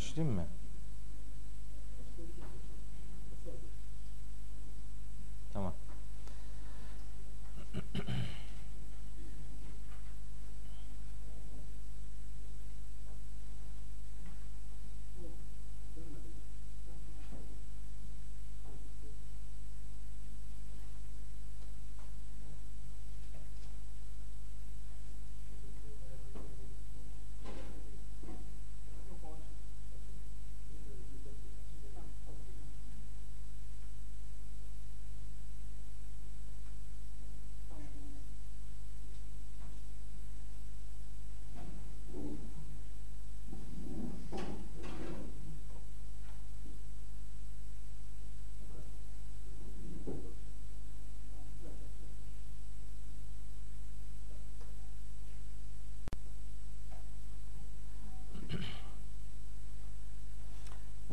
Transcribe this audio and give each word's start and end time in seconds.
Başlayayım 0.00 0.36
mı? 0.36 0.46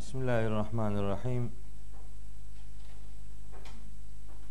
Bismillahirrahmanirrahim. 0.07 1.51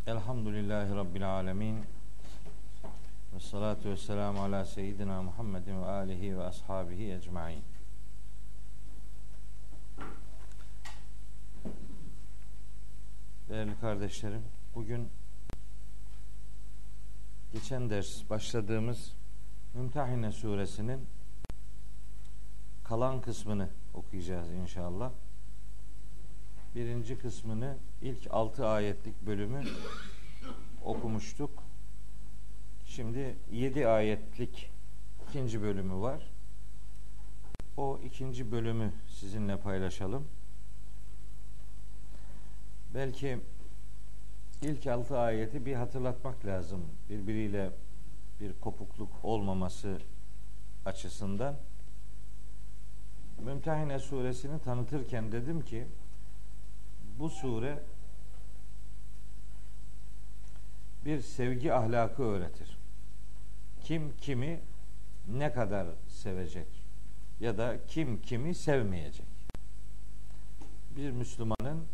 Elhamdülillahi 0.07 0.95
Rabbil 0.95 1.29
alemin. 1.29 1.85
Ve 3.35 3.39
salatu 3.39 3.89
ve 3.89 3.97
selamu 3.97 4.41
ala 4.41 4.65
seyyidina 4.65 5.21
Muhammedin 5.21 5.81
ve 5.81 5.85
alihi 5.85 6.37
ve 6.37 6.43
ashabihi 6.43 7.13
ecmain. 7.13 7.63
Değerli 13.49 13.79
kardeşlerim, 13.79 14.43
bugün 14.75 15.09
geçen 17.53 17.89
ders 17.89 18.29
başladığımız 18.29 19.13
Mümtehine 19.73 20.31
suresinin 20.31 21.05
kalan 22.83 23.21
kısmını 23.21 23.69
okuyacağız 23.93 24.51
inşallah 24.51 25.11
birinci 26.77 27.17
kısmını 27.17 27.77
ilk 28.01 28.27
altı 28.29 28.67
ayetlik 28.67 29.21
bölümü 29.25 29.63
okumuştuk. 30.83 31.63
Şimdi 32.85 33.35
yedi 33.51 33.87
ayetlik 33.87 34.71
ikinci 35.29 35.61
bölümü 35.61 36.01
var. 36.01 36.31
O 37.77 37.99
ikinci 38.03 38.51
bölümü 38.51 38.93
sizinle 39.07 39.59
paylaşalım. 39.59 40.27
Belki 42.93 43.39
ilk 44.61 44.87
altı 44.87 45.17
ayeti 45.19 45.65
bir 45.65 45.73
hatırlatmak 45.73 46.45
lazım. 46.45 46.85
Birbiriyle 47.09 47.71
bir 48.39 48.53
kopukluk 48.53 49.09
olmaması 49.23 50.01
açısından. 50.85 51.55
Mümtehine 53.45 53.99
suresini 53.99 54.59
tanıtırken 54.59 55.31
dedim 55.31 55.61
ki 55.61 55.87
bu 57.19 57.29
sure 57.29 57.79
bir 61.05 61.21
sevgi 61.21 61.73
ahlakı 61.73 62.23
öğretir. 62.23 62.77
Kim 63.83 64.17
kimi 64.17 64.59
ne 65.27 65.53
kadar 65.53 65.87
sevecek 66.07 66.67
ya 67.39 67.57
da 67.57 67.77
kim 67.87 68.21
kimi 68.21 68.55
sevmeyecek. 68.55 69.27
Bir 70.95 71.11
Müslümanın 71.11 71.85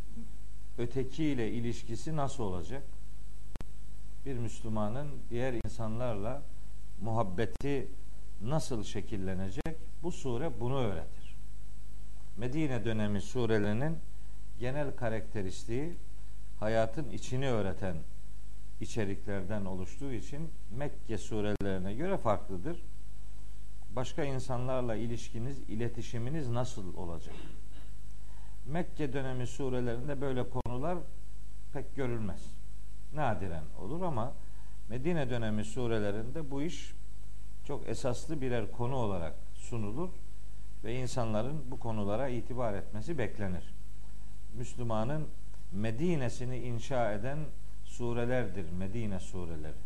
ötekiyle 0.78 1.52
ilişkisi 1.52 2.16
nasıl 2.16 2.44
olacak? 2.44 2.84
Bir 4.26 4.38
Müslümanın 4.38 5.10
diğer 5.30 5.54
insanlarla 5.54 6.42
muhabbeti 7.02 7.88
nasıl 8.42 8.84
şekillenecek? 8.84 9.78
Bu 10.04 10.12
sure 10.12 10.60
bunu 10.60 10.78
öğretir. 10.78 11.36
Medine 12.38 12.86
dönemi 12.86 13.22
surelerinin 13.22 13.98
genel 14.60 14.96
karakteristiği 14.96 15.94
hayatın 16.60 17.10
içini 17.10 17.50
öğreten 17.50 17.96
içeriklerden 18.82 19.66
oluştuğu 19.66 20.14
için 20.14 20.50
Mekke 20.78 21.18
surelerine 21.18 21.94
göre 21.94 22.18
farklıdır. 22.18 22.78
Başka 23.96 24.24
insanlarla 24.24 24.96
ilişkiniz, 24.96 25.60
iletişiminiz 25.60 26.50
nasıl 26.50 26.98
olacak? 26.98 27.36
Mekke 28.66 29.14
dönemi 29.14 29.48
surelerinde 29.48 30.22
böyle 30.22 30.50
konular 30.50 30.98
pek 31.74 31.96
görülmez. 31.96 32.42
Nadiren 33.14 33.64
olur 33.80 34.02
ama 34.02 34.34
Medine 34.90 35.30
dönemi 35.30 35.66
surelerinde 35.66 36.52
bu 36.52 36.62
iş 36.62 36.94
çok 37.68 37.88
esaslı 37.88 38.42
birer 38.42 38.72
konu 38.72 38.96
olarak 38.96 39.34
sunulur 39.56 40.10
ve 40.84 40.96
insanların 40.96 41.72
bu 41.72 41.80
konulara 41.80 42.28
itibar 42.28 42.74
etmesi 42.74 43.18
beklenir. 43.18 43.74
Müslümanın 44.58 45.28
Medine'sini 45.72 46.58
inşa 46.58 47.12
eden 47.12 47.40
surelerdir 47.84 48.72
Medine 48.72 49.20
sureleri. 49.20 49.78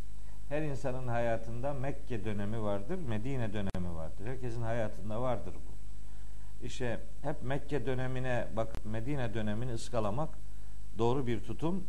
Her 0.49 0.61
insanın 0.61 1.07
hayatında 1.07 1.73
Mekke 1.73 2.25
dönemi 2.25 2.61
vardır, 2.61 2.99
Medine 3.07 3.53
dönemi 3.53 3.95
vardır. 3.95 4.25
Herkesin 4.25 4.61
hayatında 4.61 5.21
vardır 5.21 5.53
bu. 5.53 5.77
İşte 6.65 6.99
hep 7.21 7.43
Mekke 7.43 7.85
dönemine 7.85 8.47
bakıp 8.55 8.85
Medine 8.85 9.33
dönemini 9.33 9.73
ıskalamak 9.73 10.29
doğru 10.97 11.27
bir 11.27 11.43
tutum 11.43 11.83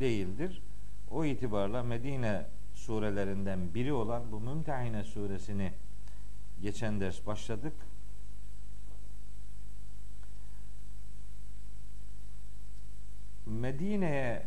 değildir. 0.00 0.62
O 1.10 1.24
itibarla 1.24 1.82
Medine 1.82 2.46
surelerinden 2.74 3.74
biri 3.74 3.92
olan 3.92 4.32
bu 4.32 4.40
Mümtehine 4.40 5.04
suresini 5.04 5.72
geçen 6.62 7.00
ders 7.00 7.26
başladık. 7.26 7.72
Medine'ye 13.50 14.42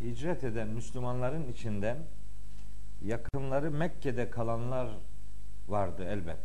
hicret 0.00 0.44
eden 0.44 0.68
Müslümanların 0.68 1.52
içinden 1.52 1.98
yakınları 3.02 3.70
Mekke'de 3.70 4.30
kalanlar 4.30 4.88
vardı 5.68 6.04
elbet. 6.04 6.38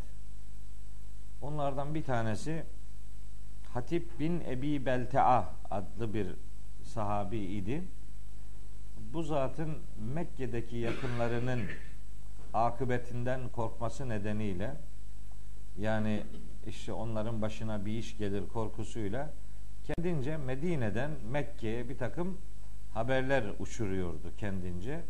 Onlardan 1.42 1.96
bir 1.96 2.04
tanesi 2.04 2.64
Hatip 3.74 4.20
bin 4.20 4.42
Ebi 4.42 4.86
Beltea 4.86 5.50
adlı 5.72 6.14
bir 6.14 6.28
sahabi 6.84 7.38
idi. 7.38 7.84
Bu 9.14 9.24
zatın 9.24 9.78
Mekke'deki 10.14 10.78
yakınlarının 10.78 11.62
akıbetinden 12.54 13.50
korkması 13.50 14.09
nedeniyle 14.09 14.76
yani 15.78 16.24
işte 16.68 16.94
onların 16.94 17.42
başına 17.42 17.86
bir 17.86 17.92
iş 17.92 18.18
gelir 18.18 18.47
korkusuyla 18.47 19.34
kendince 19.84 20.38
Medine'den 20.38 21.12
Mekke'ye 21.32 21.90
bir 21.90 21.98
takım 21.98 22.38
haberler 22.94 23.44
uçuruyordu 23.60 24.32
kendince. 24.38 25.02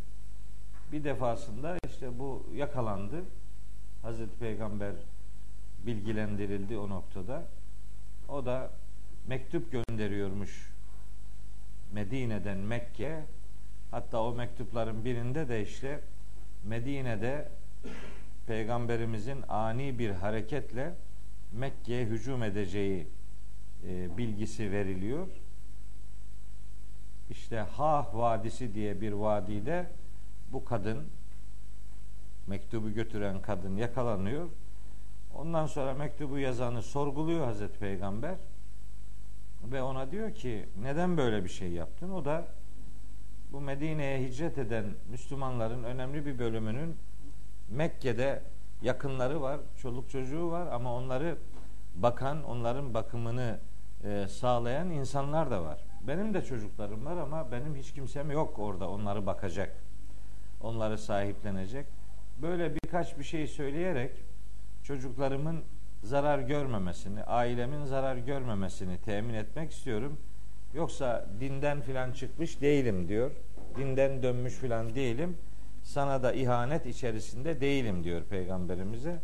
Bir 0.92 1.04
defasında 1.04 1.78
işte 1.88 2.20
bu 2.20 2.46
yakalandı. 2.56 3.24
Hazreti 4.02 4.40
Peygamber 4.40 4.94
bilgilendirildi 5.86 6.78
o 6.78 6.90
noktada. 6.90 7.44
O 8.30 8.46
da 8.46 8.72
mektup 9.28 9.72
gönderiyormuş 9.72 10.72
Medine'den 11.94 12.58
Mekke. 12.58 13.24
Hatta 13.92 14.24
o 14.24 14.36
mektupların 14.36 15.06
birinde 15.06 15.50
de 15.50 15.62
işte 15.62 16.00
Medine'de 16.64 17.50
Peygamberimizin 18.48 19.44
ani 19.48 20.00
bir 20.00 20.10
hareketle 20.10 20.94
Mekke'ye 21.52 22.06
hücum 22.06 22.44
edeceği 22.44 23.08
e, 23.88 24.18
bilgisi 24.18 24.72
veriliyor. 24.72 25.28
İşte 27.30 27.60
Ha 27.60 28.10
Vadisi 28.14 28.74
diye 28.74 29.02
bir 29.02 29.12
vadide 29.12 29.90
bu 30.52 30.66
kadın 30.66 31.08
mektubu 32.48 32.94
götüren 32.94 33.42
kadın 33.42 33.76
yakalanıyor. 33.78 34.50
Ondan 35.36 35.66
sonra 35.66 35.94
mektubu 35.94 36.38
yazanı 36.38 36.82
sorguluyor 36.82 37.46
Hazreti 37.46 37.80
Peygamber 37.80 38.36
ve 39.64 39.82
ona 39.82 40.12
diyor 40.12 40.36
ki 40.36 40.66
neden 40.82 41.18
böyle 41.18 41.44
bir 41.44 41.50
şey 41.50 41.72
yaptın? 41.72 42.12
O 42.12 42.26
da 42.26 42.48
bu 43.52 43.62
Medine'ye 43.62 44.28
hicret 44.28 44.58
eden 44.58 44.86
Müslümanların 45.10 45.84
önemli 45.84 46.26
bir 46.26 46.40
bölümünün 46.40 46.96
Mekke'de 47.70 48.42
yakınları 48.82 49.42
var, 49.42 49.60
çoluk 49.82 50.10
çocuğu 50.10 50.52
var 50.52 50.68
ama 50.68 50.96
onları 50.96 51.38
bakan, 51.96 52.44
onların 52.44 52.94
bakımını 52.94 53.60
e, 54.04 54.28
sağlayan 54.28 54.90
insanlar 54.90 55.52
da 55.52 55.64
var. 55.64 55.80
Benim 56.08 56.34
de 56.34 56.44
çocuklarım 56.44 57.06
var 57.06 57.18
ama 57.18 57.52
benim 57.52 57.76
hiç 57.76 57.94
kimsem 57.94 58.32
yok 58.32 58.60
orada 58.60 58.90
onları 58.90 59.26
bakacak. 59.26 59.72
Onları 60.62 60.98
sahiplenecek. 60.98 61.86
Böyle 62.42 62.76
birkaç 62.76 63.20
bir 63.20 63.24
şey 63.24 63.48
söyleyerek 63.48 64.12
çocuklarımın 64.84 65.64
zarar 66.04 66.40
görmemesini, 66.40 67.24
ailemin 67.24 67.86
zarar 67.86 68.16
görmemesini 68.16 68.98
temin 68.98 69.34
etmek 69.34 69.72
istiyorum. 69.72 70.18
Yoksa 70.74 71.26
dinden 71.40 71.82
filan 71.82 72.12
çıkmış 72.12 72.62
değilim 72.62 73.08
diyor. 73.08 73.32
Dinden 73.78 74.24
dönmüş 74.24 74.54
filan 74.54 74.96
değilim. 74.96 75.38
Sana 75.84 76.24
da 76.24 76.34
ihanet 76.34 76.86
içerisinde 76.86 77.62
değilim 77.62 78.04
diyor 78.04 78.24
peygamberimize. 78.24 79.20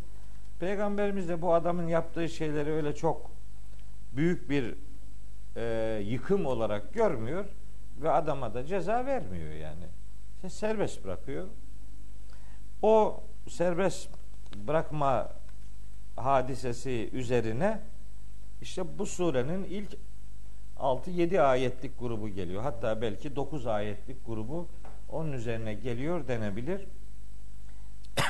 Peygamberimiz 0.60 1.28
de 1.28 1.42
bu 1.42 1.54
adamın 1.54 1.86
yaptığı 1.86 2.28
şeyleri 2.28 2.72
öyle 2.72 2.94
çok 2.94 3.37
büyük 4.12 4.50
bir 4.50 4.74
e, 5.56 5.98
yıkım 6.04 6.46
olarak 6.46 6.94
görmüyor 6.94 7.44
ve 8.02 8.10
adama 8.10 8.54
da 8.54 8.64
ceza 8.64 9.06
vermiyor 9.06 9.52
yani. 9.52 9.84
İşte 10.36 10.50
serbest 10.50 11.04
bırakıyor. 11.04 11.46
O 12.82 13.22
serbest 13.48 14.08
bırakma 14.56 15.32
hadisesi 16.16 17.10
üzerine 17.12 17.80
işte 18.62 18.98
bu 18.98 19.06
surenin 19.06 19.64
ilk 19.64 19.96
6-7 20.76 21.40
ayetlik 21.40 21.98
grubu 22.00 22.28
geliyor. 22.28 22.62
Hatta 22.62 23.02
belki 23.02 23.36
9 23.36 23.66
ayetlik 23.66 24.26
grubu 24.26 24.68
onun 25.08 25.32
üzerine 25.32 25.74
geliyor 25.74 26.28
denebilir. 26.28 26.86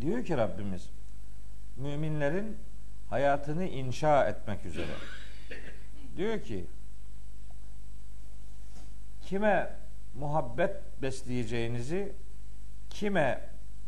Diyor 0.00 0.24
ki 0.24 0.36
Rabbimiz 0.36 0.90
müminlerin 1.76 2.56
hayatını 3.12 3.64
inşa 3.64 4.28
etmek 4.28 4.64
üzere. 4.64 4.92
Diyor 6.16 6.42
ki 6.42 6.66
kime 9.22 9.70
muhabbet 10.14 11.02
besleyeceğinizi, 11.02 12.12
kime 12.90 13.40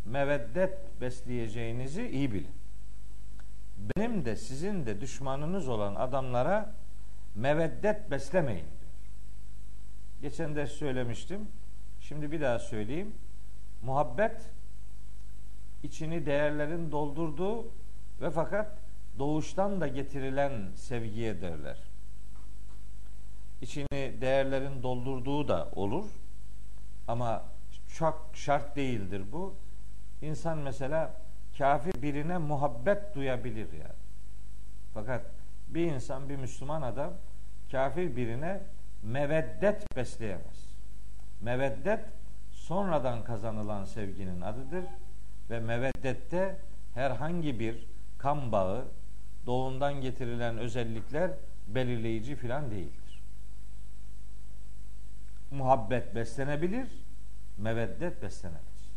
meveddet 0.04 1.00
besleyeceğinizi 1.00 2.08
iyi 2.08 2.32
bilin. 2.32 2.54
Benim 3.96 4.24
de 4.24 4.36
sizin 4.36 4.86
de 4.86 5.00
düşmanınız 5.00 5.68
olan 5.68 5.94
adamlara 5.94 6.72
meveddet 7.34 8.10
beslemeyin 8.10 8.66
diyor. 8.66 8.92
Geçen 10.22 10.56
de 10.56 10.66
söylemiştim. 10.66 11.48
Şimdi 12.00 12.32
bir 12.32 12.40
daha 12.40 12.58
söyleyeyim. 12.58 13.14
Muhabbet 13.82 14.50
içini 15.82 16.26
değerlerin 16.26 16.92
doldurduğu 16.92 17.66
ve 18.20 18.30
fakat 18.30 18.83
doğuştan 19.18 19.80
da 19.80 19.88
getirilen 19.88 20.52
sevgiye 20.74 21.40
derler. 21.40 21.76
İçini 23.62 24.20
değerlerin 24.20 24.82
doldurduğu 24.82 25.48
da 25.48 25.68
olur. 25.74 26.04
Ama 27.08 27.44
çok 27.94 28.30
şart 28.34 28.76
değildir 28.76 29.22
bu. 29.32 29.54
İnsan 30.22 30.58
mesela 30.58 31.20
kafir 31.58 32.02
birine 32.02 32.38
muhabbet 32.38 33.14
duyabilir 33.14 33.72
yani. 33.72 34.04
Fakat 34.94 35.22
bir 35.68 35.92
insan, 35.92 36.28
bir 36.28 36.36
Müslüman 36.36 36.82
adam 36.82 37.12
kafir 37.70 38.16
birine 38.16 38.60
meveddet 39.02 39.96
besleyemez. 39.96 40.74
Meveddet 41.40 42.04
sonradan 42.52 43.24
kazanılan 43.24 43.84
sevginin 43.84 44.40
adıdır 44.40 44.84
ve 45.50 45.60
meveddette 45.60 46.56
herhangi 46.94 47.60
bir 47.60 47.86
kan 48.18 48.52
bağı, 48.52 48.84
doğumdan 49.46 50.00
getirilen 50.00 50.58
özellikler 50.58 51.30
belirleyici 51.68 52.36
filan 52.36 52.70
değildir. 52.70 53.22
Muhabbet 55.50 56.14
beslenebilir, 56.14 56.88
meveddet 57.58 58.22
beslenemez. 58.22 58.88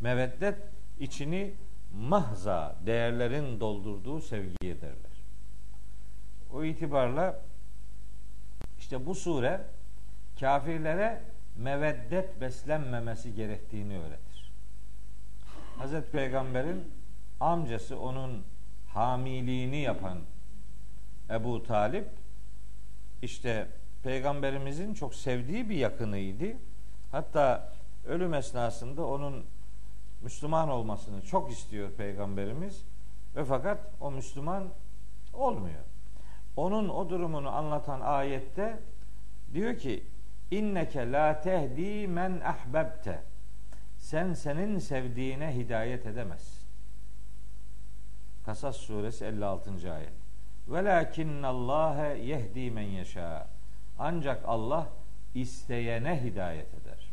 Meveddet 0.00 0.58
içini 1.00 1.54
mahza 1.94 2.76
değerlerin 2.86 3.60
doldurduğu 3.60 4.20
sevgiye 4.20 4.80
derler. 4.80 5.14
O 6.52 6.64
itibarla 6.64 7.40
işte 8.78 9.06
bu 9.06 9.14
sure 9.14 9.60
kafirlere 10.40 11.22
meveddet 11.56 12.40
beslenmemesi 12.40 13.34
gerektiğini 13.34 13.98
öğretir. 13.98 14.52
Hazreti 15.78 16.10
Peygamber'in 16.10 16.92
amcası 17.40 17.98
onun 17.98 18.44
hamiliğini 18.94 19.76
yapan 19.76 20.18
Ebu 21.30 21.62
Talip 21.62 22.08
işte 23.22 23.68
peygamberimizin 24.02 24.94
çok 24.94 25.14
sevdiği 25.14 25.70
bir 25.70 25.76
yakınıydı. 25.76 26.46
Hatta 27.12 27.72
ölüm 28.06 28.34
esnasında 28.34 29.06
onun 29.06 29.44
Müslüman 30.22 30.68
olmasını 30.68 31.22
çok 31.22 31.52
istiyor 31.52 31.90
peygamberimiz 31.90 32.84
ve 33.36 33.44
fakat 33.44 33.78
o 34.00 34.10
Müslüman 34.10 34.68
olmuyor. 35.32 35.84
Onun 36.56 36.88
o 36.88 37.10
durumunu 37.10 37.48
anlatan 37.48 38.00
ayette 38.00 38.78
diyor 39.54 39.78
ki 39.78 40.04
inneke 40.50 41.12
la 41.12 41.40
tehdi 41.40 42.08
men 42.08 42.40
ahbebte 42.40 43.22
sen 43.98 44.32
senin 44.32 44.78
sevdiğine 44.78 45.54
hidayet 45.54 46.06
edemezsin. 46.06 46.63
Kasas 48.44 48.76
suresi 48.76 49.24
56. 49.24 49.92
ayet. 49.92 50.12
Velakinnallâhe 50.68 52.18
yehdi 52.18 52.70
men 52.70 52.82
yeşâ. 52.82 53.46
Ancak 53.98 54.42
Allah 54.46 54.88
isteyene 55.34 56.22
hidayet 56.24 56.74
eder. 56.74 57.10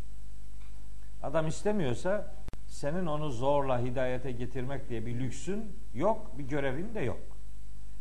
Adam 1.23 1.47
istemiyorsa 1.47 2.33
senin 2.67 3.05
onu 3.05 3.29
zorla 3.29 3.79
hidayete 3.79 4.31
getirmek 4.31 4.89
diye 4.89 5.05
bir 5.05 5.19
lüksün 5.19 5.77
yok, 5.93 6.37
bir 6.37 6.43
görevin 6.43 6.95
de 6.95 6.99
yok. 6.99 7.19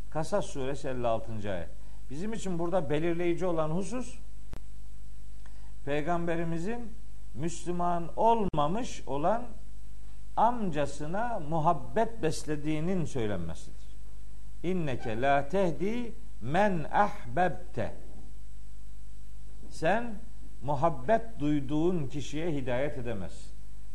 Kasas 0.09 0.45
suresi 0.45 0.87
56. 0.87 1.51
ayet. 1.51 1.69
Bizim 2.09 2.33
için 2.33 2.59
burada 2.59 2.89
belirleyici 2.89 3.45
olan 3.45 3.69
husus 3.69 4.19
Peygamberimizin 5.85 6.93
Müslüman 7.33 8.09
olmamış 8.15 9.03
olan 9.07 9.43
amcasına 10.35 11.39
muhabbet 11.39 12.21
beslediğinin 12.21 13.05
söylenmesidir. 13.05 13.97
İnneke 14.63 15.21
la 15.21 15.49
tehdi 15.49 16.13
men 16.41 16.85
ahbebte. 16.91 17.93
Sen 19.69 20.15
muhabbet 20.61 21.39
duyduğun 21.39 22.07
kişiye 22.07 22.51
hidayet 22.51 22.97
edemezsin. 22.97 23.51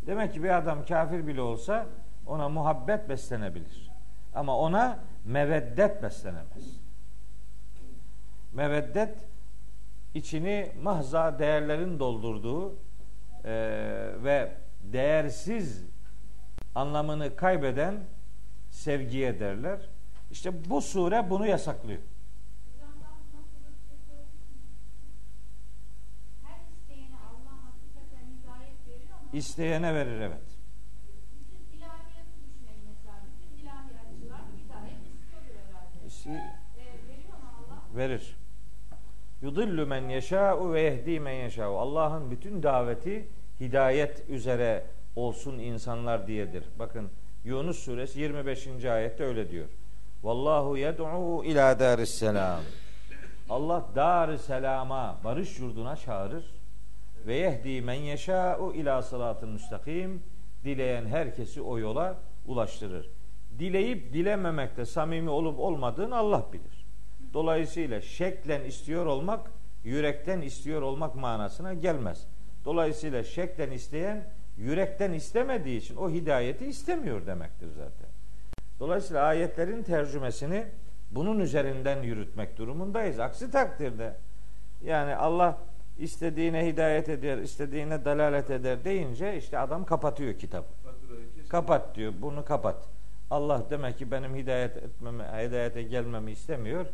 Demek 0.07 0.35
ki 0.35 0.43
bir 0.43 0.57
adam 0.57 0.85
kafir 0.85 1.26
bile 1.26 1.40
olsa 1.40 1.87
ona 2.26 2.49
muhabbet 2.49 3.09
beslenebilir. 3.09 3.90
Ama 4.35 4.59
ona 4.59 4.99
meveddet 5.25 6.02
beslenemez. 6.02 6.81
Meveddet 8.52 9.19
içini 10.14 10.73
mahza 10.83 11.38
değerlerin 11.38 11.99
doldurduğu 11.99 12.75
e, 13.45 13.52
ve 14.25 14.52
değersiz 14.83 15.85
anlamını 16.76 17.37
kaybeden 17.37 18.04
sevgiye 18.71 19.40
derler. 19.40 19.80
İşte 20.30 20.71
bu 20.71 20.83
sure 20.83 21.30
bunu 21.30 21.47
yasaklıyor. 21.47 22.00
İsteyene 29.33 29.95
verir 29.95 30.21
evet. 30.21 30.38
Verir. 37.97 38.37
Yudillu 39.42 39.87
men 39.87 40.09
yeşâ'u 40.09 40.73
ve 40.73 40.80
yehdi 40.80 41.21
men 41.21 41.33
yeşâ'u. 41.33 41.78
Allah'ın 41.78 42.30
bütün 42.30 42.62
daveti 42.62 43.28
hidayet 43.61 44.30
üzere 44.30 44.96
olsun 45.16 45.58
insanlar 45.58 46.26
diyedir. 46.26 46.64
Bakın 46.78 47.11
Yunus 47.44 47.78
suresi 47.78 48.20
25. 48.20 48.85
ayette 48.85 49.25
öyle 49.25 49.50
diyor. 49.50 49.66
Vallahu 50.23 50.76
yed'u 50.76 51.44
ila 51.44 51.78
daris 51.78 52.11
selam. 52.11 52.61
Allah 53.50 53.85
dar 53.94 54.37
selama, 54.37 55.18
barış 55.25 55.58
yurduna 55.58 55.96
çağırır. 55.96 56.44
Ve 57.26 57.35
yehdi 57.35 57.82
men 57.82 57.94
yeşâ'u 57.94 58.75
ila 58.75 59.02
sıratın 59.02 59.49
müstakim. 59.49 60.23
Dileyen 60.64 61.06
herkesi 61.06 61.62
o 61.62 61.78
yola 61.78 62.14
ulaştırır. 62.46 63.11
Dileyip 63.58 64.12
dilememekte 64.12 64.85
samimi 64.85 65.30
olup 65.30 65.58
olmadığını 65.58 66.16
Allah 66.16 66.46
bilir. 66.52 66.87
Dolayısıyla 67.35 68.00
şeklen 68.00 68.64
istiyor 68.64 69.06
olmak, 69.06 69.50
yürekten 69.85 70.40
istiyor 70.40 70.82
olmak 70.82 71.14
manasına 71.14 71.75
gelmez. 71.75 72.26
Dolayısıyla 72.64 73.25
şeklen 73.25 73.70
isteyen 73.70 74.25
yürekten 74.58 75.12
istemediği 75.12 75.78
için 75.78 75.96
o 75.96 76.10
hidayeti 76.10 76.66
istemiyor 76.66 77.26
demektir 77.26 77.68
zaten. 77.68 78.08
Dolayısıyla 78.80 79.22
ayetlerin 79.22 79.82
tercümesini 79.82 80.64
bunun 81.10 81.40
üzerinden 81.40 82.02
yürütmek 82.02 82.58
durumundayız. 82.58 83.20
Aksi 83.20 83.50
takdirde 83.50 84.16
yani 84.84 85.16
Allah 85.16 85.58
istediğine 85.98 86.66
hidayet 86.66 87.08
eder, 87.08 87.38
istediğine 87.38 88.04
dalalet 88.04 88.50
eder 88.50 88.84
deyince 88.84 89.36
işte 89.36 89.58
adam 89.58 89.84
kapatıyor 89.84 90.38
kitabı. 90.38 90.66
Kapat 91.48 91.94
diyor. 91.94 92.12
Bunu 92.20 92.44
kapat. 92.44 92.88
Allah 93.30 93.62
demek 93.70 93.98
ki 93.98 94.10
benim 94.10 94.34
hidayet 94.34 94.76
etmeme, 94.76 95.25
hidayete 95.25 95.82
gelmemi 95.82 96.32
istemiyor. 96.32 96.86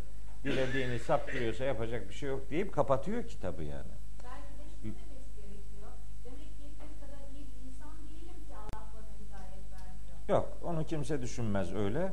Dilediğini 0.44 0.98
saptırıyorsa 0.98 1.64
yapacak 1.64 2.08
bir 2.08 2.14
şey 2.14 2.28
yok 2.28 2.50
deyip 2.50 2.72
kapatıyor 2.72 3.22
kitabı 3.22 3.62
yani. 3.62 3.92
Belki 4.24 4.58
de 4.58 4.64
şunu 4.82 4.92
demesi 4.92 5.36
gerekiyor. 5.36 5.90
Demek 6.24 6.38
ki 6.56 6.62
yeteri 6.62 7.00
kadar 7.00 7.22
iyi 7.34 7.46
bir 7.46 7.68
insan 7.68 7.90
değilim 8.08 8.38
ki 8.48 8.54
Allah 8.56 8.84
bana 8.94 9.12
hidayet 9.20 9.64
vermiyor. 9.72 10.28
Yok, 10.28 10.58
onu 10.72 10.86
kimse 10.86 11.22
düşünmez 11.22 11.74
öyle. 11.74 12.12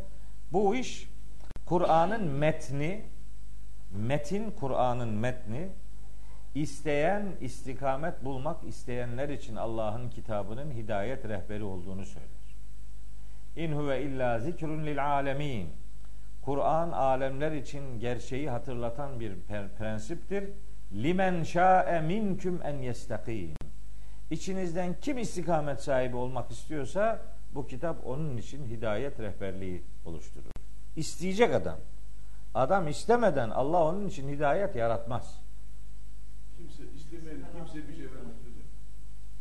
Bu 0.51 0.75
iş 0.75 1.09
Kur'an'ın 1.65 2.23
metni, 2.23 3.05
metin 3.91 4.51
Kur'an'ın 4.51 5.09
metni 5.09 5.69
isteyen 6.55 7.23
istikamet 7.41 8.25
bulmak 8.25 8.63
isteyenler 8.63 9.29
için 9.29 9.55
Allah'ın 9.55 10.09
kitabının 10.09 10.71
hidayet 10.71 11.25
rehberi 11.25 11.63
olduğunu 11.63 12.05
söyler. 12.05 12.29
İn 13.55 13.71
huve 13.71 14.03
illa 14.03 14.39
zikrun 14.39 14.85
lil 14.85 15.05
alemin. 15.05 15.69
Kur'an 16.41 16.91
alemler 16.91 17.51
için 17.51 17.99
gerçeği 17.99 18.49
hatırlatan 18.49 19.19
bir 19.19 19.33
prensiptir. 19.77 20.49
Limen 20.93 21.43
şa'e 21.43 22.01
minküm 22.01 22.61
en 22.63 22.77
yestakim. 22.77 23.53
İçinizden 24.31 24.95
kim 25.01 25.17
istikamet 25.17 25.81
sahibi 25.81 26.15
olmak 26.15 26.51
istiyorsa 26.51 27.21
bu 27.55 27.67
kitap 27.67 28.07
onun 28.07 28.37
için 28.37 28.65
hidayet 28.65 29.19
rehberliği 29.19 29.83
oluşturur. 30.05 30.51
İsteyecek 30.95 31.53
adam. 31.53 31.77
Adam 32.53 32.87
istemeden 32.87 33.49
Allah 33.49 33.83
onun 33.83 34.07
için 34.07 34.29
hidayet 34.29 34.75
yaratmaz. 34.75 35.41
Kimse 36.57 36.83
istemeyen 36.95 37.41
kimse 37.57 37.87
bir 37.87 37.95
şey 37.95 38.05
vermez. 38.05 38.39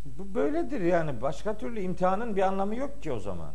Bu 0.05 0.35
böyledir 0.35 0.81
yani. 0.81 1.21
Başka 1.21 1.59
türlü 1.59 1.81
imtihanın 1.81 2.37
bir 2.37 2.43
anlamı 2.43 2.77
yok 2.77 3.03
ki 3.03 3.13
o 3.13 3.19
zaman. 3.19 3.53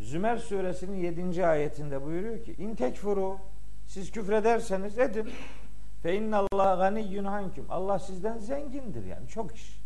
Zümer 0.00 0.36
suresinin 0.36 0.96
7. 0.96 1.46
ayetinde 1.46 2.04
buyuruyor 2.04 2.44
ki 2.44 2.54
İn 2.58 2.74
tekfuru 2.74 3.38
siz 3.86 4.10
küfrederseniz 4.10 4.98
edin. 4.98 5.30
Fe 6.02 6.16
innallah 6.16 6.78
ganiyyun 6.78 7.24
hankum. 7.24 7.66
Allah 7.70 7.98
sizden 7.98 8.38
zengindir 8.38 9.04
yani 9.04 9.28
çok 9.28 9.56
iş. 9.56 9.80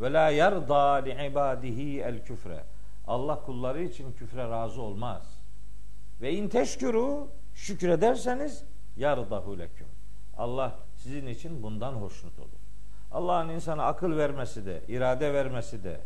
Ve 0.00 0.12
la 0.12 0.30
yarda 0.30 0.92
li 0.92 1.26
ibadihi 1.30 2.00
el 2.00 2.24
küfre. 2.24 2.64
Allah 3.06 3.42
kulları 3.42 3.82
için 3.82 4.12
küfre 4.12 4.50
razı 4.50 4.82
olmaz. 4.82 5.40
Ve 6.20 6.32
in 6.32 6.48
teşkuru 6.48 7.28
şükrederseniz 7.54 8.64
yardahu 8.96 9.58
leküm. 9.58 9.86
Allah 10.36 10.78
sizin 10.96 11.26
için 11.26 11.62
bundan 11.62 11.92
hoşnut 11.92 12.38
olur. 12.38 12.48
Allah'ın 13.12 13.48
insana 13.48 13.84
akıl 13.84 14.16
vermesi 14.16 14.66
de, 14.66 14.82
irade 14.88 15.34
vermesi 15.34 15.84
de, 15.84 16.00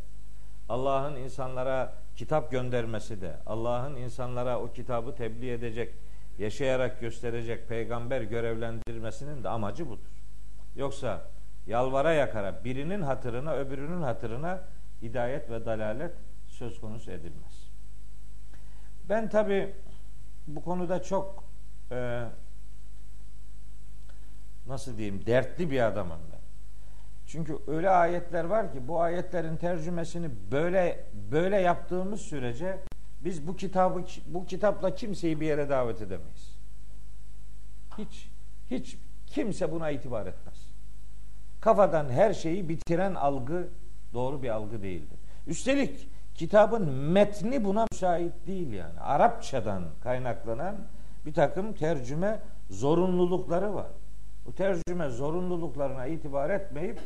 Allah'ın 0.69 1.16
insanlara 1.16 1.92
kitap 2.16 2.50
göndermesi 2.50 3.21
de, 3.21 3.37
Allah'ın 3.47 3.97
insanlara 3.97 4.61
o 4.61 4.73
kitabı 4.73 5.14
tebliğ 5.14 5.50
edecek, 5.50 5.95
yaşayarak 6.38 7.00
gösterecek 7.00 7.69
peygamber 7.69 8.23
görevlendirmesinin 8.23 9.45
de 9.45 9.49
amacı 9.49 9.88
budur. 9.88 10.11
Yoksa 10.76 11.23
yalvara 11.66 12.12
yakara 12.12 12.64
birinin 12.64 13.02
hatırına 13.02 13.54
öbürünün 13.54 14.02
hatırına 14.02 14.61
hidayet 15.02 15.50
ve 15.50 15.66
dalalet 15.66 16.12
söz 16.61 16.81
konusu 16.81 17.11
edilmez. 17.11 17.71
Ben 19.09 19.29
tabi 19.29 19.75
bu 20.47 20.62
konuda 20.62 21.02
çok 21.02 21.45
e, 21.93 22.25
nasıl 24.67 24.97
diyeyim 24.97 25.26
dertli 25.26 25.71
bir 25.71 25.81
adamım 25.81 26.19
ben. 26.33 26.40
Çünkü 27.26 27.59
öyle 27.67 27.90
ayetler 27.90 28.45
var 28.45 28.73
ki 28.73 28.88
bu 28.88 29.00
ayetlerin 29.00 29.57
tercümesini 29.57 30.31
böyle 30.52 31.05
böyle 31.31 31.57
yaptığımız 31.61 32.21
sürece 32.21 32.79
biz 33.25 33.47
bu 33.47 33.57
kitabı 33.57 34.05
bu 34.26 34.47
kitapla 34.47 34.95
kimseyi 34.95 35.40
bir 35.40 35.47
yere 35.47 35.69
davet 35.69 36.02
edemeyiz. 36.02 36.57
Hiç 37.99 38.31
hiç 38.71 38.99
kimse 39.26 39.73
buna 39.73 39.90
itibar 39.90 40.26
etmez. 40.26 40.71
Kafadan 41.61 42.11
her 42.11 42.35
şeyi 42.35 42.69
bitiren 42.69 43.14
algı 43.14 43.69
doğru 44.14 44.43
bir 44.43 44.49
algı 44.49 44.83
değildir. 44.83 45.19
Üstelik 45.47 46.09
kitabın 46.40 46.90
metni 46.90 47.64
buna 47.64 47.87
müsait 47.92 48.32
değil 48.47 48.73
yani. 48.73 49.00
Arapçadan 49.00 49.85
kaynaklanan 50.02 50.76
bir 51.26 51.35
takım 51.35 51.73
tercüme 51.73 52.40
zorunlulukları 52.70 53.75
var. 53.75 53.87
Bu 54.47 54.54
tercüme 54.54 55.09
zorunluluklarına 55.09 56.06
itibar 56.06 56.50
etmeyip 56.50 57.00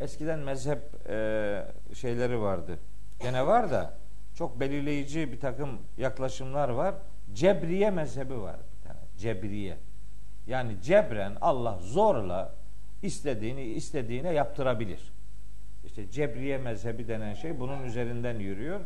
eskiden 0.00 0.38
mezhep 0.38 0.78
e, 1.08 1.64
şeyleri 1.94 2.40
vardı. 2.40 2.78
Gene 3.20 3.46
var 3.46 3.70
da 3.70 3.94
çok 4.34 4.60
belirleyici 4.60 5.32
bir 5.32 5.40
takım 5.40 5.78
yaklaşımlar 5.98 6.68
var. 6.68 6.94
Cebriye 7.34 7.90
mezhebi 7.90 8.40
var 8.40 8.56
bir 8.56 8.88
tane. 8.88 9.00
Cebriye. 9.18 9.76
Yani 10.46 10.82
cebren 10.82 11.36
Allah 11.40 11.78
zorla 11.80 12.54
istediğini 13.02 13.62
istediğine 13.62 14.32
yaptırabilir. 14.32 15.12
İşte 15.84 16.10
Cebriye 16.10 16.58
mezhebi 16.58 17.08
denen 17.08 17.34
şey 17.34 17.60
bunun 17.60 17.82
üzerinden 17.82 18.38
yürüyor. 18.38 18.80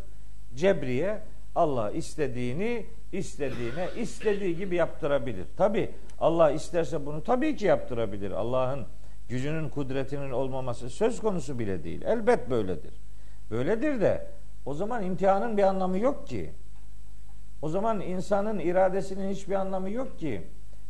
Cebriye 0.54 1.22
Allah 1.54 1.90
istediğini 1.90 2.86
istediğine 3.12 3.88
istediği 3.96 4.56
gibi 4.56 4.76
yaptırabilir. 4.76 5.46
Tabi 5.56 5.90
Allah 6.18 6.50
isterse 6.50 7.06
bunu 7.06 7.24
tabii 7.24 7.56
ki 7.56 7.66
yaptırabilir. 7.66 8.30
Allah'ın 8.30 8.86
gücünün 9.28 9.68
kudretinin 9.68 10.30
olmaması 10.30 10.90
söz 10.90 11.20
konusu 11.20 11.58
bile 11.58 11.84
değil. 11.84 12.02
Elbet 12.02 12.50
böyledir. 12.50 12.94
Böyledir 13.50 14.00
de 14.00 14.26
o 14.66 14.74
zaman 14.74 15.02
imtihanın 15.02 15.56
bir 15.56 15.62
anlamı 15.62 15.98
yok 15.98 16.26
ki. 16.26 16.50
O 17.62 17.68
zaman 17.68 18.00
insanın 18.00 18.58
iradesinin 18.58 19.30
hiçbir 19.30 19.54
anlamı 19.54 19.90
yok 19.90 20.18
ki. 20.18 20.42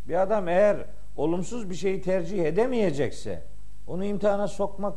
Bir 0.08 0.22
adam 0.22 0.48
eğer 0.48 0.76
olumsuz 1.16 1.70
bir 1.70 1.74
şeyi 1.74 2.02
tercih 2.02 2.44
edemeyecekse 2.44 3.42
onu 3.86 4.04
imtihana 4.04 4.48
sokmak 4.48 4.94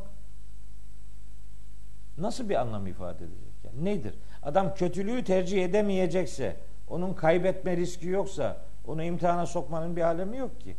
nasıl 2.18 2.50
bir 2.50 2.56
anlam 2.56 2.88
ifade 2.88 3.26
edecek? 3.26 3.54
Yani 3.64 3.86
nedir? 3.86 4.14
Adam 4.44 4.76
kötülüğü 4.76 5.24
tercih 5.24 5.66
edemeyecekse, 5.66 6.56
onun 6.88 7.14
kaybetme 7.14 7.78
riski 7.78 8.08
yoksa 8.08 8.58
onu 8.88 9.04
imtihana 9.04 9.46
sokmanın 9.46 9.96
bir 9.96 10.02
alemi 10.02 10.38
yok 10.38 10.62
ki. 10.62 10.76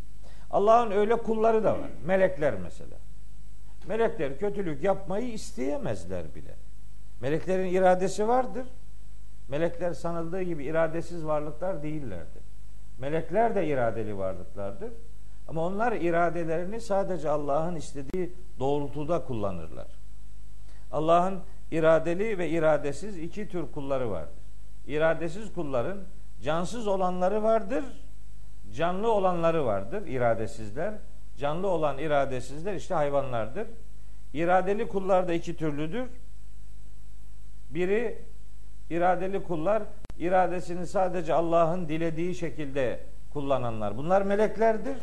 Allah'ın 0.50 0.90
öyle 0.90 1.16
kulları 1.16 1.64
da 1.64 1.73
var. 1.73 1.90
Melekler 2.07 2.54
mesela. 2.54 2.97
Melekler 3.88 4.38
kötülük 4.38 4.83
yapmayı 4.85 5.33
isteyemezler 5.33 6.35
bile. 6.35 6.54
Meleklerin 7.21 7.75
iradesi 7.75 8.28
vardır. 8.28 8.66
Melekler 9.49 9.92
sanıldığı 9.92 10.42
gibi 10.42 10.64
iradesiz 10.64 11.26
varlıklar 11.26 11.83
değillerdir. 11.83 12.42
Melekler 12.99 13.54
de 13.54 13.66
iradeli 13.66 14.18
varlıklardır. 14.18 14.90
Ama 15.49 15.66
onlar 15.66 15.92
iradelerini 15.92 16.80
sadece 16.80 17.30
Allah'ın 17.30 17.75
istediği 17.75 18.33
doğrultuda 18.59 19.25
kullanırlar. 19.25 19.97
Allah'ın 20.92 21.40
iradeli 21.71 22.38
ve 22.38 22.49
iradesiz 22.49 23.18
iki 23.18 23.49
tür 23.49 23.73
kulları 23.73 24.11
vardır. 24.11 24.42
İradesiz 24.87 25.52
kulların 25.52 25.99
cansız 26.42 26.87
olanları 26.87 27.42
vardır, 27.42 27.85
canlı 28.75 29.12
olanları 29.12 29.66
vardır, 29.66 30.07
iradesizler. 30.07 30.95
Canlı 31.38 31.66
olan 31.66 31.99
iradesizler 31.99 32.75
işte 32.75 32.95
hayvanlardır. 32.95 33.66
İradeli 34.35 34.88
kullar 34.88 35.28
da 35.28 35.33
iki 35.33 35.57
türlüdür. 35.57 36.07
Biri 37.71 38.18
iradeli 38.90 39.42
kullar 39.42 39.83
iradesini 40.18 40.87
sadece 40.87 41.35
Allah'ın 41.35 41.88
dilediği 41.88 42.35
şekilde 42.35 43.00
kullananlar. 43.33 43.97
Bunlar 43.97 44.23
meleklerdir. 44.23 44.97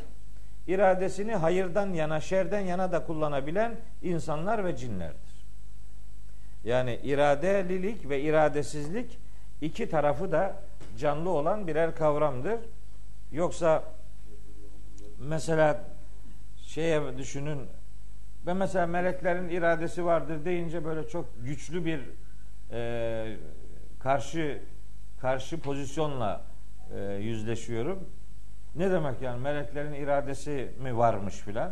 İradesini 0.68 1.36
hayırdan 1.36 1.94
yana, 1.94 2.20
şerden 2.20 2.60
yana 2.60 2.92
da 2.92 3.06
kullanabilen 3.06 3.76
insanlar 4.02 4.66
ve 4.66 4.76
cinlerdir. 4.76 5.25
Yani 6.66 7.00
iradelilik 7.04 8.10
ve 8.10 8.22
iradesizlik 8.22 9.20
iki 9.62 9.90
tarafı 9.90 10.32
da 10.32 10.56
canlı 10.98 11.30
olan 11.30 11.68
birer 11.68 11.96
kavramdır. 11.96 12.60
Yoksa 13.32 13.84
mesela 15.20 15.84
şeye 16.58 17.18
düşünün 17.18 17.60
ve 18.48 18.54
mesela 18.54 18.88
meleklerin 18.88 19.50
iradesi 19.50 20.06
vardır 20.06 20.46
deyince 20.46 20.86
böyle 20.86 21.08
çok 21.08 21.26
güçlü 21.46 21.86
bir 21.86 22.00
e, 22.72 23.38
karşı 24.00 24.62
karşı 25.22 25.60
pozisyonla 25.60 26.42
e, 26.96 27.00
yüzleşiyorum. 27.14 28.10
Ne 28.76 28.92
demek 28.92 29.22
yani 29.22 29.42
meleklerin 29.42 29.94
iradesi 29.94 30.72
mi 30.82 30.98
varmış 30.98 31.36
filan? 31.36 31.72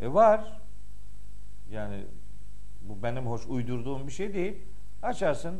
E 0.00 0.14
var. 0.14 0.60
Yani 1.70 2.04
bu 2.88 3.02
benim 3.02 3.26
hoş 3.26 3.46
uydurduğum 3.46 4.06
bir 4.06 4.12
şey 4.12 4.34
değil. 4.34 4.56
Açarsın 5.02 5.54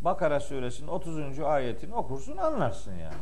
Bakara 0.00 0.40
suresinin 0.40 0.88
30. 0.88 1.40
ayetini 1.40 1.94
okursun 1.94 2.36
anlarsın 2.36 2.92
yani. 2.92 3.14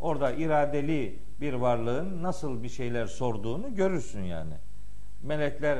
Orada 0.00 0.32
iradeli 0.32 1.18
bir 1.40 1.52
varlığın 1.52 2.22
nasıl 2.22 2.62
bir 2.62 2.68
şeyler 2.68 3.06
sorduğunu 3.06 3.74
görürsün 3.74 4.22
yani. 4.22 4.54
Melekler 5.22 5.78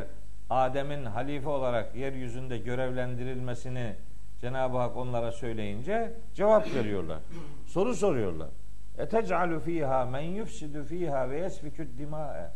Adem'in 0.50 1.04
halife 1.04 1.48
olarak 1.48 1.96
yeryüzünde 1.96 2.58
görevlendirilmesini 2.58 3.94
Cenab-ı 4.40 4.78
Hak 4.78 4.96
onlara 4.96 5.32
söyleyince 5.32 6.12
cevap 6.34 6.74
veriyorlar. 6.74 7.18
Soru 7.66 7.94
soruyorlar. 7.94 8.48
Etec'alu 8.98 9.60
fiha 9.60 10.04
men 10.04 10.20
yufsidu 10.20 10.84
fiha 10.84 11.30
ve 11.30 11.38
yesfikü 11.38 11.98
dima'e. 11.98 12.50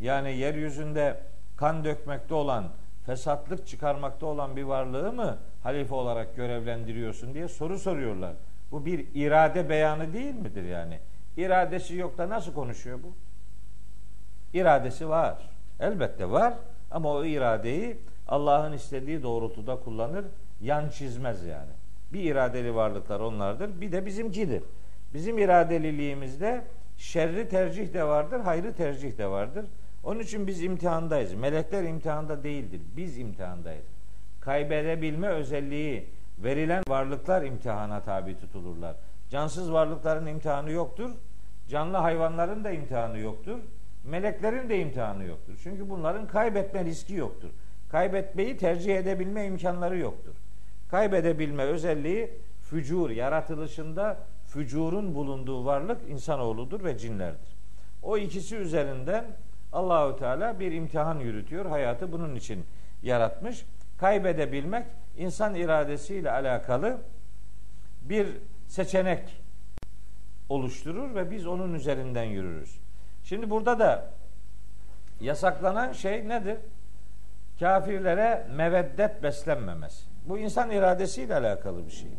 Yani 0.00 0.36
yeryüzünde 0.36 1.20
kan 1.56 1.84
dökmekte 1.84 2.34
olan, 2.34 2.64
fesatlık 3.06 3.66
çıkarmakta 3.66 4.26
olan 4.26 4.56
bir 4.56 4.62
varlığı 4.62 5.12
mı 5.12 5.38
halife 5.62 5.94
olarak 5.94 6.36
görevlendiriyorsun 6.36 7.34
diye 7.34 7.48
soru 7.48 7.78
soruyorlar. 7.78 8.32
Bu 8.70 8.86
bir 8.86 9.06
irade 9.14 9.68
beyanı 9.68 10.12
değil 10.12 10.34
midir 10.34 10.64
yani? 10.64 10.98
İradesi 11.36 11.96
yok 11.96 12.18
da 12.18 12.28
nasıl 12.28 12.54
konuşuyor 12.54 12.98
bu? 13.02 13.12
İradesi 14.58 15.08
var. 15.08 15.50
Elbette 15.80 16.30
var 16.30 16.54
ama 16.90 17.12
o 17.12 17.24
iradeyi 17.24 17.96
Allah'ın 18.28 18.72
istediği 18.72 19.22
doğrultuda 19.22 19.76
kullanır. 19.76 20.24
Yan 20.60 20.88
çizmez 20.88 21.44
yani. 21.44 21.72
Bir 22.12 22.22
iradeli 22.22 22.74
varlıklar 22.74 23.20
onlardır. 23.20 23.80
Bir 23.80 23.92
de 23.92 24.06
bizimkidir. 24.06 24.62
Bizim 25.14 25.38
iradeliliğimizde 25.38 26.64
şerri 26.96 27.48
tercih 27.48 27.94
de 27.94 28.04
vardır, 28.04 28.40
hayrı 28.40 28.74
tercih 28.74 29.18
de 29.18 29.26
vardır. 29.26 29.64
Onun 30.06 30.20
için 30.20 30.46
biz 30.46 30.62
imtihandayız. 30.62 31.34
Melekler 31.34 31.84
imtihanda 31.84 32.44
değildir. 32.44 32.80
Biz 32.96 33.18
imtihandayız. 33.18 33.86
Kaybedebilme 34.40 35.28
özelliği 35.28 36.06
verilen 36.38 36.82
varlıklar 36.88 37.42
imtihana 37.42 38.02
tabi 38.02 38.38
tutulurlar. 38.38 38.96
Cansız 39.30 39.72
varlıkların 39.72 40.26
imtihanı 40.26 40.70
yoktur. 40.70 41.10
Canlı 41.68 41.96
hayvanların 41.96 42.64
da 42.64 42.70
imtihanı 42.70 43.18
yoktur. 43.18 43.58
Meleklerin 44.04 44.68
de 44.68 44.80
imtihanı 44.80 45.24
yoktur. 45.24 45.54
Çünkü 45.62 45.90
bunların 45.90 46.26
kaybetme 46.26 46.84
riski 46.84 47.14
yoktur. 47.14 47.50
Kaybetmeyi 47.90 48.56
tercih 48.56 48.96
edebilme 48.96 49.46
imkanları 49.46 49.98
yoktur. 49.98 50.34
Kaybedebilme 50.90 51.62
özelliği 51.62 52.30
fücur, 52.70 53.10
yaratılışında 53.10 54.18
fücurun 54.46 55.14
bulunduğu 55.14 55.64
varlık 55.64 56.08
insanoğludur 56.08 56.84
ve 56.84 56.98
cinlerdir. 56.98 57.56
O 58.02 58.18
ikisi 58.18 58.56
üzerinden 58.56 59.24
Allahü 59.76 60.18
Teala 60.18 60.60
bir 60.60 60.72
imtihan 60.72 61.18
yürütüyor. 61.18 61.66
Hayatı 61.66 62.12
bunun 62.12 62.34
için 62.34 62.64
yaratmış. 63.02 63.64
Kaybedebilmek 63.98 64.86
insan 65.16 65.54
iradesiyle 65.54 66.30
alakalı 66.30 66.98
bir 68.02 68.26
seçenek 68.68 69.42
oluşturur 70.48 71.14
ve 71.14 71.30
biz 71.30 71.46
onun 71.46 71.74
üzerinden 71.74 72.24
yürürüz. 72.24 72.78
Şimdi 73.24 73.50
burada 73.50 73.78
da 73.78 74.04
yasaklanan 75.20 75.92
şey 75.92 76.28
nedir? 76.28 76.56
Kafirlere 77.60 78.46
meveddet 78.56 79.22
beslenmemesi. 79.22 80.04
Bu 80.28 80.38
insan 80.38 80.70
iradesiyle 80.70 81.34
alakalı 81.34 81.86
bir 81.86 81.92
şey. 81.92 82.10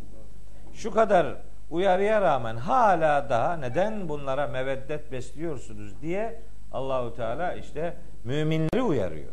Şu 0.73 0.91
kadar 0.91 1.35
uyarıya 1.69 2.21
rağmen 2.21 2.55
hala 2.55 3.29
daha 3.29 3.57
neden 3.57 4.09
bunlara 4.09 4.47
meveddet 4.47 5.11
besliyorsunuz 5.11 6.01
diye 6.01 6.41
Allahu 6.71 7.15
Teala 7.15 7.53
işte 7.53 7.97
müminleri 8.23 8.81
uyarıyor. 8.81 9.31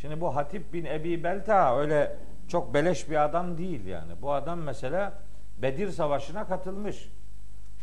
Şimdi 0.00 0.20
bu 0.20 0.36
Hatip 0.36 0.72
bin 0.72 0.84
Ebi 0.84 1.24
Belta 1.24 1.78
öyle 1.78 2.16
çok 2.48 2.74
beleş 2.74 3.10
bir 3.10 3.24
adam 3.24 3.58
değil 3.58 3.86
yani. 3.86 4.12
Bu 4.22 4.32
adam 4.32 4.60
mesela 4.60 5.12
Bedir 5.62 5.90
Savaşı'na 5.90 6.46
katılmış. 6.46 7.08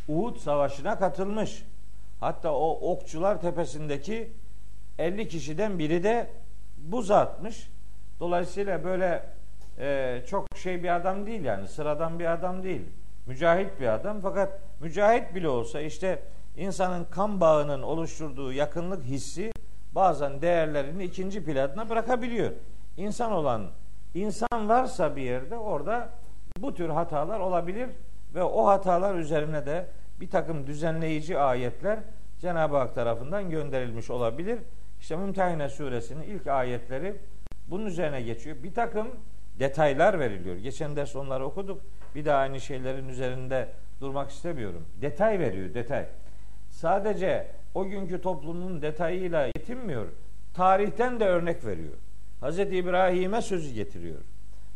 Uhud 0.08 0.36
Savaşı'na 0.36 0.98
katılmış. 0.98 1.62
Hatta 2.20 2.52
o 2.52 2.92
okçular 2.92 3.40
tepesindeki 3.40 4.32
50 4.98 5.28
kişiden 5.28 5.78
biri 5.78 6.02
de 6.02 6.30
buz 6.78 7.10
atmış. 7.10 7.70
Dolayısıyla 8.20 8.84
böyle 8.84 9.22
e, 9.78 10.22
çok 10.26 10.46
şey 10.56 10.82
bir 10.82 10.96
adam 10.96 11.26
değil 11.26 11.44
yani 11.44 11.68
sıradan 11.68 12.18
bir 12.18 12.32
adam 12.32 12.62
değil. 12.62 12.82
Mücahit 13.26 13.80
bir 13.80 13.86
adam 13.86 14.20
fakat 14.20 14.58
mücahit 14.80 15.34
bile 15.34 15.48
olsa 15.48 15.80
işte 15.80 16.22
insanın 16.56 17.04
kan 17.04 17.40
bağının 17.40 17.82
oluşturduğu 17.82 18.52
yakınlık 18.52 19.04
hissi 19.04 19.52
bazen 19.94 20.42
değerlerini 20.42 21.04
ikinci 21.04 21.44
planına 21.44 21.88
bırakabiliyor. 21.88 22.52
İnsan 22.96 23.32
olan 23.32 23.66
insan 24.14 24.68
varsa 24.68 25.16
bir 25.16 25.22
yerde 25.22 25.56
orada 25.56 26.08
bu 26.58 26.74
tür 26.74 26.88
hatalar 26.88 27.40
olabilir 27.40 27.90
ve 28.34 28.42
o 28.42 28.66
hatalar 28.66 29.14
üzerine 29.14 29.66
de 29.66 29.86
bir 30.20 30.30
takım 30.30 30.66
düzenleyici 30.66 31.38
ayetler 31.38 31.98
Cenab-ı 32.40 32.76
Hak 32.76 32.94
tarafından 32.94 33.50
gönderilmiş 33.50 34.10
olabilir. 34.10 34.58
İşte 35.00 35.16
Mümtehine 35.16 35.68
suresinin 35.68 36.22
ilk 36.22 36.46
ayetleri 36.46 37.16
bunun 37.66 37.86
üzerine 37.86 38.22
geçiyor. 38.22 38.56
Bir 38.62 38.74
takım 38.74 39.08
detaylar 39.58 40.18
veriliyor. 40.18 40.56
Geçen 40.56 40.96
ders 40.96 41.16
onları 41.16 41.44
okuduk. 41.44 41.80
Bir 42.14 42.24
daha 42.24 42.38
aynı 42.38 42.60
şeylerin 42.60 43.08
üzerinde 43.08 43.68
durmak 44.00 44.30
istemiyorum. 44.30 44.86
Detay 45.02 45.38
veriyor, 45.38 45.74
detay. 45.74 46.06
Sadece 46.80 47.46
o 47.74 47.88
günkü 47.88 48.20
toplumun 48.20 48.82
detayıyla 48.82 49.46
yetinmiyor. 49.46 50.06
Tarihten 50.54 51.20
de 51.20 51.24
örnek 51.24 51.64
veriyor. 51.64 51.92
Hz. 52.42 52.58
İbrahim'e 52.58 53.42
sözü 53.42 53.74
getiriyor. 53.74 54.18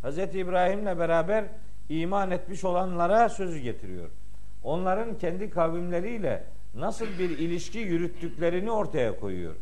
Hz. 0.03 0.19
İbrahim'le 0.19 0.99
beraber 0.99 1.45
iman 1.89 2.31
etmiş 2.31 2.65
olanlara 2.65 3.29
sözü 3.29 3.59
getiriyor. 3.59 4.11
Onların 4.63 5.19
kendi 5.19 5.51
kavimleriyle 5.51 6.45
nasıl 6.75 7.07
bir 7.19 7.39
ilişki 7.39 7.79
yürüttüklerini 7.79 8.71
ortaya 8.71 9.21
koyuyor. 9.21 9.55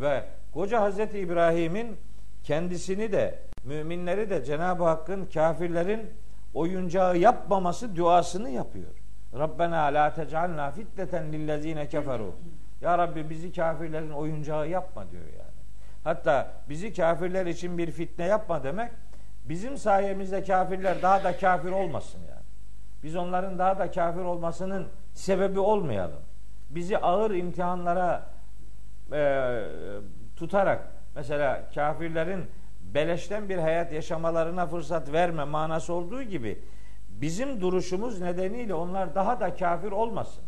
Ve 0.00 0.24
koca 0.54 0.90
Hz. 0.90 0.98
İbrahim'in 0.98 1.96
kendisini 2.42 3.12
de 3.12 3.38
müminleri 3.64 4.30
de 4.30 4.44
Cenab-ı 4.44 4.84
Hakk'ın 4.84 5.26
kafirlerin 5.26 6.10
oyuncağı 6.54 7.18
yapmaması 7.18 7.96
duasını 7.96 8.50
yapıyor. 8.50 9.05
Rabbena 9.38 9.94
la 9.94 10.14
tec'alna 10.14 10.70
fitneten 10.70 11.32
lillezine 11.32 11.88
keferu. 11.88 12.34
Ya 12.80 12.98
Rabbi 12.98 13.30
bizi 13.30 13.52
kafirlerin 13.52 14.10
oyuncağı 14.10 14.68
yapma 14.68 15.10
diyor 15.10 15.22
yani. 15.24 15.56
Hatta 16.04 16.52
bizi 16.68 16.92
kafirler 16.92 17.46
için 17.46 17.78
bir 17.78 17.90
fitne 17.90 18.24
yapma 18.24 18.64
demek 18.64 18.92
bizim 19.44 19.76
sayemizde 19.76 20.42
kafirler 20.42 21.02
daha 21.02 21.24
da 21.24 21.36
kafir 21.36 21.70
olmasın 21.70 22.20
yani. 22.28 22.46
Biz 23.02 23.16
onların 23.16 23.58
daha 23.58 23.78
da 23.78 23.90
kafir 23.90 24.20
olmasının 24.20 24.86
sebebi 25.14 25.60
olmayalım. 25.60 26.20
Bizi 26.70 26.98
ağır 26.98 27.30
imtihanlara 27.30 28.26
e, 29.12 29.62
tutarak 30.36 30.88
mesela 31.14 31.62
kafirlerin 31.74 32.44
beleşten 32.94 33.48
bir 33.48 33.58
hayat 33.58 33.92
yaşamalarına 33.92 34.66
fırsat 34.66 35.12
verme 35.12 35.44
manası 35.44 35.92
olduğu 35.92 36.22
gibi 36.22 36.58
bizim 37.20 37.60
duruşumuz 37.60 38.20
nedeniyle 38.20 38.74
onlar 38.74 39.14
daha 39.14 39.40
da 39.40 39.54
kafir 39.54 39.92
olmasın. 39.92 40.44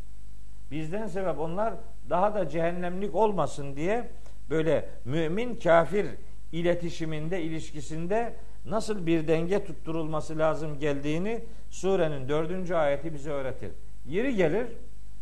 Bizden 0.71 1.07
sebep 1.07 1.39
onlar 1.39 1.75
daha 2.11 2.35
da 2.35 2.49
cehennemlik 2.49 3.15
olmasın 3.15 3.77
diye 3.77 4.11
böyle 4.51 4.89
mümin 5.05 5.57
kafir 5.57 6.07
iletişiminde, 6.53 7.43
ilişkisinde 7.43 8.35
nasıl 8.65 9.07
bir 9.07 9.29
denge 9.29 9.65
tutturulması 9.65 10.39
lazım 10.39 10.79
geldiğini 10.79 11.45
surenin 11.71 12.29
dördüncü 12.29 12.75
ayeti 12.75 13.15
bize 13.15 13.31
öğretir. 13.31 13.71
Yeri 14.07 14.37
gelir 14.37 14.67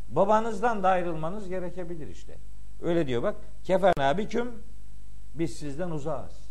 babanızdan 0.09 0.82
da 0.82 0.88
ayrılmanız 0.88 1.48
gerekebilir 1.48 2.09
işte. 2.09 2.35
Öyle 2.82 3.06
diyor 3.06 3.22
bak. 3.22 3.37
Keferna 3.64 4.18
biküm 4.18 4.52
biz 5.35 5.56
sizden 5.56 5.90
uzağız. 5.90 6.45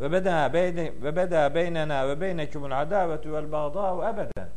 Ve 0.00 0.12
beda 0.12 0.52
beyne 0.52 0.92
ve 1.02 1.16
beda 1.16 1.54
beynena 1.54 2.08
ve 2.08 2.20
beynekumul 2.20 2.70
adavetu 2.70 3.32
vel 3.32 3.52
bağdâ'u 3.52 4.02
ebeden. 4.02 4.48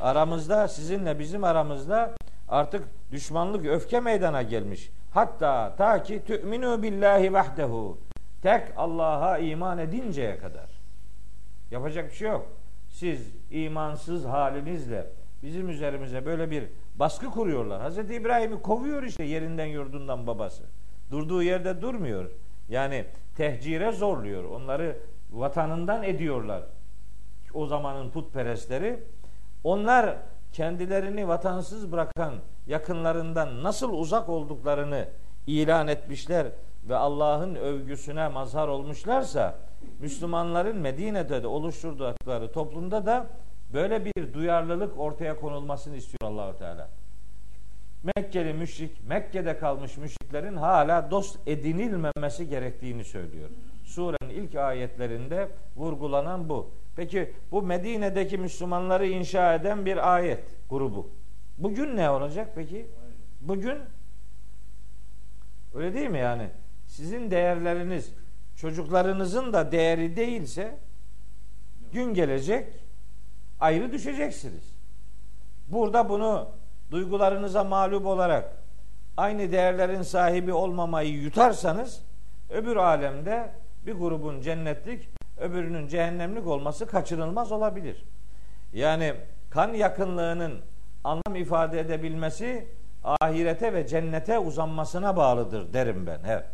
Aramızda 0.00 0.68
sizinle 0.68 1.18
bizim 1.18 1.44
aramızda 1.44 2.14
artık 2.48 2.84
düşmanlık 3.12 3.66
öfke 3.66 4.00
meydana 4.00 4.42
gelmiş. 4.42 4.90
Hatta 5.10 5.74
ta 5.78 6.02
ki 6.02 6.22
tü'minu 6.26 6.82
billahi 6.82 7.32
vahdehu. 7.32 7.98
Tek 8.42 8.62
Allah'a 8.76 9.38
iman 9.38 9.78
edinceye 9.78 10.38
kadar. 10.38 10.70
Yapacak 11.70 12.10
bir 12.10 12.14
şey 12.14 12.28
yok. 12.28 12.46
Siz 12.88 13.32
imansız 13.50 14.24
halinizle 14.24 15.06
bizim 15.42 15.68
üzerimize 15.68 16.26
böyle 16.26 16.50
bir 16.50 16.64
baskı 16.94 17.30
kuruyorlar. 17.30 17.80
Hazreti 17.80 18.14
İbrahim'i 18.14 18.62
kovuyor 18.62 19.02
işte 19.02 19.24
yerinden 19.24 19.66
yurdundan 19.66 20.26
babası. 20.26 20.62
Durduğu 21.10 21.42
yerde 21.42 21.82
durmuyor. 21.82 22.30
Yani 22.68 23.04
tehcire 23.40 23.92
zorluyor. 23.92 24.44
Onları 24.44 24.96
vatanından 25.30 26.02
ediyorlar. 26.02 26.62
O 27.54 27.66
zamanın 27.66 28.10
putperestleri. 28.10 29.02
Onlar 29.64 30.16
kendilerini 30.52 31.28
vatansız 31.28 31.92
bırakan 31.92 32.34
yakınlarından 32.66 33.62
nasıl 33.62 33.92
uzak 33.92 34.28
olduklarını 34.28 35.08
ilan 35.46 35.88
etmişler 35.88 36.46
ve 36.88 36.96
Allah'ın 36.96 37.54
övgüsüne 37.54 38.28
mazhar 38.28 38.68
olmuşlarsa 38.68 39.54
Müslümanların 40.00 40.76
Medine'de 40.76 41.42
de 41.42 41.46
oluşturdukları 41.46 42.52
toplumda 42.52 43.06
da 43.06 43.26
böyle 43.72 44.04
bir 44.04 44.34
duyarlılık 44.34 44.98
ortaya 44.98 45.40
konulmasını 45.40 45.96
istiyor 45.96 46.32
Allahu 46.32 46.58
Teala. 46.58 46.88
Mekkeli 48.02 48.52
müşrik, 48.52 49.08
Mekke'de 49.08 49.58
kalmış 49.58 49.96
müşriklerin 49.96 50.56
hala 50.56 51.10
dost 51.10 51.38
edinilmemesi 51.48 52.48
gerektiğini 52.48 53.04
söylüyor. 53.04 53.48
Surenin 53.84 54.34
ilk 54.34 54.54
ayetlerinde 54.54 55.48
vurgulanan 55.76 56.48
bu. 56.48 56.70
Peki 56.96 57.32
bu 57.50 57.62
Medine'deki 57.62 58.38
Müslümanları 58.38 59.06
inşa 59.06 59.54
eden 59.54 59.86
bir 59.86 60.14
ayet 60.14 60.44
grubu. 60.70 61.10
Bugün 61.58 61.96
ne 61.96 62.10
olacak 62.10 62.52
peki? 62.54 62.86
Bugün 63.40 63.78
öyle 65.74 65.94
değil 65.94 66.10
mi 66.10 66.18
yani? 66.18 66.48
Sizin 66.86 67.30
değerleriniz 67.30 68.12
çocuklarınızın 68.56 69.52
da 69.52 69.72
değeri 69.72 70.16
değilse 70.16 70.78
gün 71.92 72.14
gelecek 72.14 72.66
ayrı 73.60 73.92
düşeceksiniz. 73.92 74.74
Burada 75.68 76.08
bunu 76.08 76.59
duygularınıza 76.90 77.64
mağlup 77.64 78.06
olarak 78.06 78.52
aynı 79.16 79.52
değerlerin 79.52 80.02
sahibi 80.02 80.52
olmamayı 80.52 81.12
yutarsanız 81.12 82.02
öbür 82.50 82.76
alemde 82.76 83.52
bir 83.86 83.92
grubun 83.92 84.40
cennetlik 84.40 85.08
öbürünün 85.38 85.88
cehennemlik 85.88 86.46
olması 86.46 86.86
kaçınılmaz 86.86 87.52
olabilir. 87.52 88.04
Yani 88.72 89.14
kan 89.50 89.72
yakınlığının 89.72 90.60
anlam 91.04 91.36
ifade 91.36 91.80
edebilmesi 91.80 92.66
ahirete 93.04 93.72
ve 93.72 93.86
cennete 93.86 94.38
uzanmasına 94.38 95.16
bağlıdır 95.16 95.72
derim 95.72 96.06
ben 96.06 96.24
hep. 96.24 96.44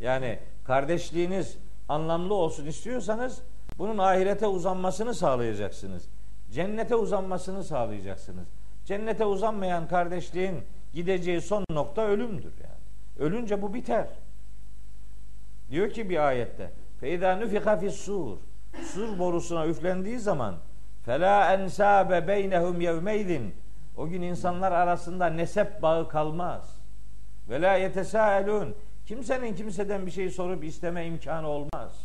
Yani 0.00 0.38
kardeşliğiniz 0.64 1.58
anlamlı 1.88 2.34
olsun 2.34 2.66
istiyorsanız 2.66 3.42
bunun 3.78 3.98
ahirete 3.98 4.46
uzanmasını 4.46 5.14
sağlayacaksınız. 5.14 6.08
Cennete 6.52 6.94
uzanmasını 6.94 7.64
sağlayacaksınız. 7.64 8.48
Cennete 8.88 9.24
uzanmayan 9.24 9.88
kardeşliğin 9.88 10.62
gideceği 10.94 11.40
son 11.40 11.64
nokta 11.70 12.02
ölümdür 12.02 12.52
yani. 12.62 13.28
Ölünce 13.28 13.62
bu 13.62 13.74
biter. 13.74 14.06
Diyor 15.70 15.90
ki 15.90 16.10
bir 16.10 16.26
ayette 16.28 16.70
Feyda 17.00 17.36
nufika 17.36 17.76
fis 17.76 17.94
sur. 17.94 18.36
Sur 18.92 19.18
borusuna 19.18 19.66
üflendiği 19.66 20.18
zaman 20.18 20.54
fela 21.04 21.54
ensabe 21.54 22.28
beynehum 22.28 22.80
yevmeydin. 22.80 23.54
O 23.96 24.08
gün 24.08 24.22
insanlar 24.22 24.72
arasında 24.72 25.26
nesep 25.26 25.82
bağı 25.82 26.08
kalmaz. 26.08 26.80
Ve 27.48 27.60
la 27.60 27.74
yetesaelun. 27.74 28.74
Kimsenin 29.06 29.54
kimseden 29.54 30.06
bir 30.06 30.10
şey 30.10 30.30
sorup 30.30 30.64
isteme 30.64 31.06
imkanı 31.06 31.48
olmaz. 31.48 32.04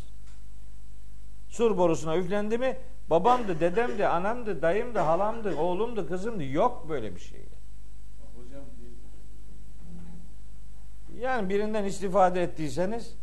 Sur 1.48 1.78
borusuna 1.78 2.16
üflendi 2.16 2.58
mi 2.58 2.76
babamdı, 3.10 3.60
dedemdi, 3.60 4.06
anamdı, 4.06 4.62
dayımdı, 4.62 4.98
halamdı, 4.98 5.56
oğlumdu, 5.56 6.08
kızımdı. 6.08 6.44
Yok 6.44 6.88
böyle 6.88 7.14
bir 7.14 7.20
şey. 7.20 7.40
Yani 11.20 11.48
birinden 11.48 11.84
istifade 11.84 12.42
ettiyseniz 12.42 13.16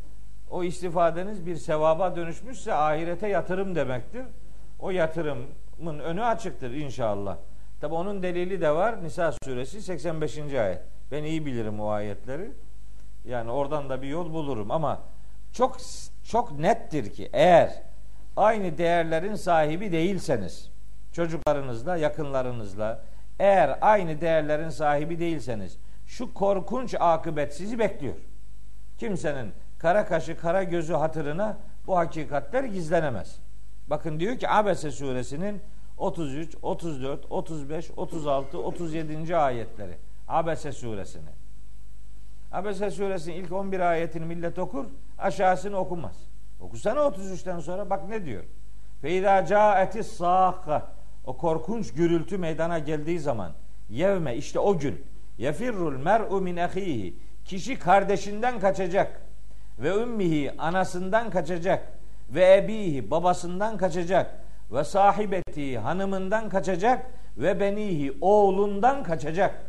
o 0.51 0.63
istifadeniz 0.63 1.45
bir 1.45 1.55
sevaba 1.55 2.15
dönüşmüşse 2.15 2.73
ahirete 2.73 3.27
yatırım 3.27 3.75
demektir. 3.75 4.25
O 4.79 4.91
yatırımın 4.91 5.99
önü 5.99 6.23
açıktır 6.23 6.71
inşallah. 6.71 7.37
Tabi 7.81 7.93
onun 7.93 8.23
delili 8.23 8.61
de 8.61 8.71
var. 8.71 9.03
Nisa 9.03 9.33
suresi 9.43 9.81
85. 9.81 10.37
ayet. 10.37 10.81
Ben 11.11 11.23
iyi 11.23 11.45
bilirim 11.45 11.79
o 11.79 11.89
ayetleri. 11.89 12.51
Yani 13.25 13.51
oradan 13.51 13.89
da 13.89 14.01
bir 14.01 14.07
yol 14.07 14.33
bulurum 14.33 14.71
ama 14.71 14.99
çok 15.53 15.77
çok 16.23 16.59
nettir 16.59 17.13
ki 17.13 17.29
eğer 17.33 17.83
aynı 18.37 18.77
değerlerin 18.77 19.35
sahibi 19.35 19.91
değilseniz 19.91 20.69
çocuklarınızla, 21.11 21.97
yakınlarınızla 21.97 23.03
eğer 23.39 23.77
aynı 23.81 24.21
değerlerin 24.21 24.69
sahibi 24.69 25.19
değilseniz 25.19 25.77
şu 26.05 26.33
korkunç 26.33 26.95
akıbet 26.99 27.55
sizi 27.55 27.79
bekliyor. 27.79 28.15
Kimsenin 28.97 29.51
kara 29.79 30.05
kaşı, 30.05 30.37
kara 30.37 30.63
gözü 30.63 30.93
hatırına 30.93 31.57
bu 31.87 31.97
hakikatler 31.97 32.63
gizlenemez. 32.63 33.39
Bakın 33.87 34.19
diyor 34.19 34.37
ki 34.37 34.49
Abese 34.49 34.91
suresinin 34.91 35.61
33, 35.97 36.55
34, 36.61 37.25
35, 37.29 37.91
36, 37.97 38.57
37. 38.57 39.37
ayetleri. 39.37 39.97
Abese 40.27 40.71
suresini. 40.71 41.29
Abese 42.51 42.91
suresinin 42.91 43.35
ilk 43.35 43.51
11 43.51 43.79
ayetini 43.79 44.25
millet 44.25 44.59
okur, 44.59 44.85
aşağısını 45.17 45.77
okumaz. 45.77 46.30
Okusana 46.61 46.99
33'ten 46.99 47.59
sonra 47.59 47.89
bak 47.89 48.09
ne 48.09 48.25
diyor. 48.25 48.43
Feyda 49.01 49.45
caetis 49.45 50.07
sâkka 50.07 50.87
o 51.25 51.37
korkunç 51.37 51.93
gürültü 51.93 52.37
meydana 52.37 52.79
geldiği 52.79 53.19
zaman 53.19 53.51
yevme 53.89 54.35
işte 54.35 54.59
o 54.59 54.77
gün 54.77 55.05
yefirrul 55.37 55.97
mer'u 55.97 56.41
min 56.41 56.57
ahihi 56.57 57.15
kişi 57.45 57.79
kardeşinden 57.79 58.59
kaçacak 58.59 59.21
ve 59.79 59.89
ümmihi 59.89 60.51
anasından 60.57 61.29
kaçacak 61.29 61.87
ve 62.29 62.55
ebihi 62.55 63.11
babasından 63.11 63.77
kaçacak 63.77 64.41
ve 64.71 64.83
sahibeti 64.83 65.79
hanımından 65.79 66.49
kaçacak 66.49 67.05
ve 67.37 67.59
benihi 67.59 68.17
oğlundan 68.21 69.03
kaçacak. 69.03 69.65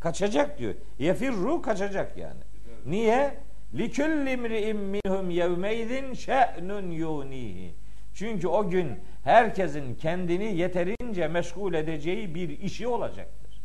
Kaçacak 0.00 0.58
diyor. 0.58 0.74
Yefirru 0.98 1.62
kaçacak 1.62 2.16
yani. 2.16 2.40
Niye? 2.86 3.43
Likülli 3.74 4.30
imri'in 4.30 4.76
minhum 4.76 5.30
yevmeydin 5.30 6.14
şe'nun 6.14 6.90
yunihi. 6.90 7.74
Çünkü 8.14 8.48
o 8.48 8.70
gün 8.70 9.00
herkesin 9.24 9.94
kendini 9.94 10.56
yeterince 10.56 11.28
meşgul 11.28 11.74
edeceği 11.74 12.34
bir 12.34 12.48
işi 12.48 12.88
olacaktır. 12.88 13.60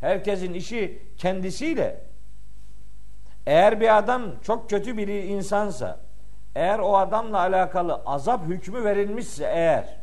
Herkesin 0.00 0.54
işi 0.54 1.02
kendisiyle. 1.16 2.00
Eğer 3.46 3.80
bir 3.80 3.98
adam 3.98 4.22
çok 4.42 4.70
kötü 4.70 4.96
bir 4.96 5.08
insansa, 5.08 6.00
eğer 6.54 6.78
o 6.78 6.96
adamla 6.96 7.38
alakalı 7.38 7.94
azap 7.94 8.46
hükmü 8.46 8.84
verilmişse 8.84 9.44
eğer, 9.44 9.96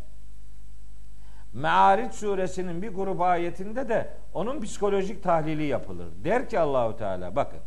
Me'arit 1.54 2.14
suresinin 2.14 2.82
bir 2.82 2.90
grup 2.90 3.22
ayetinde 3.22 3.90
de 3.90 4.10
onun 4.34 4.62
psikolojik 4.62 5.24
tahlili 5.24 5.64
yapılır. 5.64 6.08
Der 6.24 6.50
ki 6.50 6.60
Allahu 6.60 6.98
Teala 6.98 7.36
bakın. 7.36 7.60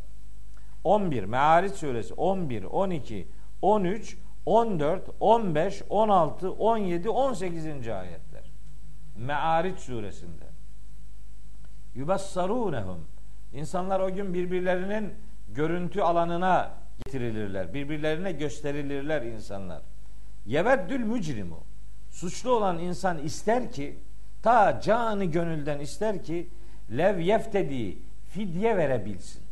11 0.86 1.24
Me'arit 1.24 1.74
suresi 1.74 2.14
11, 2.14 2.64
12, 2.64 3.28
13, 3.62 4.16
14, 4.46 5.10
15, 5.20 5.82
16, 5.90 6.50
17, 6.50 7.10
18. 7.10 7.66
ayetler. 7.88 8.44
Me'arit 9.16 9.78
suresinde. 9.78 10.44
Yubassarunehum. 11.94 13.04
İnsanlar 13.52 14.00
o 14.00 14.14
gün 14.14 14.34
birbirlerinin 14.34 15.14
görüntü 15.48 16.00
alanına 16.00 16.70
getirilirler. 17.04 17.74
Birbirlerine 17.74 18.32
gösterilirler 18.32 19.22
insanlar. 19.22 19.82
Yeveddül 20.46 21.00
mücrimu. 21.00 21.60
Suçlu 22.10 22.50
olan 22.50 22.78
insan 22.78 23.18
ister 23.18 23.72
ki 23.72 23.98
ta 24.42 24.80
canı 24.80 25.24
gönülden 25.24 25.78
ister 25.78 26.22
ki 26.22 26.48
lev 26.90 27.18
yeftedi 27.18 27.98
fidye 28.28 28.76
verebilsin. 28.76 29.46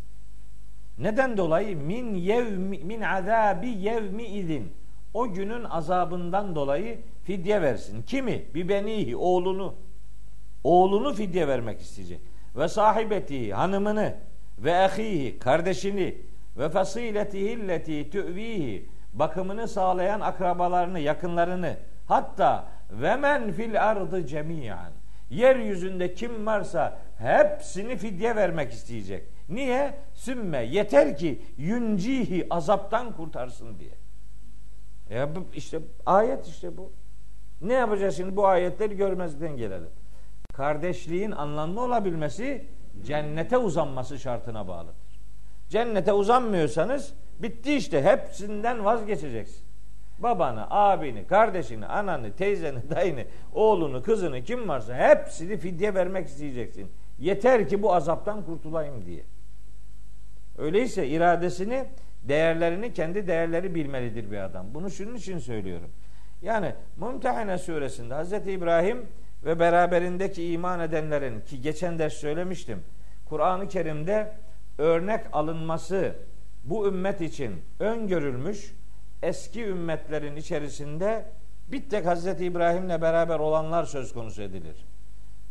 Neden 0.99 1.37
dolayı 1.37 1.77
min 1.77 2.15
yevmi 2.15 2.79
min 2.79 3.01
azabi 3.01 3.69
yevmi 3.69 4.25
idin 4.25 4.73
o 5.15 5.33
günün 5.33 5.65
azabından 5.65 6.55
dolayı 6.55 6.99
fidye 7.25 7.63
versin. 7.63 8.03
Kimi? 8.03 8.45
Bir 8.55 8.69
benihi 8.69 9.17
oğlunu. 9.17 9.75
Oğlunu 10.65 11.15
fidye 11.15 11.49
vermek 11.49 11.81
isteyecek. 11.81 12.21
Ve 12.57 12.69
sahibeti 12.69 13.55
hanımını 13.55 14.15
ve 14.59 14.77
ahihi 14.77 15.39
kardeşini 15.39 16.15
ve 16.59 16.69
fasiletihi 16.69 17.51
illeti 17.51 18.11
tüvihi 18.11 18.89
bakımını 19.13 19.69
sağlayan 19.69 20.21
akrabalarını, 20.21 21.01
yakınlarını 21.01 21.77
hatta 22.07 22.65
ve 22.91 23.17
men 23.17 23.53
fil 23.53 23.91
ardı 23.91 24.27
cemiyan 24.27 24.93
yeryüzünde 25.31 26.15
kim 26.15 26.47
varsa 26.47 26.99
hepsini 27.19 27.97
fidye 27.97 28.37
vermek 28.37 28.73
isteyecek. 28.73 29.34
Niye? 29.49 29.95
Sümme 30.15 30.59
yeter 30.59 31.17
ki 31.17 31.43
yüncihi 31.57 32.47
azaptan 32.51 33.13
kurtarsın 33.13 33.79
diye. 33.79 33.91
Ya 35.11 35.29
işte 35.55 35.79
ayet 36.07 36.47
işte 36.47 36.77
bu. 36.77 36.93
Ne 37.61 37.73
yapacağız 37.73 38.17
şimdi 38.17 38.37
bu 38.37 38.47
ayetleri 38.47 38.97
görmezden 38.97 39.57
gelelim. 39.57 39.91
Kardeşliğin 40.53 41.31
anlamlı 41.31 41.81
olabilmesi 41.81 42.65
cennete 43.07 43.59
uzanması 43.59 44.19
şartına 44.19 44.69
bağlıdır. 44.69 44.95
Cennete 45.69 46.13
uzanmıyorsanız 46.13 47.15
bitti 47.39 47.75
işte 47.75 48.03
hepsinden 48.03 48.85
vazgeçeceksin. 48.85 49.65
Babanı, 50.19 50.67
abini, 50.71 51.27
kardeşini, 51.27 51.87
ananı, 51.87 52.33
teyzeni, 52.33 52.91
dayını, 52.91 53.25
oğlunu, 53.53 54.03
kızını 54.03 54.43
kim 54.43 54.69
varsa 54.69 54.95
hepsini 54.95 55.57
fidye 55.57 55.95
vermek 55.95 56.27
isteyeceksin. 56.27 56.91
Yeter 57.19 57.69
ki 57.69 57.83
bu 57.83 57.95
azaptan 57.95 58.45
kurtulayım 58.45 59.07
diye. 59.07 59.23
Öyleyse 60.59 61.09
iradesini, 61.09 61.85
değerlerini 62.23 62.93
kendi 62.93 63.27
değerleri 63.27 63.75
bilmelidir 63.75 64.31
bir 64.31 64.39
adam. 64.39 64.67
Bunu 64.75 64.91
şunun 64.91 65.15
için 65.15 65.39
söylüyorum. 65.39 65.91
Yani 66.43 66.75
Mümtehine 66.97 67.59
suresinde 67.59 68.15
Hz. 68.15 68.33
İbrahim 68.33 69.07
ve 69.45 69.59
beraberindeki 69.59 70.53
iman 70.53 70.81
edenlerin 70.81 71.41
ki 71.41 71.61
geçen 71.63 71.99
ders 71.99 72.13
söylemiştim. 72.13 72.83
Kur'an-ı 73.29 73.69
Kerim'de 73.69 74.33
örnek 74.79 75.21
alınması 75.33 76.13
bu 76.65 76.89
ümmet 76.89 77.21
için 77.21 77.53
öngörülmüş 77.81 78.75
eski 79.23 79.65
ümmetlerin 79.65 80.37
içerisinde 80.37 81.25
bir 81.69 81.89
tek 81.89 82.07
Hz. 82.07 82.27
İbrahim'le 82.27 83.03
beraber 83.03 83.39
olanlar 83.39 83.85
söz 83.85 84.13
konusu 84.13 84.43
edilir. 84.43 84.77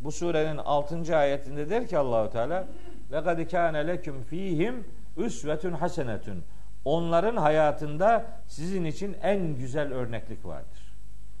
Bu 0.00 0.12
surenin 0.12 0.56
6. 0.56 1.16
ayetinde 1.16 1.70
der 1.70 1.86
ki 1.86 1.98
Allahu 1.98 2.30
Teala 2.30 2.66
ve 3.12 3.22
kad 3.22 3.50
kana 3.50 3.78
leküm 3.78 4.22
fihim 4.22 4.84
üsvetun 5.16 5.72
hasenetun. 5.72 6.44
Onların 6.84 7.36
hayatında 7.36 8.26
sizin 8.46 8.84
için 8.84 9.16
en 9.22 9.56
güzel 9.56 9.92
örneklik 9.92 10.44
vardır. 10.44 10.94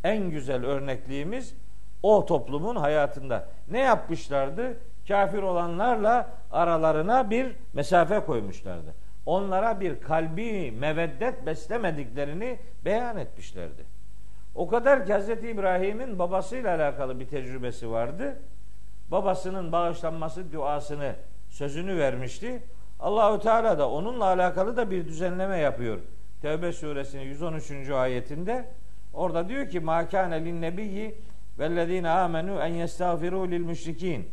En 0.04 0.30
güzel 0.30 0.64
örnekliğimiz 0.64 1.54
o 2.02 2.26
toplumun 2.26 2.76
hayatında. 2.76 3.48
Ne 3.70 3.78
yapmışlardı? 3.78 4.76
Kafir 5.08 5.42
olanlarla 5.42 6.30
aralarına 6.50 7.30
bir 7.30 7.56
mesafe 7.72 8.20
koymuşlardı. 8.20 8.94
Onlara 9.26 9.80
bir 9.80 10.00
kalbi 10.00 10.70
meveddet 10.70 11.46
beslemediklerini 11.46 12.58
beyan 12.84 13.16
etmişlerdi. 13.16 13.84
O 14.54 14.68
kadar 14.68 15.06
ki 15.06 15.14
Hz. 15.14 15.28
İbrahim'in 15.28 16.18
babasıyla 16.18 16.76
alakalı 16.76 17.20
bir 17.20 17.28
tecrübesi 17.28 17.90
vardı. 17.90 18.36
Babasının 19.10 19.72
bağışlanması 19.72 20.52
duasını, 20.52 21.14
sözünü 21.48 21.98
vermişti. 21.98 22.62
Allahu 23.04 23.40
Teala 23.40 23.78
da 23.78 23.90
onunla 23.90 24.24
alakalı 24.24 24.76
da 24.76 24.90
bir 24.90 25.08
düzenleme 25.08 25.58
yapıyor. 25.58 25.98
Tevbe 26.42 26.72
suresinin 26.72 27.22
113. 27.22 27.90
ayetinde 27.90 28.64
orada 29.12 29.48
diyor 29.48 29.68
ki 29.68 29.80
ma 29.80 30.08
kana 30.08 30.34
lin 30.34 30.62
nebiyyi 30.62 31.14
vellezine 31.58 32.10
amenu 32.10 32.60
en 32.60 32.74
yestağfiru 32.74 33.50
lil 33.50 33.60
müşrikin. 33.60 34.28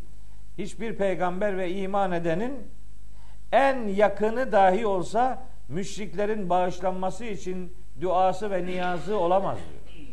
Hiçbir 0.58 0.96
peygamber 0.96 1.58
ve 1.58 1.72
iman 1.72 2.12
edenin 2.12 2.54
en 3.52 3.88
yakını 3.88 4.52
dahi 4.52 4.86
olsa 4.86 5.44
müşriklerin 5.70 6.50
bağışlanması 6.50 7.26
için 7.26 7.74
duası 8.02 8.52
ve 8.52 8.66
niyazı 8.66 9.18
olamaz 9.18 9.58
diyor. 9.58 10.08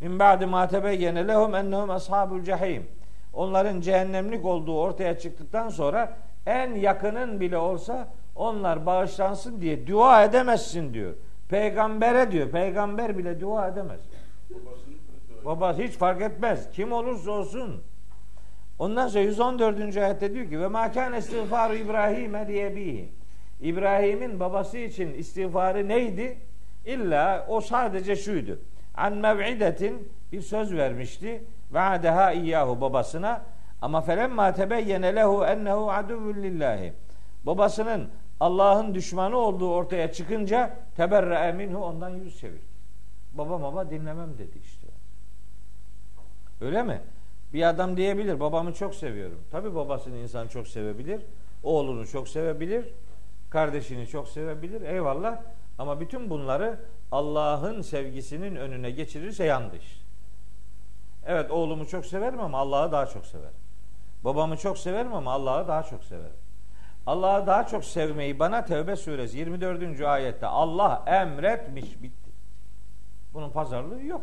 Min 0.00 0.18
ba'di 0.18 0.46
ma 0.46 0.68
tebeyyene 0.68 1.28
lehum 1.28 1.54
ennehum 1.54 1.90
ashabul 1.90 2.42
cehim. 2.42 2.86
Onların 3.32 3.80
cehennemlik 3.80 4.44
olduğu 4.44 4.78
ortaya 4.78 5.18
çıktıktan 5.18 5.68
sonra 5.68 6.25
en 6.46 6.74
yakının 6.74 7.40
bile 7.40 7.58
olsa 7.58 8.08
onlar 8.34 8.86
bağışlansın 8.86 9.60
diye 9.60 9.86
dua 9.86 10.24
edemezsin 10.24 10.94
diyor. 10.94 11.14
Peygambere 11.48 12.32
diyor. 12.32 12.50
Peygamber 12.50 13.18
bile 13.18 13.40
dua 13.40 13.68
edemez. 13.68 14.00
Babası 15.44 15.82
hiç 15.82 15.92
fark 15.92 16.22
etmez. 16.22 16.70
Kim 16.72 16.92
olursa 16.92 17.30
olsun. 17.30 17.82
Ondan 18.78 19.08
sonra 19.08 19.24
114. 19.24 19.96
ayette 19.96 20.34
diyor 20.34 20.48
ki 20.48 20.60
ve 20.60 20.68
makan 20.68 21.14
istiğfaru 21.14 21.74
İbrahim 21.74 22.48
diye 22.48 23.08
İbrahim'in 23.60 24.40
babası 24.40 24.78
için 24.78 25.14
istiğfarı 25.14 25.88
neydi? 25.88 26.38
İlla 26.86 27.46
o 27.48 27.60
sadece 27.60 28.16
şuydu. 28.16 28.58
An 28.94 29.12
mev'idetin 29.12 30.12
bir 30.32 30.40
söz 30.40 30.74
vermişti. 30.76 31.44
Va'deha 31.70 32.32
iyyahu 32.32 32.80
babasına 32.80 33.42
ama 33.82 34.00
felemma 34.00 34.52
tebeyyene 34.52 35.16
lehu 35.16 35.44
ennehu 35.44 35.90
aduvvun 35.90 36.34
lillahi. 36.34 36.92
Babasının 37.46 38.08
Allah'ın 38.40 38.94
düşmanı 38.94 39.36
olduğu 39.36 39.70
ortaya 39.70 40.12
çıkınca 40.12 40.76
teberre 40.96 41.52
minhu 41.52 41.84
ondan 41.84 42.10
yüz 42.10 42.40
çevirdi. 42.40 42.76
Baba 43.32 43.62
baba 43.62 43.90
dinlemem 43.90 44.38
dedi 44.38 44.58
işte. 44.64 44.86
Öyle 46.60 46.82
mi? 46.82 47.00
Bir 47.52 47.68
adam 47.68 47.96
diyebilir 47.96 48.40
babamı 48.40 48.74
çok 48.74 48.94
seviyorum. 48.94 49.40
Tabi 49.50 49.74
babasını 49.74 50.16
insan 50.16 50.48
çok 50.48 50.68
sevebilir. 50.68 51.20
Oğlunu 51.62 52.06
çok 52.06 52.28
sevebilir. 52.28 52.84
Kardeşini 53.50 54.06
çok 54.06 54.28
sevebilir. 54.28 54.80
Eyvallah. 54.80 55.42
Ama 55.78 56.00
bütün 56.00 56.30
bunları 56.30 56.78
Allah'ın 57.12 57.82
sevgisinin 57.82 58.56
önüne 58.56 58.90
geçirirse 58.90 59.44
yanlış. 59.44 60.00
Evet 61.26 61.50
oğlumu 61.50 61.86
çok 61.86 62.06
severim 62.06 62.40
ama 62.40 62.58
Allah'ı 62.58 62.92
daha 62.92 63.06
çok 63.06 63.26
severim. 63.26 63.65
Babamı 64.24 64.56
çok 64.56 64.78
severim 64.78 65.14
ama 65.14 65.32
Allah'ı 65.32 65.68
daha 65.68 65.82
çok 65.82 66.04
severim. 66.04 66.36
Allah'ı 67.06 67.46
daha 67.46 67.66
çok 67.66 67.84
sevmeyi 67.84 68.38
bana 68.38 68.64
Tevbe 68.64 68.96
suresi 68.96 69.38
24. 69.38 70.00
ayette 70.00 70.46
Allah 70.46 71.02
emretmiş 71.06 72.02
bitti. 72.02 72.30
Bunun 73.34 73.50
pazarlığı 73.50 74.02
yok. 74.02 74.22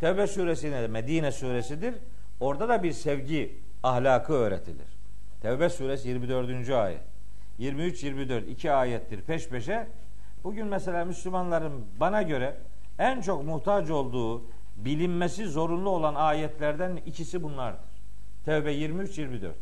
Tevbe 0.00 0.26
suresine 0.26 0.82
de 0.82 0.88
Medine 0.88 1.32
suresidir. 1.32 1.94
Orada 2.40 2.68
da 2.68 2.82
bir 2.82 2.92
sevgi 2.92 3.58
ahlakı 3.82 4.32
öğretilir. 4.32 4.86
Tevbe 5.42 5.68
suresi 5.68 6.08
24. 6.08 6.70
ayet. 6.70 7.00
23-24 7.60 8.46
iki 8.46 8.72
ayettir 8.72 9.22
peş 9.22 9.48
peşe. 9.48 9.86
Bugün 10.44 10.66
mesela 10.66 11.04
Müslümanların 11.04 11.84
bana 12.00 12.22
göre 12.22 12.56
en 12.98 13.20
çok 13.20 13.44
muhtaç 13.44 13.90
olduğu 13.90 14.42
bilinmesi 14.76 15.46
zorunlu 15.46 15.90
olan 15.90 16.14
ayetlerden 16.14 16.96
ikisi 16.96 17.42
bunlardır. 17.42 17.87
Tevbe 18.48 18.74
23-24. 18.74 19.52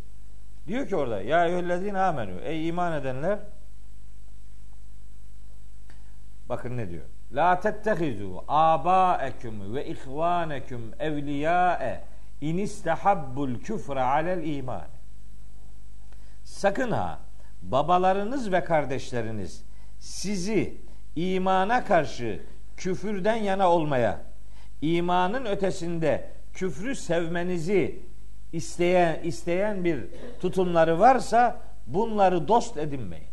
Diyor 0.67 0.89
ki 0.89 0.97
orada 0.97 1.23
ya 1.23 1.47
eyyühellezine 1.47 1.99
amenü 1.99 2.41
ey 2.41 2.69
iman 2.69 2.93
edenler 2.93 3.39
bakın 6.49 6.77
ne 6.77 6.91
diyor. 6.91 7.05
La 7.33 7.61
tettehizu 7.61 8.45
abaeküm 8.49 9.75
ve 9.75 9.87
ihvaneküm 9.87 10.93
evliyâe 10.99 12.05
in 12.41 12.59
istehabbul 12.59 13.55
küfre 13.55 14.01
alel 14.01 14.47
iman. 14.47 14.87
Sakın 16.45 16.91
ha 16.91 17.19
babalarınız 17.63 18.53
ve 18.53 18.65
kardeşleriniz 18.65 19.65
sizi 19.99 20.81
imana 21.17 21.85
karşı 21.85 22.43
küfürden 22.77 23.37
yana 23.37 23.71
olmaya, 23.71 24.21
imanın 24.83 25.45
ötesinde 25.45 26.31
küfrü 26.53 26.95
sevmenizi 26.95 28.07
isteyen 28.57 29.21
isteyen 29.23 29.85
bir 29.85 30.05
tutumları 30.41 31.01
varsa 31.01 31.59
bunları 31.87 32.49
dost 32.49 32.77
edinmeyin. 32.77 33.29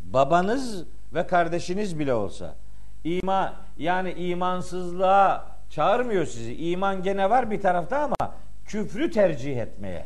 Babanız 0.00 0.84
ve 1.14 1.26
kardeşiniz 1.26 1.98
bile 1.98 2.14
olsa 2.14 2.54
iman 3.04 3.52
yani 3.78 4.12
imansızlığa 4.12 5.46
çağırmıyor 5.70 6.26
sizi. 6.26 6.54
İman 6.54 7.02
gene 7.02 7.30
var 7.30 7.50
bir 7.50 7.60
tarafta 7.60 7.98
ama 7.98 8.34
küfrü 8.64 9.10
tercih 9.10 9.56
etmeye. 9.56 10.04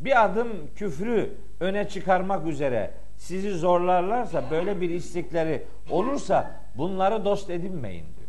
Bir 0.00 0.24
adım 0.24 0.48
küfrü 0.76 1.32
öne 1.60 1.88
çıkarmak 1.88 2.46
üzere 2.46 2.90
sizi 3.16 3.50
zorlarlarsa 3.50 4.44
böyle 4.50 4.80
bir 4.80 4.90
istekleri 4.90 5.62
olursa 5.90 6.50
bunları 6.74 7.24
dost 7.24 7.50
edinmeyin 7.50 8.04
diyor. 8.04 8.28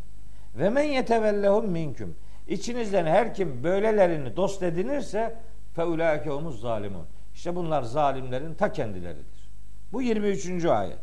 Ve 0.56 0.69
men 0.69 0.84
yetevellehum 0.84 1.69
minküm. 1.69 2.15
İçinizden 2.47 3.06
her 3.06 3.34
kim 3.34 3.63
böylelerini 3.63 4.36
dost 4.36 4.63
edinirse 4.63 5.36
fe 5.75 5.84
ulaike 5.84 6.30
zalimun. 6.62 7.06
İşte 7.34 7.56
bunlar 7.56 7.82
zalimlerin 7.82 8.54
ta 8.54 8.71
kendileridir. 8.71 9.49
Bu 9.91 10.01
23. 10.01 10.65
ayet. 10.65 10.99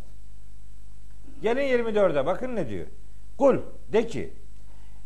Gelin 1.42 1.84
24'e 1.84 2.26
bakın 2.26 2.56
ne 2.56 2.68
diyor. 2.68 2.86
Kul 3.38 3.58
de 3.92 4.06
ki 4.06 4.32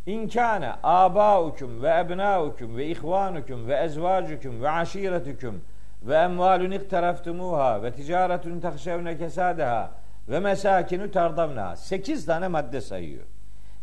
İnkâne 0.07 0.73
âbâukum 0.83 1.83
ve 1.83 1.89
ebnâukum 1.89 2.77
ve 2.77 2.87
ihvânukum 2.87 3.69
ve 3.69 3.75
ezvâcukum 3.75 4.63
ve 4.63 4.71
aşîretukum 4.71 5.61
ve 6.03 6.17
emvalun 6.17 6.71
ikteraftumuha 6.71 7.83
ve 7.83 7.93
ticaretun 7.93 8.61
tahşevne 8.61 9.19
kesâdeha 9.19 9.91
ve 10.29 10.41
mesâkinu 10.41 11.11
tardavna. 11.11 11.77
Sekiz 11.77 12.27
tane 12.27 12.49
madde 12.49 12.81
sayıyor. 12.81 13.25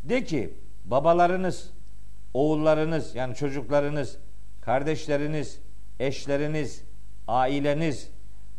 De 0.03 0.23
ki 0.23 0.53
babalarınız, 0.85 1.71
oğullarınız 2.33 3.15
yani 3.15 3.35
çocuklarınız, 3.35 4.17
kardeşleriniz, 4.61 5.59
eşleriniz, 5.99 6.83
aileniz, 7.27 8.11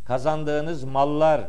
kazandığınız 0.05 0.85
mallar, 0.85 1.49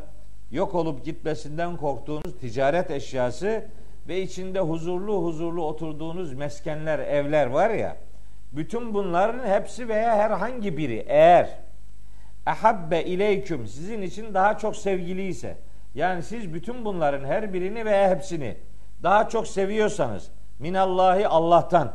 yok 0.52 0.76
olup 0.76 1.06
gitmesinden 1.06 1.78
korktuğunuz 1.78 2.40
ticaret 2.42 2.92
eşyası 2.92 3.66
ve 4.08 4.22
içinde 4.22 4.60
huzurlu 4.60 5.24
huzurlu 5.24 5.66
oturduğunuz 5.66 6.34
meskenler, 6.34 7.00
evler 7.00 7.48
var 7.48 7.70
ya, 7.70 7.98
bütün 8.52 8.94
bunların 8.94 9.48
hepsi 9.48 9.88
veya 9.88 10.16
herhangi 10.16 10.78
biri 10.78 11.06
eğer 11.08 11.50
ehabbe 12.48 13.04
ileyküm 13.04 13.68
sizin 13.68 14.02
için 14.02 14.34
daha 14.34 14.58
çok 14.58 14.76
sevgili 14.76 15.28
ise 15.28 15.58
yani 15.96 16.24
siz 16.24 16.54
bütün 16.54 16.86
bunların 16.86 17.26
her 17.26 17.54
birini 17.54 17.86
veya 17.86 18.10
hepsini 18.10 18.58
daha 19.04 19.30
çok 19.30 19.48
seviyorsanız 19.48 20.32
minallahi 20.60 21.28
Allah'tan 21.28 21.94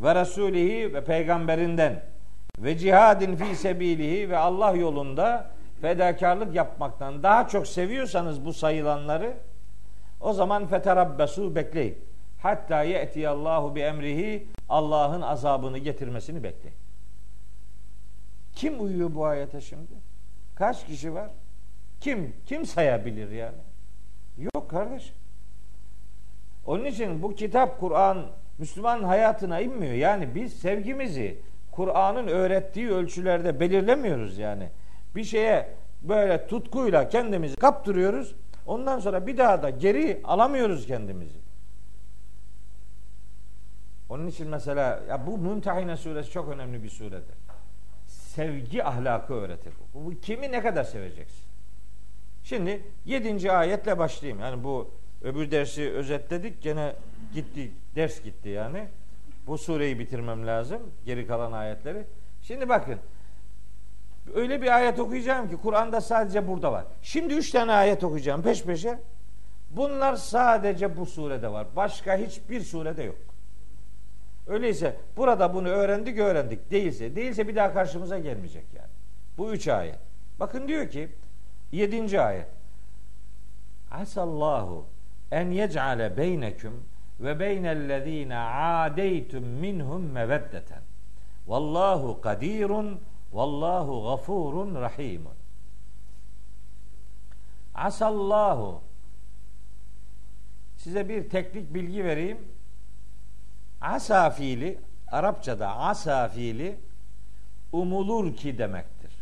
ve 0.00 0.14
Resulihi 0.14 0.94
ve 0.94 1.04
peygamberinden 1.04 2.02
ve 2.58 2.78
cihadin 2.78 3.36
fi 3.36 3.56
sebilihi 3.56 4.30
ve 4.30 4.38
Allah 4.38 4.72
yolunda 4.72 5.50
fedakarlık 5.80 6.54
yapmaktan 6.54 7.22
daha 7.22 7.48
çok 7.48 7.66
seviyorsanız 7.66 8.44
bu 8.44 8.52
sayılanları 8.52 9.34
o 10.20 10.32
zaman 10.32 10.66
feterabbesu 10.66 11.54
bekleyin. 11.54 11.98
Hatta 12.42 12.82
ye'ti 12.82 13.28
Allahu 13.28 13.74
bi 13.74 13.80
emrihi 13.80 14.46
Allah'ın 14.68 15.20
azabını 15.20 15.78
getirmesini 15.78 16.42
bekleyin. 16.42 16.76
Kim 18.54 18.84
uyuyor 18.84 19.14
bu 19.14 19.26
ayete 19.26 19.60
şimdi? 19.60 19.92
Kaç 20.54 20.86
kişi 20.86 21.14
var? 21.14 21.30
Kim 22.00 22.36
kim 22.46 22.66
sayabilir 22.66 23.30
yani? 23.30 23.58
Yok 24.38 24.70
kardeş. 24.70 25.12
Onun 26.66 26.84
için 26.84 27.22
bu 27.22 27.34
kitap 27.34 27.80
Kur'an 27.80 28.26
Müslüman 28.58 29.02
hayatına 29.02 29.60
inmiyor. 29.60 29.94
Yani 29.94 30.34
biz 30.34 30.52
sevgimizi 30.52 31.38
Kur'an'ın 31.72 32.26
öğrettiği 32.26 32.90
ölçülerde 32.90 33.60
belirlemiyoruz 33.60 34.38
yani. 34.38 34.68
Bir 35.14 35.24
şeye 35.24 35.68
böyle 36.02 36.46
tutkuyla 36.46 37.08
kendimizi 37.08 37.56
kaptırıyoruz. 37.56 38.34
Ondan 38.66 38.98
sonra 38.98 39.26
bir 39.26 39.38
daha 39.38 39.62
da 39.62 39.70
geri 39.70 40.20
alamıyoruz 40.24 40.86
kendimizi. 40.86 41.38
Onun 44.08 44.26
için 44.26 44.48
mesela 44.48 45.00
ya 45.08 45.26
bu 45.26 45.38
Mümtehine 45.38 45.96
suresi 45.96 46.30
çok 46.30 46.48
önemli 46.48 46.82
bir 46.82 46.88
suredir. 46.88 47.34
Sevgi 48.06 48.84
ahlakı 48.84 49.34
öğretir. 49.34 49.72
Bu, 49.94 50.20
kimi 50.20 50.52
ne 50.52 50.62
kadar 50.62 50.84
seveceksin? 50.84 51.44
Şimdi 52.44 52.82
yedinci 53.04 53.52
ayetle 53.52 53.98
başlayayım. 53.98 54.40
Yani 54.40 54.64
bu 54.64 54.90
öbür 55.24 55.50
dersi 55.50 55.90
özetledik. 55.90 56.62
Gene 56.62 56.92
gitti, 57.34 57.70
ders 57.96 58.22
gitti 58.22 58.48
yani. 58.48 58.88
Bu 59.46 59.58
sureyi 59.58 59.98
bitirmem 59.98 60.46
lazım. 60.46 60.82
Geri 61.06 61.26
kalan 61.26 61.52
ayetleri. 61.52 62.04
Şimdi 62.42 62.68
bakın. 62.68 62.98
Öyle 64.34 64.62
bir 64.62 64.76
ayet 64.76 65.00
okuyacağım 65.00 65.50
ki 65.50 65.56
Kur'an'da 65.56 66.00
sadece 66.00 66.48
burada 66.48 66.72
var. 66.72 66.84
Şimdi 67.02 67.34
üç 67.34 67.50
tane 67.50 67.72
ayet 67.72 68.04
okuyacağım 68.04 68.42
peş 68.42 68.64
peşe. 68.64 68.98
Bunlar 69.70 70.16
sadece 70.16 70.96
bu 70.96 71.06
surede 71.06 71.52
var. 71.52 71.66
Başka 71.76 72.16
hiçbir 72.16 72.60
surede 72.60 73.02
yok. 73.02 73.16
Öyleyse 74.46 74.96
burada 75.16 75.54
bunu 75.54 75.68
öğrendik 75.68 76.18
öğrendik. 76.18 76.70
Değilse 76.70 77.16
değilse 77.16 77.48
bir 77.48 77.56
daha 77.56 77.72
karşımıza 77.72 78.18
gelmeyecek 78.18 78.64
yani. 78.76 78.90
Bu 79.38 79.52
üç 79.52 79.68
ayet. 79.68 79.98
Bakın 80.40 80.68
diyor 80.68 80.90
ki 80.90 81.08
yedinci 81.72 82.20
ayet. 82.20 82.46
Asallahu 83.90 84.86
en 85.34 85.50
yec'ale 85.50 86.16
beyneküm 86.16 86.84
ve 87.20 87.40
beynellezine 87.40 88.38
adeytum 88.38 89.44
minhum 89.44 90.02
meveddeten. 90.02 90.82
Vallahu 91.46 92.20
kadirun 92.20 93.00
vallahu 93.32 94.02
gafurun 94.02 94.74
rahimun. 94.74 95.34
Asallahu 97.74 98.82
Size 100.76 101.08
bir 101.08 101.30
teknik 101.30 101.74
bilgi 101.74 102.04
vereyim. 102.04 102.38
Asa 103.80 104.30
fiili 104.30 104.78
Arapçada 105.08 105.76
asa 105.76 106.28
fiili 106.28 106.76
umulur 107.72 108.36
ki 108.36 108.58
demektir. 108.58 109.12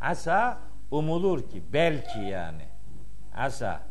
Asa 0.00 0.58
umulur 0.90 1.50
ki 1.50 1.62
belki 1.72 2.18
yani. 2.18 2.64
Asa. 3.34 3.89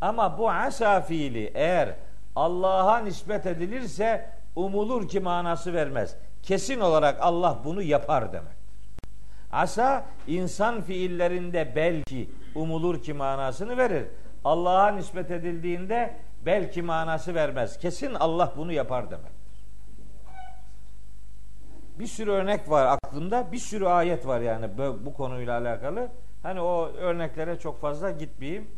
Ama 0.00 0.38
bu 0.38 0.50
asa 0.50 1.00
fiili 1.00 1.50
eğer 1.54 1.94
Allah'a 2.36 2.98
nispet 2.98 3.46
edilirse 3.46 4.30
umulur 4.56 5.08
ki 5.08 5.20
manası 5.20 5.72
vermez. 5.72 6.16
Kesin 6.42 6.80
olarak 6.80 7.16
Allah 7.20 7.58
bunu 7.64 7.82
yapar 7.82 8.32
demektir. 8.32 8.58
Asa 9.52 10.06
insan 10.26 10.80
fiillerinde 10.80 11.72
belki 11.76 12.30
umulur 12.54 13.02
ki 13.02 13.12
manasını 13.12 13.76
verir. 13.76 14.06
Allah'a 14.44 14.90
nispet 14.90 15.30
edildiğinde 15.30 16.14
belki 16.46 16.82
manası 16.82 17.34
vermez. 17.34 17.78
Kesin 17.78 18.14
Allah 18.14 18.52
bunu 18.56 18.72
yapar 18.72 19.10
demektir. 19.10 19.38
Bir 21.98 22.06
sürü 22.06 22.30
örnek 22.30 22.70
var 22.70 22.86
aklımda. 22.86 23.52
Bir 23.52 23.58
sürü 23.58 23.86
ayet 23.86 24.26
var 24.26 24.40
yani 24.40 24.70
bu, 24.78 25.14
konuyla 25.14 25.58
alakalı. 25.60 26.08
Hani 26.42 26.60
o 26.60 26.86
örneklere 26.86 27.58
çok 27.58 27.80
fazla 27.80 28.10
gitmeyeyim. 28.10 28.70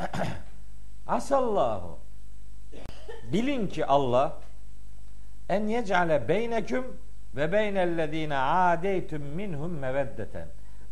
Asallahu 1.06 1.98
Bilin 3.32 3.66
ki 3.66 3.86
Allah 3.86 4.38
en 5.48 5.66
yec'ale 5.66 6.28
beyneküm 6.28 6.84
ve 7.36 7.52
beynellezine 7.52 8.36
adeytum 8.36 9.22
minhum 9.22 9.78
meveddeten. 9.78 10.48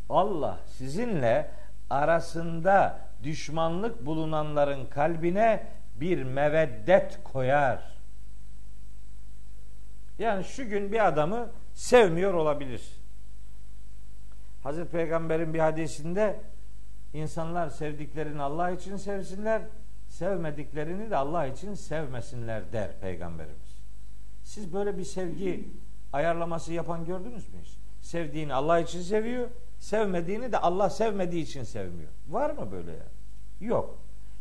Allah 0.08 0.58
sizinle 0.66 1.50
arasında 1.90 3.00
düşmanlık 3.22 4.06
bulunanların 4.06 4.86
kalbine 4.86 5.66
bir 5.94 6.22
meveddet 6.22 7.18
koyar. 7.24 7.98
Yani 10.18 10.44
şu 10.44 10.68
gün 10.68 10.92
bir 10.92 11.06
adamı 11.06 11.50
sevmiyor 11.74 12.34
olabilir. 12.34 12.82
Hazreti 14.62 14.90
Peygamber'in 14.90 15.54
bir 15.54 15.58
hadisinde 15.58 16.40
insanlar 17.14 17.68
sevdiklerini 17.68 18.42
Allah 18.42 18.70
için 18.70 18.96
sevsinler, 18.96 19.62
sevmediklerini 20.08 21.10
de 21.10 21.16
Allah 21.16 21.46
için 21.46 21.74
sevmesinler 21.74 22.72
der 22.72 23.00
Peygamberimiz. 23.00 23.78
Siz 24.44 24.72
böyle 24.74 24.98
bir 24.98 25.04
sevgi 25.04 25.68
ayarlaması 26.12 26.72
yapan 26.72 27.04
gördünüz 27.04 27.48
mü 27.48 27.60
hiç? 27.62 27.78
Sevdiğini 28.00 28.54
Allah 28.54 28.78
için 28.78 29.02
seviyor, 29.02 29.48
sevmediğini 29.78 30.52
de 30.52 30.58
Allah 30.58 30.90
sevmediği 30.90 31.42
için 31.42 31.62
sevmiyor. 31.62 32.10
Var 32.28 32.50
mı 32.50 32.72
böyle 32.72 32.90
ya? 32.90 33.06
Yok. 33.60 33.98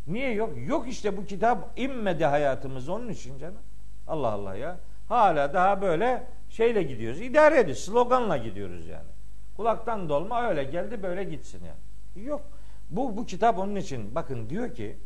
Niye 0.08 0.32
yok? 0.32 0.54
Yok 0.68 0.88
işte 0.88 1.18
bu 1.18 1.26
kitap 1.26 1.80
immedi 1.80 2.26
hayatımız 2.26 2.90
onun 2.90 3.10
için 3.10 3.38
canım. 3.38 3.62
Allah 4.08 4.32
Allah 4.32 4.56
ya. 4.56 4.78
Hala 5.10 5.54
daha 5.54 5.82
böyle 5.82 6.28
şeyle 6.50 6.84
gidiyoruz. 6.84 7.22
İdare 7.22 7.60
ediyoruz. 7.60 7.84
Sloganla 7.84 8.38
gidiyoruz 8.38 8.88
yani. 8.88 9.10
Kulaktan 9.58 10.10
dolma 10.10 10.50
öyle 10.50 10.64
geldi 10.64 11.04
böyle 11.04 11.24
gitsin 11.24 11.62
yani. 11.66 12.26
Yok. 12.28 12.42
Bu, 12.90 13.18
bu 13.18 13.26
kitap 13.26 13.60
onun 13.60 13.76
için. 13.76 14.16
Bakın 14.16 14.50
diyor 14.50 14.76
ki 14.76 14.98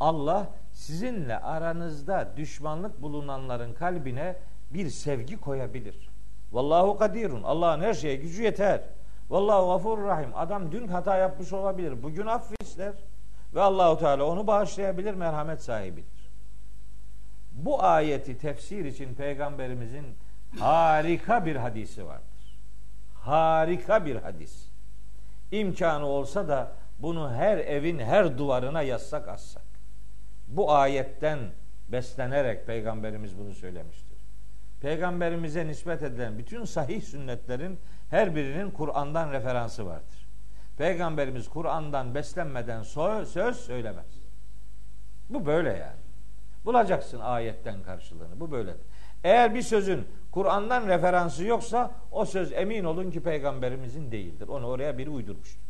Allah 0.00 0.48
sizinle 0.72 1.38
aranızda 1.38 2.32
düşmanlık 2.36 3.02
bulunanların 3.02 3.74
kalbine 3.74 4.36
bir 4.70 4.90
sevgi 4.90 5.40
koyabilir. 5.40 6.10
Vallahu 6.52 6.98
kadirun. 6.98 7.42
Allah'ın 7.42 7.80
her 7.80 7.94
şeye 7.94 8.16
gücü 8.16 8.42
yeter. 8.42 8.80
Vallahu 9.30 9.66
gafur 9.66 10.04
rahim. 10.04 10.30
Adam 10.34 10.72
dün 10.72 10.88
hata 10.88 11.16
yapmış 11.16 11.52
olabilir. 11.52 12.02
Bugün 12.02 12.26
affı. 12.26 12.54
Ve 13.54 13.60
Allahu 13.60 13.98
Teala 13.98 14.24
onu 14.24 14.46
bağışlayabilir, 14.46 15.14
merhamet 15.14 15.62
sahibidir. 15.62 16.30
Bu 17.52 17.82
ayeti 17.82 18.38
tefsir 18.38 18.84
için 18.84 19.14
peygamberimizin 19.14 20.06
harika 20.58 21.46
bir 21.46 21.56
hadisi 21.56 22.06
vardır. 22.06 22.58
Harika 23.14 24.04
bir 24.04 24.16
hadis. 24.16 24.68
İmkanı 25.52 26.06
olsa 26.06 26.48
da 26.48 26.72
bunu 27.02 27.32
her 27.32 27.58
evin 27.58 27.98
her 27.98 28.38
duvarına 28.38 28.82
yazsak 28.82 29.28
assak. 29.28 29.64
Bu 30.48 30.72
ayetten 30.72 31.38
beslenerek 31.88 32.66
peygamberimiz 32.66 33.38
bunu 33.38 33.54
söylemiştir. 33.54 34.18
Peygamberimize 34.80 35.66
nispet 35.66 36.02
edilen 36.02 36.38
bütün 36.38 36.64
sahih 36.64 37.02
sünnetlerin 37.02 37.78
her 38.10 38.34
birinin 38.34 38.70
Kur'an'dan 38.70 39.32
referansı 39.32 39.86
vardır. 39.86 40.28
Peygamberimiz 40.78 41.48
Kur'an'dan 41.48 42.14
beslenmeden 42.14 42.82
söz 42.82 43.56
söylemez. 43.56 44.20
Bu 45.30 45.46
böyle 45.46 45.68
yani. 45.68 46.00
Bulacaksın 46.64 47.20
ayetten 47.20 47.82
karşılığını. 47.82 48.40
Bu 48.40 48.50
böyle. 48.50 48.74
Eğer 49.24 49.54
bir 49.54 49.62
sözün 49.62 50.06
Kur'an'dan 50.30 50.88
referansı 50.88 51.44
yoksa 51.44 51.90
o 52.10 52.24
söz 52.24 52.52
emin 52.52 52.84
olun 52.84 53.10
ki 53.10 53.22
peygamberimizin 53.22 54.12
değildir. 54.12 54.48
Onu 54.48 54.66
oraya 54.66 54.98
biri 54.98 55.10
uydurmuştur. 55.10 55.69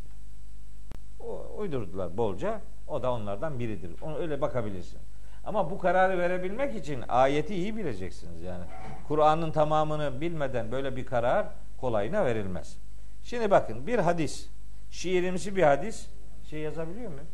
Uydurdular 1.57 2.17
bolca. 2.17 2.61
O 2.87 3.03
da 3.03 3.11
onlardan 3.11 3.59
biridir. 3.59 3.91
Onu 4.01 4.17
öyle 4.17 4.41
bakabilirsin. 4.41 4.99
Ama 5.43 5.71
bu 5.71 5.77
kararı 5.77 6.17
verebilmek 6.17 6.75
için 6.75 7.03
ayeti 7.07 7.55
iyi 7.55 7.77
bileceksiniz 7.77 8.41
yani. 8.41 8.63
Kur'an'ın 9.07 9.51
tamamını 9.51 10.21
bilmeden 10.21 10.71
böyle 10.71 10.95
bir 10.95 11.05
karar 11.05 11.47
kolayına 11.77 12.25
verilmez. 12.25 12.77
Şimdi 13.23 13.51
bakın 13.51 13.87
bir 13.87 13.99
hadis, 13.99 14.49
şiirimsi 14.91 15.55
bir 15.55 15.63
hadis 15.63 16.07
şey 16.49 16.59
yazabiliyor 16.59 17.11
muyum? 17.11 17.27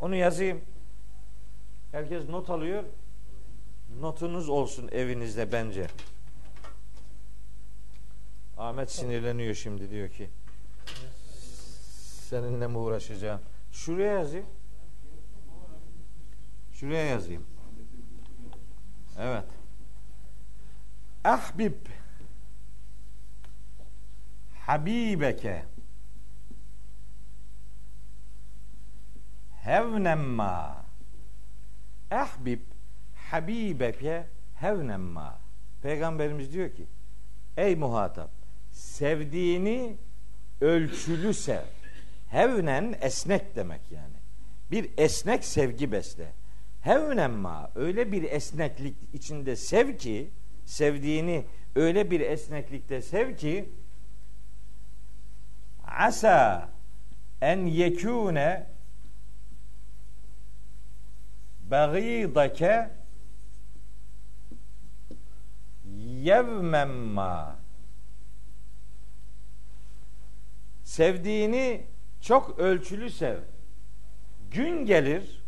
Onu 0.00 0.14
yazayım. 0.14 0.60
Herkes 1.92 2.28
not 2.28 2.50
alıyor. 2.50 2.84
Notunuz 4.00 4.48
olsun 4.48 4.88
evinizde 4.92 5.52
bence. 5.52 5.86
Ahmet 8.58 8.90
sinirleniyor 8.90 9.54
şimdi 9.54 9.90
diyor 9.90 10.08
ki. 10.08 10.30
Seninle 12.28 12.66
mi 12.66 12.78
uğraşacağım? 12.78 13.40
Şuraya 13.72 14.12
yazayım. 14.12 14.46
Şuraya 16.72 17.04
yazayım. 17.04 17.46
Evet. 19.18 19.44
Ahbib 21.24 21.74
habibeke 24.66 25.64
hevnemma 29.62 30.84
ehbib 32.10 32.60
habibeke 33.30 34.26
hevnemma 34.54 35.38
Peygamberimiz 35.82 36.52
diyor 36.52 36.74
ki 36.74 36.86
ey 37.56 37.76
muhatap 37.76 38.30
sevdiğini 38.72 39.96
ölçülü 40.60 41.34
sev. 41.34 41.64
Hevnen 42.28 42.94
esnek 43.00 43.56
demek 43.56 43.80
yani. 43.90 44.16
Bir 44.70 44.90
esnek 44.96 45.44
sevgi 45.44 45.92
besle. 45.92 46.32
Hevnemma 46.80 47.70
öyle 47.74 48.12
bir 48.12 48.22
esneklik 48.22 48.96
içinde 49.12 49.56
sev 49.56 49.96
ki 49.96 50.30
sevdiğini 50.64 51.44
öyle 51.76 52.10
bir 52.10 52.20
esneklikte 52.20 53.02
sev 53.02 53.36
ki 53.36 53.68
asa 55.86 56.68
en 57.40 57.66
yekune 57.66 58.66
bagidake 61.70 62.90
yevmemma 66.22 67.57
sevdiğini 70.98 71.82
çok 72.20 72.58
ölçülü 72.58 73.10
sev. 73.10 73.36
Gün 74.50 74.86
gelir 74.86 75.42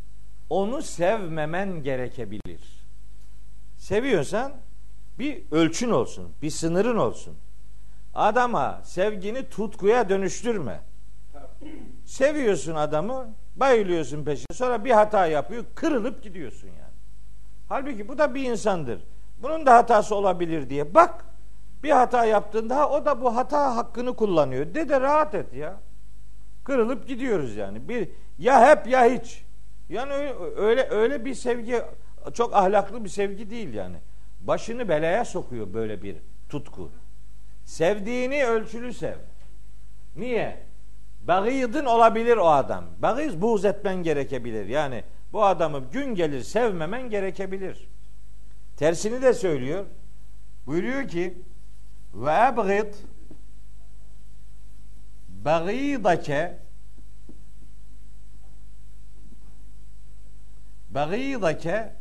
onu 0.51 0.83
sevmemen 0.83 1.83
gerekebilir. 1.83 2.61
Seviyorsan 3.77 4.53
bir 5.19 5.43
ölçün 5.51 5.91
olsun, 5.91 6.33
bir 6.43 6.51
sınırın 6.51 6.97
olsun. 6.97 7.37
Adama 8.15 8.81
sevgini 8.85 9.49
tutkuya 9.49 10.09
dönüştürme. 10.09 10.81
Seviyorsun 12.05 12.75
adamı, 12.75 13.35
bayılıyorsun 13.57 14.25
peşine. 14.25 14.55
Sonra 14.57 14.85
bir 14.85 14.91
hata 14.91 15.27
yapıyor, 15.27 15.65
kırılıp 15.75 16.23
gidiyorsun 16.23 16.69
yani. 16.69 16.97
Halbuki 17.69 18.09
bu 18.09 18.19
da 18.19 18.35
bir 18.35 18.51
insandır. 18.51 19.01
Bunun 19.43 19.67
da 19.67 19.75
hatası 19.75 20.15
olabilir 20.15 20.71
diye. 20.71 20.95
Bak 20.95 21.25
bir 21.83 21.91
hata 21.91 22.25
yaptığında 22.25 22.89
o 22.91 23.05
da 23.05 23.21
bu 23.21 23.37
hata 23.37 23.77
hakkını 23.77 24.17
kullanıyor. 24.17 24.75
De 24.75 24.89
de 24.89 25.01
rahat 25.01 25.35
et 25.35 25.55
ya. 25.55 25.77
Kırılıp 26.65 27.09
gidiyoruz 27.09 27.57
yani. 27.57 27.89
Bir 27.89 28.09
ya 28.39 28.71
hep 28.71 28.87
ya 28.87 29.05
hiç. 29.05 29.43
Yani 29.89 30.13
öyle 30.57 30.89
öyle 30.91 31.25
bir 31.25 31.35
sevgi 31.35 31.83
çok 32.35 32.55
ahlaklı 32.55 33.05
bir 33.05 33.09
sevgi 33.09 33.51
değil 33.51 33.75
yani. 33.75 33.97
Başını 34.41 34.89
belaya 34.89 35.25
sokuyor 35.25 35.75
böyle 35.75 36.03
bir 36.03 36.17
tutku. 36.49 36.91
Sevdiğini 37.65 38.47
ölçülü 38.47 38.95
sev. 38.95 39.17
Niye? 40.17 40.59
Bagidin 41.23 41.85
olabilir 41.85 42.37
o 42.37 42.49
adam. 42.49 42.85
Bagiz 42.99 43.43
buğz 43.43 43.65
etmen 43.65 44.03
gerekebilir. 44.03 44.67
Yani 44.67 45.05
bu 45.33 45.45
adamı 45.45 45.79
gün 45.93 46.15
gelir 46.15 46.43
sevmemen 46.43 47.11
gerekebilir. 47.11 47.89
Tersini 48.77 49.23
de 49.23 49.35
söylüyor. 49.35 49.85
Buyuruyor 50.67 51.09
ki 51.09 51.35
ve 52.15 52.31
ebgid 52.31 52.95
bagidake 55.29 56.59
bagidake 60.91 61.93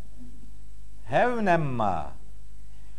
hevnemma 1.06 2.14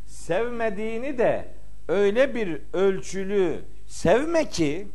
sevmediğini 0.07 1.19
de 1.19 1.49
öyle 1.89 2.35
bir 2.35 2.61
ölçülü 2.73 3.65
sevme 3.87 4.49
ki 4.49 4.89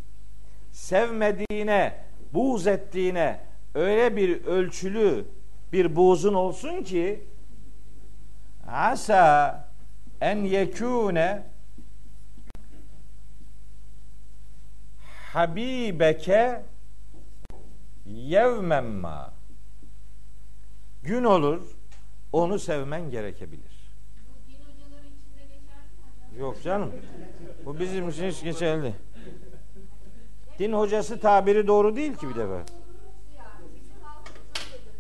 sevmediğine 0.72 2.06
buğz 2.34 2.68
ettiğine 2.68 3.40
öyle 3.74 4.16
bir 4.16 4.46
ölçülü 4.46 5.26
bir 5.74 5.96
buğzun 5.96 6.34
olsun 6.34 6.84
ki 6.84 7.24
asa 8.68 9.68
en 10.22 10.38
yekune 10.38 11.55
habibeke 15.36 16.64
yevmemma 18.06 19.34
gün 21.04 21.24
olur 21.24 21.62
onu 22.34 22.60
sevmen 22.60 23.10
gerekebilir. 23.10 23.92
Yok 26.40 26.64
canım. 26.64 26.92
Bu 27.66 27.80
bizim 27.80 28.10
için 28.10 28.28
hiç 28.28 28.44
geçerli. 28.44 28.94
Din 30.60 30.74
hocası 30.74 31.20
tabiri 31.20 31.68
doğru 31.68 31.96
değil 31.96 32.16
ki 32.16 32.30
bir 32.30 32.36
defa. 32.36 32.62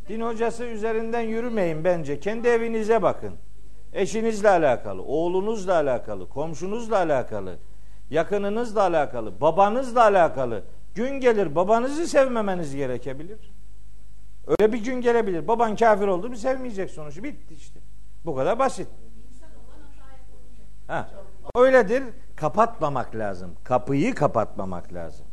Din 0.09 0.21
hocası 0.21 0.63
üzerinden 0.63 1.21
yürümeyin 1.21 1.83
bence. 1.83 2.19
Kendi 2.19 2.47
evinize 2.47 3.01
bakın. 3.01 3.33
Eşinizle 3.93 4.49
alakalı, 4.49 5.03
oğlunuzla 5.03 5.73
alakalı, 5.73 6.29
komşunuzla 6.29 6.97
alakalı, 6.97 7.57
yakınınızla 8.09 8.81
alakalı, 8.81 9.41
babanızla 9.41 10.03
alakalı. 10.03 10.63
Gün 10.95 11.19
gelir 11.19 11.55
babanızı 11.55 12.07
sevmemeniz 12.07 12.75
gerekebilir. 12.75 13.53
Öyle 14.47 14.73
bir 14.73 14.83
gün 14.83 15.01
gelebilir. 15.01 15.47
Baban 15.47 15.75
kafir 15.75 16.07
oldu 16.07 16.29
mu 16.29 16.35
sevmeyecek 16.35 16.91
sonuçta. 16.91 17.23
Bitti 17.23 17.53
işte. 17.53 17.79
Bu 18.25 18.35
kadar 18.35 18.59
basit. 18.59 18.87
Ha. 20.87 21.09
Öyledir. 21.55 22.03
Kapatmamak 22.35 23.15
lazım. 23.15 23.55
Kapıyı 23.63 24.15
kapatmamak 24.15 24.93
lazım. 24.93 25.25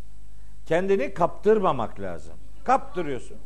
Kendini 0.66 1.14
kaptırmamak 1.14 2.00
lazım. 2.00 2.34
Kaptırıyorsun. 2.64 3.36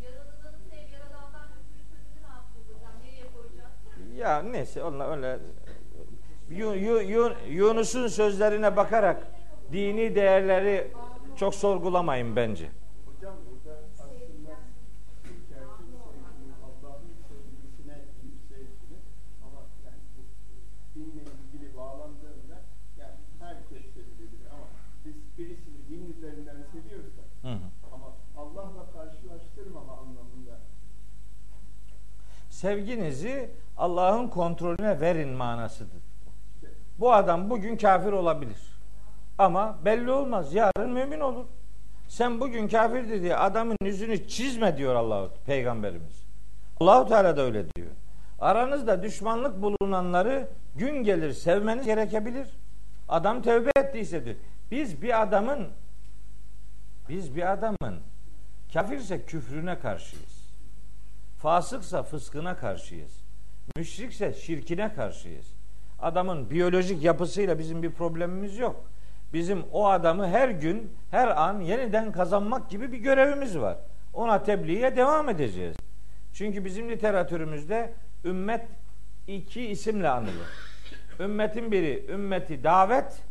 Ya 4.19 4.43
neyse 4.43 4.83
onlar 4.83 5.17
öyle 5.17 5.39
Yunus'un 7.49 8.09
sözlerine 8.09 8.77
bakarak 8.77 9.27
dini 9.73 10.15
değerleri 10.15 10.93
çok 11.37 11.55
sorgulamayın 11.55 12.37
bence. 12.37 12.71
Sevginizi 32.51 33.51
Allah'ın 33.77 34.29
kontrolüne 34.29 35.01
verin 35.01 35.29
manasıdır. 35.29 36.06
Bu 36.99 37.13
adam 37.13 37.51
bugün 37.51 37.77
kafir 37.77 38.13
olabilir. 38.13 38.59
Ama 39.39 39.79
belli 39.85 40.11
olmaz. 40.11 40.55
Yarın 40.55 40.91
mümin 40.91 41.21
olur. 41.21 41.45
Sen 42.09 42.41
bugün 42.41 42.69
kafirdir 42.69 43.23
diye 43.23 43.37
adamın 43.37 43.77
yüzünü 43.83 44.29
çizme 44.29 44.77
diyor 44.77 44.95
Allah 44.95 45.29
peygamberimiz. 45.47 46.27
Allahu 46.81 47.09
Teala 47.09 47.37
da 47.37 47.43
öyle 47.43 47.65
diyor. 47.77 47.91
Aranızda 48.41 49.03
düşmanlık 49.03 49.63
bulunanları 49.63 50.49
gün 50.77 51.05
gelir 51.05 51.33
sevmeniz 51.33 51.87
gerekebilir. 51.87 52.49
Adam 53.09 53.43
tövbe 53.43 53.71
ettiyse 53.77 54.25
diyor. 54.25 54.37
Biz 54.71 55.03
bir 55.03 55.23
adamın 55.23 55.69
biz 57.09 57.37
bir 57.37 57.53
adamın 57.53 58.01
kafirse 58.73 59.25
küfrüne 59.25 59.79
karşıyız. 59.79 60.47
Fasıksa 61.39 62.03
fıskına 62.03 62.57
karşıyız. 62.57 63.13
Müşrikse 63.77 64.33
şirkine 64.33 64.95
karşıyız. 64.95 65.56
Adamın 66.01 66.51
biyolojik 66.51 67.03
yapısıyla 67.03 67.59
bizim 67.59 67.83
bir 67.83 67.91
problemimiz 67.91 68.59
yok. 68.59 68.85
Bizim 69.33 69.65
o 69.73 69.89
adamı 69.89 70.29
her 70.29 70.49
gün, 70.49 70.93
her 71.11 71.29
an 71.29 71.61
yeniden 71.61 72.13
kazanmak 72.13 72.71
gibi 72.71 72.93
bir 72.93 72.99
görevimiz 72.99 73.59
var. 73.59 73.77
Ona 74.15 74.43
tebliğe 74.43 74.97
devam 74.97 75.29
edeceğiz. 75.29 75.77
Çünkü 76.33 76.65
bizim 76.65 76.91
literatürümüzde 76.91 77.93
ümmet 78.25 78.67
iki 79.27 79.67
isimle 79.67 80.09
anılır. 80.09 80.49
Ümmetin 81.21 81.73
biri 81.73 82.07
ümmeti 82.09 82.65
davet, 82.65 83.23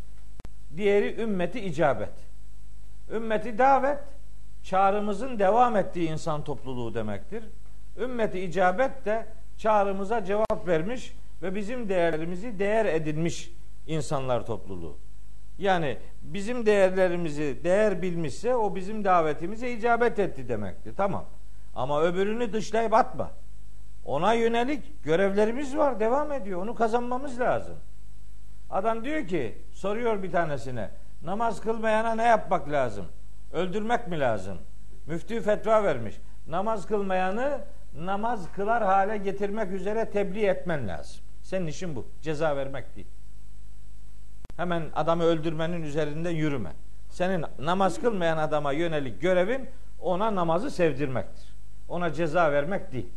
diğeri 0.78 1.22
ümmeti 1.22 1.59
icabet. 1.59 2.13
Ümmeti 3.11 3.57
davet 3.57 3.99
çağrımızın 4.63 5.39
devam 5.39 5.76
ettiği 5.76 6.09
insan 6.09 6.43
topluluğu 6.43 6.93
demektir. 6.93 7.43
Ümmeti 7.97 8.39
icabet 8.39 9.05
de 9.05 9.26
çağrımıza 9.57 10.26
cevap 10.26 10.68
vermiş 10.68 11.13
ve 11.42 11.56
bizim 11.56 11.90
değerlerimizi 11.90 12.60
değer 12.60 12.86
edinmiş 12.86 13.52
insanlar 13.88 14.46
topluluğu. 14.46 14.98
Yani 15.58 15.98
bizim 16.22 16.66
değerlerimizi 16.66 17.60
değer 17.64 18.02
bilmişse 18.02 18.56
o 18.56 18.76
bizim 18.76 19.04
davetimize 19.04 19.72
icabet 19.72 20.20
etti 20.20 20.50
demektir. 20.50 20.94
Tamam. 20.98 21.26
Ama 21.76 22.02
öbürünü 22.02 22.54
dışlayıp 22.54 22.94
atma. 22.94 23.32
Ona 24.06 24.34
yönelik 24.34 25.04
görevlerimiz 25.04 25.78
var, 25.78 26.00
devam 26.00 26.32
ediyor. 26.32 26.62
Onu 26.62 26.76
kazanmamız 26.76 27.40
lazım. 27.40 27.76
Adam 28.70 29.04
diyor 29.04 29.28
ki, 29.28 29.58
soruyor 29.74 30.24
bir 30.24 30.32
tanesine, 30.32 30.90
Namaz 31.26 31.62
kılmayana 31.62 32.16
ne 32.16 32.24
yapmak 32.24 32.72
lazım? 32.72 33.06
Öldürmek 33.54 34.08
mi 34.08 34.20
lazım? 34.20 34.58
Müftü 35.08 35.42
fetva 35.42 35.84
vermiş. 35.84 36.16
Namaz 36.48 36.88
kılmayanı 36.88 37.62
namaz 37.96 38.52
kılar 38.56 38.84
hale 38.84 39.18
getirmek 39.18 39.72
üzere 39.72 40.10
tebliğ 40.10 40.46
etmen 40.46 40.88
lazım. 40.88 41.25
Senin 41.46 41.68
işin 41.68 41.96
bu. 41.96 42.06
Ceza 42.22 42.56
vermek 42.56 42.96
değil. 42.96 43.08
Hemen 44.58 44.84
adamı 44.96 45.24
öldürmenin 45.24 45.82
üzerinde 45.82 46.30
yürüme. 46.30 46.72
Senin 47.10 47.46
namaz 47.60 48.02
kılmayan 48.02 48.38
adama 48.38 48.72
yönelik 48.72 49.22
görevin 49.22 49.70
ona 50.02 50.36
namazı 50.36 50.72
sevdirmektir. 50.72 51.56
Ona 51.89 52.14
ceza 52.14 52.52
vermek 52.52 52.91
değil. 52.91 53.10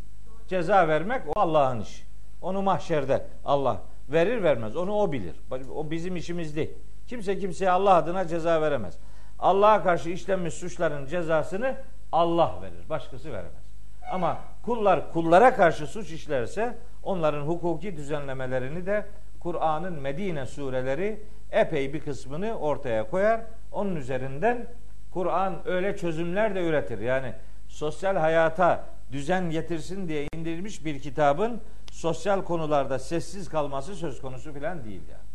Ceza 0.48 0.88
vermek 0.88 1.22
o 1.28 1.40
Allah'ın 1.40 1.80
işi. 1.80 2.02
Onu 2.42 2.62
mahşerde 2.62 3.26
Allah 3.44 3.80
verir 4.08 4.42
vermez. 4.42 4.76
Onu 4.76 4.92
o 4.92 5.12
bilir. 5.12 5.36
O 5.74 5.90
bizim 5.90 6.16
işimiz 6.16 6.56
değil. 6.56 6.70
Kimse 7.06 7.38
kimseye 7.38 7.70
Allah 7.70 7.94
adına 7.94 8.26
ceza 8.26 8.62
veremez. 8.62 8.98
Allah'a 9.38 9.82
karşı 9.82 10.10
işlenmiş 10.10 10.54
suçların 10.54 11.06
cezasını 11.06 11.76
Allah 12.12 12.58
verir. 12.62 12.88
Başkası 12.88 13.32
veremez. 13.32 13.64
Ama 14.10 14.38
kullar 14.62 15.12
kullara 15.12 15.56
karşı 15.56 15.86
suç 15.86 16.12
işlerse 16.12 16.78
onların 17.02 17.42
hukuki 17.42 17.96
düzenlemelerini 17.96 18.86
de 18.86 19.06
Kur'an'ın 19.40 19.92
Medine 19.92 20.46
sureleri 20.46 21.20
epey 21.52 21.92
bir 21.92 22.00
kısmını 22.00 22.58
ortaya 22.58 23.10
koyar. 23.10 23.40
Onun 23.72 23.96
üzerinden 23.96 24.66
Kur'an 25.10 25.68
öyle 25.68 25.96
çözümler 25.96 26.54
de 26.54 26.66
üretir. 26.66 26.98
Yani 26.98 27.32
sosyal 27.68 28.16
hayata 28.16 28.84
düzen 29.12 29.50
getirsin 29.50 30.08
diye 30.08 30.26
indirilmiş 30.34 30.84
bir 30.84 31.00
kitabın 31.00 31.60
sosyal 31.90 32.42
konularda 32.42 32.98
sessiz 32.98 33.48
kalması 33.48 33.94
söz 33.94 34.20
konusu 34.20 34.52
filan 34.52 34.84
değil 34.84 35.02
yani. 35.10 35.28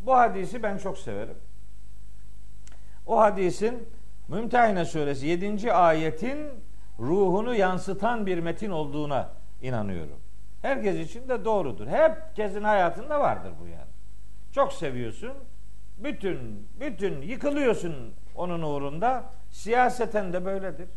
Bu 0.00 0.16
hadisi 0.16 0.62
ben 0.62 0.78
çok 0.78 0.98
severim. 0.98 1.36
O 3.06 3.20
hadisin 3.20 3.88
Mümtehine 4.28 4.84
suresi 4.84 5.26
7. 5.26 5.72
ayetin 5.72 6.38
ruhunu 6.98 7.54
yansıtan 7.54 8.26
bir 8.26 8.38
metin 8.38 8.70
olduğuna 8.70 9.30
inanıyorum. 9.62 10.21
Herkes 10.62 10.96
için 10.96 11.28
de 11.28 11.44
doğrudur. 11.44 11.86
Herkesin 11.86 12.62
hayatında 12.62 13.20
vardır 13.20 13.52
bu 13.60 13.66
yani. 13.66 13.90
Çok 14.52 14.72
seviyorsun. 14.72 15.32
Bütün 15.98 16.68
bütün 16.80 17.22
yıkılıyorsun 17.22 18.14
onun 18.36 18.62
uğrunda. 18.62 19.24
Siyaseten 19.50 20.32
de 20.32 20.44
böyledir. 20.44 20.88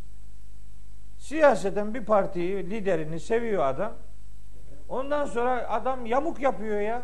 Siyaseten 1.17 1.93
bir 1.93 2.05
partiyi, 2.05 2.69
liderini 2.69 3.19
seviyor 3.19 3.63
adam. 3.63 3.93
Ondan 4.89 5.25
sonra 5.25 5.69
adam 5.69 6.05
yamuk 6.05 6.39
yapıyor 6.39 6.81
ya. 6.81 7.01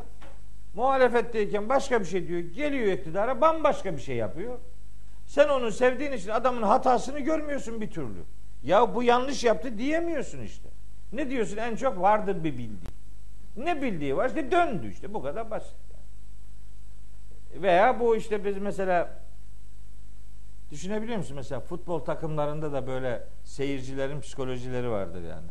Muhalefetteyken 0.76 1.70
başka 1.70 1.99
bir 1.99 2.05
şey 2.05 2.28
diyor. 2.28 2.39
Geliyor 2.39 2.91
iktidara 2.91 3.41
bambaşka 3.41 3.93
bir 3.93 4.01
şey 4.01 4.16
yapıyor. 4.16 4.57
Sen 5.26 5.49
onu 5.49 5.72
sevdiğin 5.72 6.12
için 6.12 6.30
adamın 6.30 6.62
hatasını 6.62 7.20
görmüyorsun 7.20 7.82
bir 7.82 7.91
türlü. 7.91 8.24
Ya 8.64 8.95
bu 8.95 9.03
yanlış 9.03 9.43
yaptı 9.43 9.78
diyemiyorsun 9.78 10.41
işte. 10.41 10.70
Ne 11.14 11.30
diyorsun 11.30 11.57
en 11.57 11.76
çok 11.76 12.01
vardır 12.01 12.43
bir 12.43 12.57
bildiği. 12.57 12.91
Ne 13.55 13.82
bildiği 13.82 14.18
var 14.18 14.28
işte 14.28 14.51
döndü 14.51 14.91
işte 14.91 15.14
bu 15.14 15.22
kadar 15.22 15.51
basit. 15.51 15.76
Veya 17.55 17.99
bu 17.99 18.16
işte 18.16 18.45
biz 18.45 18.57
mesela 18.57 19.09
düşünebiliyor 20.72 21.18
musun 21.18 21.36
mesela 21.36 21.62
futbol 21.62 21.99
takımlarında 21.99 22.74
da 22.74 22.88
böyle 22.88 23.24
seyircilerin 23.43 24.22
psikolojileri 24.22 24.89
vardır 24.89 25.22
yani. 25.22 25.47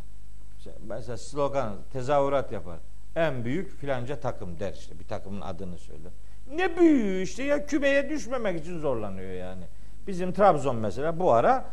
Mesela 0.89 1.17
slogan, 1.17 1.77
tezahürat 1.93 2.53
yapar. 2.53 2.79
En 3.17 3.45
büyük 3.45 3.71
filanca 3.71 4.21
takım 4.21 4.61
der 4.61 4.73
işte 4.73 4.99
bir 4.99 5.05
takımın 5.05 5.41
adını 5.41 5.79
söyler. 5.79 6.13
Ne 6.55 6.77
büyüğü 6.77 7.23
işte 7.23 7.43
ya 7.43 7.67
kümeye 7.67 8.11
düşmemek 8.11 8.61
için 8.61 8.79
zorlanıyor 8.79 9.33
yani. 9.33 9.65
Bizim 10.07 10.33
Trabzon 10.33 10.77
mesela 10.77 11.21
bu 11.21 11.33
ara 11.33 11.65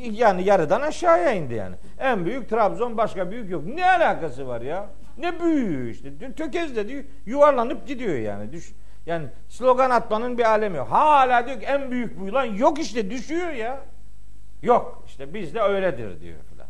yani 0.00 0.44
yarıdan 0.44 0.80
aşağıya 0.80 1.32
indi 1.32 1.54
yani. 1.54 1.76
En 1.98 2.24
büyük 2.24 2.48
Trabzon 2.48 2.96
başka 2.96 3.30
büyük 3.30 3.50
yok. 3.50 3.64
Ne 3.66 3.86
alakası 3.86 4.48
var 4.48 4.60
ya? 4.60 4.86
Ne 5.18 5.40
büyüğü 5.40 5.90
işte. 5.90 6.32
Tökez 6.36 6.76
dedi 6.76 7.06
yuvarlanıp 7.26 7.86
gidiyor 7.86 8.14
yani. 8.14 8.52
Düş, 8.52 8.72
yani 9.06 9.26
slogan 9.48 9.90
atmanın 9.90 10.38
bir 10.38 10.44
alemi 10.44 10.76
yok. 10.76 10.88
Hala 10.90 11.46
diyor 11.46 11.60
ki 11.60 11.66
en 11.66 11.90
büyük 11.90 12.20
bu 12.20 12.32
lan 12.32 12.44
yok 12.44 12.78
işte 12.78 13.10
düşüyor 13.10 13.50
ya. 13.50 13.80
Yok 14.62 15.04
işte 15.06 15.34
bizde 15.34 15.60
öyledir 15.60 16.20
diyor 16.20 16.38
filan. 16.50 16.66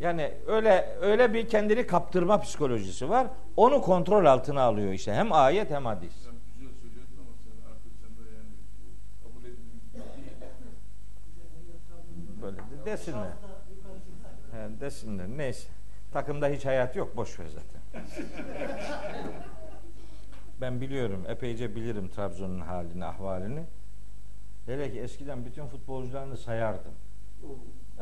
Yani 0.00 0.32
öyle 0.46 0.96
öyle 1.00 1.34
bir 1.34 1.48
kendini 1.48 1.86
kaptırma 1.86 2.40
psikolojisi 2.40 3.08
var. 3.08 3.26
Onu 3.56 3.80
kontrol 3.82 4.24
altına 4.24 4.62
alıyor 4.62 4.92
işte. 4.92 5.14
Hem 5.14 5.32
ayet 5.32 5.70
hem 5.70 5.86
hadis. 5.86 6.12
Böyle 12.42 12.56
de 12.56 12.73
desinler. 12.86 13.32
He, 14.52 14.80
desinler. 14.80 15.28
Neyse. 15.28 15.68
Takımda 16.12 16.48
hiç 16.48 16.66
hayat 16.66 16.96
yok. 16.96 17.16
Boş 17.16 17.40
ver 17.40 17.46
zaten. 17.46 18.04
ben 20.60 20.80
biliyorum. 20.80 21.24
Epeyce 21.28 21.76
bilirim 21.76 22.08
Trabzon'un 22.08 22.60
halini, 22.60 23.04
ahvalini. 23.04 23.64
Hele 24.66 24.92
ki 24.92 25.00
eskiden 25.00 25.44
bütün 25.44 25.66
futbolcularını 25.66 26.36
sayardım. 26.36 26.92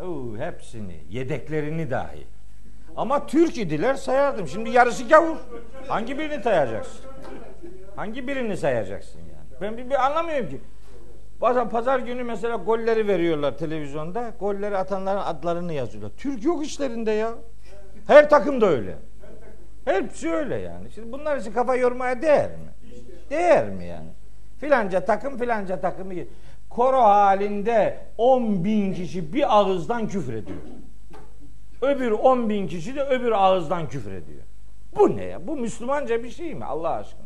Oo, 0.03 0.37
hepsini, 0.37 1.01
yedeklerini 1.11 1.91
dahi. 1.91 2.26
Ama 2.97 3.26
Türk 3.26 3.59
idiler 3.59 3.95
sayardım. 3.95 4.49
Şimdi 4.49 4.70
yarısı 4.70 5.09
gavur. 5.09 5.37
Hangi 5.89 6.18
birini 6.18 6.43
sayacaksın? 6.43 7.01
Hangi 7.97 8.28
birini 8.28 8.57
sayacaksın 8.57 9.20
yani? 9.20 9.61
Ben 9.61 9.76
bir, 9.76 9.91
bir 9.91 10.07
anlamıyorum 10.07 10.51
ki. 10.51 10.61
Bazen 11.43 11.68
pazar 11.68 11.99
günü 11.99 12.24
mesela 12.24 12.57
golleri 12.57 13.09
veriyorlar 13.09 13.59
televizyonda. 13.59 14.34
Golleri 14.40 14.76
atanların 14.76 15.20
adlarını 15.20 15.72
yazıyorlar. 15.72 16.12
Türk 16.16 16.45
yok 16.45 16.66
işlerinde 16.66 17.11
ya. 17.11 17.34
Her 18.07 18.30
takım 18.30 18.61
da 18.61 18.66
öyle. 18.66 18.97
Hepsi 19.84 20.30
öyle 20.30 20.57
yani. 20.57 20.90
Şimdi 20.90 21.12
bunlar 21.12 21.36
için 21.36 21.53
kafa 21.53 21.76
yormaya 21.76 22.22
değer 22.22 22.51
mi? 22.51 22.93
Değer 23.30 23.70
mi 23.70 23.86
yani? 23.86 24.09
Filanca 24.59 25.05
takım 25.05 25.38
filanca 25.38 25.80
takımı 25.80 26.14
koro 26.70 27.01
halinde 27.03 27.99
10 28.18 28.64
bin 28.64 28.95
kişi 28.95 29.32
bir 29.32 29.57
ağızdan 29.59 30.09
küfür 30.09 30.34
ediyor. 30.34 30.59
Öbür 31.82 32.11
10 32.11 32.49
bin 32.49 32.66
kişi 32.68 32.97
de 32.97 33.03
öbür 33.03 33.32
ağızdan 33.32 33.88
küfür 33.88 34.12
ediyor. 34.12 34.43
Bu 34.97 35.16
ne 35.16 35.24
ya? 35.24 35.47
Bu 35.47 35.57
Müslümanca 35.57 36.24
bir 36.24 36.30
şey 36.30 36.55
mi 36.55 36.64
Allah 36.64 36.90
aşkına? 36.90 37.22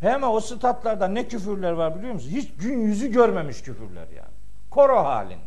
Hem 0.00 0.22
o 0.22 0.40
statlarda 0.40 1.08
ne 1.08 1.28
küfürler 1.28 1.72
var 1.72 1.98
biliyor 1.98 2.14
musun? 2.14 2.30
Hiç 2.30 2.54
gün 2.54 2.78
yüzü 2.80 3.12
görmemiş 3.12 3.62
küfürler 3.62 4.06
yani. 4.16 4.34
Koro 4.70 5.04
halinde. 5.04 5.40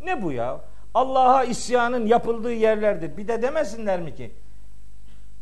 Ne 0.00 0.22
bu 0.22 0.32
ya? 0.32 0.60
Allah'a 0.94 1.44
isyanın 1.44 2.06
yapıldığı 2.06 2.52
yerlerdir. 2.52 3.16
Bir 3.16 3.28
de 3.28 3.42
demesinler 3.42 4.00
mi 4.00 4.14
ki? 4.14 4.30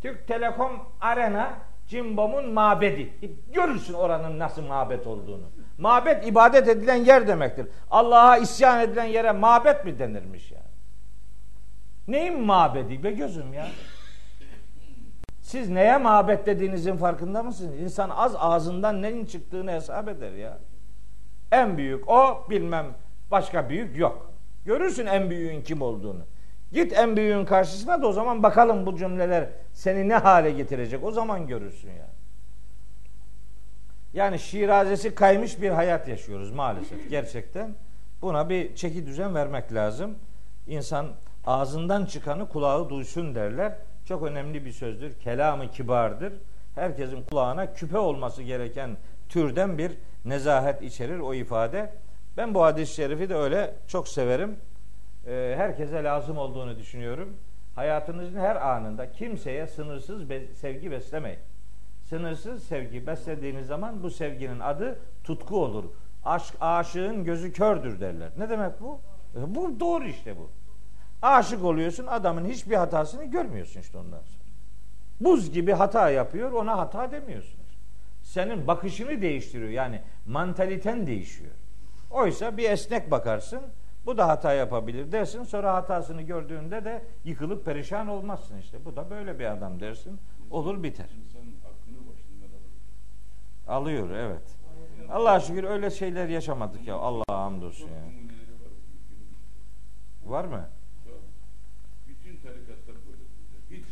Türk 0.03 0.29
Telekom 0.29 0.89
Arena 1.01 1.55
Cimbom'un 1.89 2.53
mabedi. 2.53 3.13
Görürsün 3.53 3.95
oranın 3.95 4.39
nasıl 4.39 4.63
mabet 4.63 5.07
olduğunu. 5.07 5.45
Mabet 5.79 6.27
ibadet 6.27 6.69
edilen 6.69 6.95
yer 6.95 7.29
demektir. 7.29 7.67
Allah'a 7.91 8.37
isyan 8.37 8.81
edilen 8.81 9.05
yere 9.05 9.33
mabet 9.33 9.85
mi 9.85 9.99
denirmiş 9.99 10.53
yani? 10.53 10.65
Neyin 12.09 12.41
mabedi 12.41 13.03
be 13.03 13.11
gözüm 13.11 13.55
ya? 13.55 13.67
Siz 15.55 15.71
neye 15.71 15.99
mabet 15.99 16.47
dediğinizin 16.47 16.97
farkında 16.97 17.43
mısınız? 17.43 17.81
İnsan 17.81 18.11
az 18.11 18.37
ağzından 18.39 19.03
neyin 19.03 19.27
çıktığını 19.27 19.73
hesap 19.73 20.09
eder 20.09 20.33
ya. 20.33 20.59
En 21.53 21.77
büyük 21.77 22.09
o 22.09 22.47
bilmem 22.51 22.87
başka 23.31 23.69
büyük 23.69 23.99
yok. 23.99 24.31
Görürsün 24.65 25.07
en 25.07 25.31
büyüğün 25.31 25.63
kim 25.63 25.83
olduğunu. 25.83 26.21
Git 26.73 26.93
en 26.93 27.17
büyüğün 27.17 27.45
karşısına 27.45 28.03
da 28.03 28.07
o 28.07 28.13
zaman 28.13 28.43
bakalım 28.43 28.87
bu 28.87 28.97
cümleler 28.97 29.49
seni 29.73 30.09
ne 30.09 30.15
hale 30.15 30.51
getirecek. 30.51 31.05
O 31.05 31.11
zaman 31.11 31.47
görürsün 31.47 31.91
ya. 31.91 32.09
Yani 34.15 34.39
şirazesi 34.39 35.15
kaymış 35.15 35.63
bir 35.63 35.71
hayat 35.71 36.09
yaşıyoruz 36.09 36.51
maalesef 36.51 37.11
gerçekten. 37.11 37.75
Buna 38.23 38.49
bir 38.49 38.75
çeki 38.75 39.07
düzen 39.07 39.35
vermek 39.35 39.75
lazım. 39.75 40.15
İnsan 40.67 41.07
ağzından 41.47 42.07
çıkanı 42.07 42.49
kulağı 42.49 42.89
duysun 42.89 43.35
derler. 43.35 43.75
Çok 44.05 44.23
önemli 44.23 44.65
bir 44.65 44.73
sözdür. 44.73 45.15
Kelamı 45.15 45.71
kibardır. 45.71 46.33
Herkesin 46.75 47.23
kulağına 47.23 47.75
küpe 47.75 47.99
olması 47.99 48.43
gereken 48.43 48.97
türden 49.29 49.79
bir 49.79 49.93
nezahet 50.25 50.83
içerir 50.83 51.19
o 51.19 51.35
ifade. 51.35 51.93
Ben 52.37 52.55
bu 52.55 52.63
hadis-i 52.63 52.95
şerifi 52.95 53.29
de 53.29 53.35
öyle 53.35 53.75
çok 53.89 54.09
severim. 54.09 54.57
Ee, 55.27 55.55
herkese 55.57 56.05
lazım 56.05 56.39
olduğunu 56.39 56.79
düşünüyorum. 56.79 57.37
Hayatınızın 57.75 58.39
her 58.39 58.57
anında 58.57 59.13
kimseye 59.13 59.67
sınırsız 59.67 60.23
sevgi 60.61 60.91
beslemeyin. 60.91 61.39
Sınırsız 62.09 62.65
sevgi 62.65 63.07
beslediğiniz 63.07 63.67
zaman 63.67 64.03
bu 64.03 64.11
sevginin 64.11 64.61
adı 64.61 64.99
tutku 65.25 65.65
olur. 65.65 65.85
Aşk 66.25 66.55
aşığın 66.61 67.25
gözü 67.25 67.53
kördür 67.53 68.01
derler. 68.01 68.31
Ne 68.39 68.49
demek 68.49 68.81
bu? 68.81 69.01
E, 69.37 69.55
bu 69.55 69.81
doğru 69.81 70.05
işte 70.05 70.37
bu. 70.37 70.51
Aşık 71.25 71.65
oluyorsun 71.65 72.07
adamın 72.07 72.45
hiçbir 72.45 72.77
hatasını 72.77 73.25
görmüyorsun 73.25 73.81
işte 73.81 73.99
ondan 73.99 74.23
sonra. 74.23 74.45
Buz 75.21 75.53
gibi 75.53 75.73
hata 75.73 76.11
yapıyor 76.11 76.53
ona 76.53 76.79
hata 76.79 77.13
demiyorsunuz. 77.13 77.79
senin 78.23 78.67
bakışını 78.67 79.23
değiştiriyor. 79.23 79.71
Yani 79.71 80.01
mantaliten 80.27 81.07
değişiyor. 81.07 81.53
Oysa 82.11 82.57
bir 82.57 82.71
esnek 82.71 83.11
bakarsın. 83.11 83.61
Bu 84.07 84.19
da 84.19 84.29
hata 84.29 84.53
yapabilir 84.53 85.13
dersin. 85.13 85.45
Sonra 85.45 85.75
hatasını 85.75 86.23
gördüğünde 86.23 86.85
de 86.85 87.05
yıkılıp 87.25 87.65
perişan 87.65 88.09
olmazsın 88.09 88.59
işte. 88.59 88.85
Bu 88.85 88.97
da 88.97 89.11
böyle 89.11 89.39
bir 89.39 89.45
adam 89.45 89.81
dersin. 89.81 90.19
Olur 90.51 90.83
biter. 90.83 91.07
Alıyor 93.69 94.11
evet. 94.11 94.57
Allah'a 95.11 95.41
şükür 95.41 95.65
öyle 95.65 95.91
şeyler 95.91 96.29
yaşamadık 96.29 96.87
ya. 96.87 96.97
Allah'a 96.97 97.45
hamdolsun 97.45 97.89
ya. 97.89 98.03
Var 100.25 100.45
mı? 100.45 100.69
Çok. 101.05 101.21
Bütün 102.09 102.37
tarikatlar 102.37 102.97
böyle. 103.07 103.25
Hiç 103.71 103.85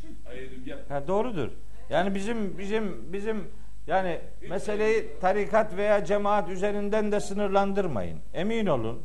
Ha, 0.89 1.09
doğrudur. 1.09 1.49
Yani 1.91 2.15
bizim 2.15 2.59
bizim 2.59 3.13
bizim 3.13 3.49
yani 3.87 4.21
meseleyi 4.51 5.09
tarikat 5.21 5.77
veya 5.77 6.05
cemaat 6.05 6.49
üzerinden 6.49 7.13
de 7.13 7.21
sınırlandırmayın. 7.21 8.19
Emin 8.35 8.67
olun. 8.67 9.03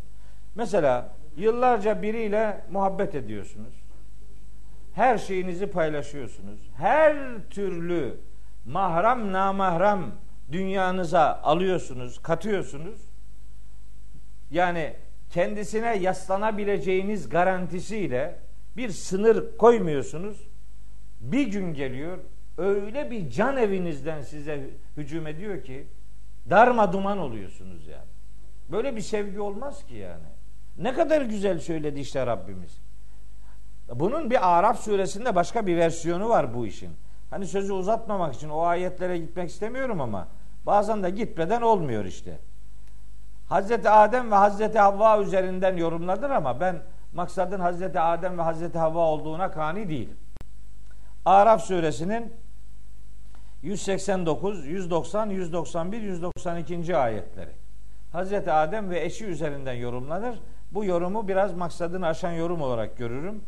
Mesela 0.55 1.13
yıllarca 1.37 2.01
biriyle 2.01 2.61
muhabbet 2.71 3.15
ediyorsunuz. 3.15 3.73
Her 4.93 5.17
şeyinizi 5.17 5.67
paylaşıyorsunuz. 5.67 6.59
Her 6.77 7.15
türlü 7.49 8.17
mahrem 8.65 9.33
namahrem 9.33 10.11
dünyanıza 10.51 11.41
alıyorsunuz, 11.43 12.21
katıyorsunuz. 12.21 12.99
Yani 14.51 14.93
kendisine 15.29 15.97
yaslanabileceğiniz 15.97 17.29
garantisiyle 17.29 18.39
bir 18.77 18.89
sınır 18.89 19.57
koymuyorsunuz. 19.57 20.47
Bir 21.21 21.47
gün 21.47 21.73
geliyor 21.73 22.17
öyle 22.57 23.11
bir 23.11 23.29
can 23.29 23.57
evinizden 23.57 24.21
size 24.21 24.69
hücum 24.97 25.27
ediyor 25.27 25.63
ki 25.63 25.87
darma 26.49 26.93
duman 26.93 27.17
oluyorsunuz 27.17 27.87
yani. 27.87 28.09
Böyle 28.71 28.95
bir 28.95 29.01
sevgi 29.01 29.39
olmaz 29.39 29.85
ki 29.85 29.95
yani. 29.95 30.27
Ne 30.77 30.93
kadar 30.93 31.21
güzel 31.21 31.59
söyledi 31.59 31.99
işte 31.99 32.25
Rabbimiz. 32.25 32.77
Bunun 33.93 34.29
bir 34.29 34.57
Araf 34.57 34.79
suresinde 34.79 35.35
başka 35.35 35.67
bir 35.67 35.77
versiyonu 35.77 36.29
var 36.29 36.53
bu 36.53 36.67
işin. 36.67 36.91
Hani 37.29 37.47
sözü 37.47 37.73
uzatmamak 37.73 38.35
için 38.35 38.49
o 38.49 38.61
ayetlere 38.61 39.17
gitmek 39.17 39.49
istemiyorum 39.49 40.01
ama 40.01 40.27
bazen 40.65 41.03
de 41.03 41.09
gitmeden 41.09 41.61
olmuyor 41.61 42.05
işte. 42.05 42.39
Hazreti 43.49 43.89
Adem 43.89 44.31
ve 44.31 44.35
Hazreti 44.35 44.79
Havva 44.79 45.21
üzerinden 45.21 45.77
yorumladır 45.77 46.29
ama 46.29 46.59
ben 46.59 46.81
maksadın 47.13 47.59
Hazreti 47.59 47.99
Adem 47.99 48.37
ve 48.37 48.41
Hazreti 48.41 48.77
Havva 48.77 48.99
olduğuna 48.99 49.51
kani 49.51 49.89
değilim. 49.89 50.17
Araf 51.27 51.61
suresinin 51.61 52.33
189, 53.61 54.67
190, 54.67 55.29
191, 55.29 56.01
192. 56.01 56.97
ayetleri. 56.97 57.51
Hazreti 58.11 58.51
Adem 58.51 58.89
ve 58.89 59.03
eşi 59.03 59.25
üzerinden 59.25 59.73
yorumlanır. 59.73 60.39
Bu 60.71 60.85
yorumu 60.85 61.27
biraz 61.27 61.53
maksadını 61.53 62.07
aşan 62.07 62.31
yorum 62.31 62.61
olarak 62.61 62.97
görürüm. 62.97 63.41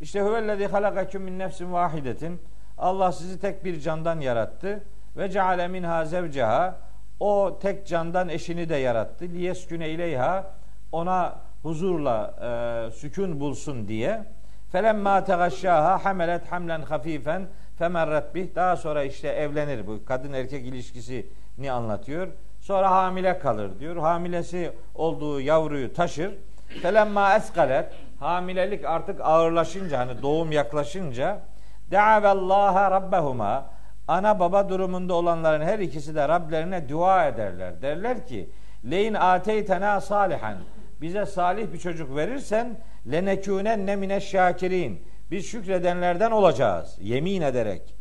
İşte 0.00 0.20
huvellezî 0.22 0.66
halakaküm 0.66 1.22
min 1.22 1.38
nefsin 1.38 1.72
vahidetin. 1.72 2.40
Allah 2.78 3.12
sizi 3.12 3.40
tek 3.40 3.64
bir 3.64 3.80
candan 3.80 4.20
yarattı 4.20 4.84
ve 5.16 5.30
ceale 5.30 5.68
minha 5.68 6.04
zevceha. 6.04 6.78
O 7.20 7.58
tek 7.62 7.86
candan 7.86 8.28
eşini 8.28 8.68
de 8.68 8.76
yarattı. 8.76 9.24
Liyesküne 9.24 9.90
ileyha 9.90 10.54
ona 10.92 11.38
huzurla 11.62 12.34
e, 12.42 12.90
sükun 12.90 13.40
bulsun 13.40 13.88
diye. 13.88 14.24
Felemma 14.72 15.24
tegaşşaha 15.24 16.04
hamelet 16.04 16.52
hamlen 16.52 16.82
hafifen 16.82 17.46
femerret 17.78 18.34
bih. 18.34 18.54
Daha 18.54 18.76
sonra 18.76 19.02
işte 19.04 19.28
evlenir 19.28 19.86
bu 19.86 20.04
kadın 20.04 20.32
erkek 20.32 20.66
ilişkisini 20.66 21.72
anlatıyor. 21.72 22.28
Sonra 22.60 22.90
hamile 22.90 23.38
kalır 23.38 23.80
diyor. 23.80 23.96
Hamilesi 23.96 24.72
olduğu 24.94 25.40
yavruyu 25.40 25.92
taşır. 25.92 26.34
Felemma 26.82 27.36
eskalet 27.36 27.86
hamilelik 28.20 28.84
artık 28.84 29.20
ağırlaşınca 29.20 29.98
hani 29.98 30.22
doğum 30.22 30.52
yaklaşınca 30.52 31.38
de'avellaha 31.90 32.90
rabbehuma 32.90 33.66
ana 34.08 34.40
baba 34.40 34.68
durumunda 34.68 35.14
olanların 35.14 35.64
her 35.64 35.78
ikisi 35.78 36.14
de 36.14 36.28
Rablerine 36.28 36.88
dua 36.88 37.26
ederler. 37.26 37.82
Derler 37.82 38.26
ki 38.26 38.50
leyin 38.90 39.14
ateytena 39.14 40.00
salihan 40.00 40.54
bize 41.00 41.26
salih 41.26 41.72
bir 41.72 41.78
çocuk 41.78 42.16
verirsen 42.16 42.76
lenekûnenne 43.06 43.96
mine 43.96 44.20
şakirin 44.20 45.04
biz 45.30 45.46
şükredenlerden 45.46 46.30
olacağız. 46.30 46.96
Yemin 47.00 47.42
ederek 47.42 47.94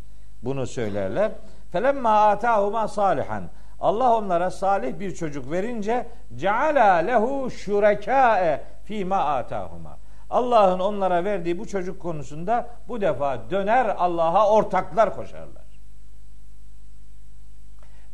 bunu 0.44 0.68
söylerler. 0.68 1.32
Felemma 1.72 2.28
atahuma 2.28 2.88
salihan 2.88 3.44
Allah 3.80 4.18
onlara 4.18 4.52
salih 4.52 5.00
bir 5.00 5.16
çocuk 5.16 5.52
verince 5.52 6.08
ceala 6.36 6.94
lehu 6.94 7.52
şurekâe 7.52 8.64
fîmâ 8.84 9.18
atahuma. 9.18 9.98
Allah'ın 10.30 10.80
onlara 10.80 11.24
verdiği 11.24 11.60
bu 11.60 11.68
çocuk 11.68 12.02
konusunda 12.02 12.70
bu 12.88 13.02
defa 13.02 13.50
döner 13.50 13.96
Allah'a 13.98 14.50
ortaklar 14.50 15.16
koşarlar. 15.16 15.64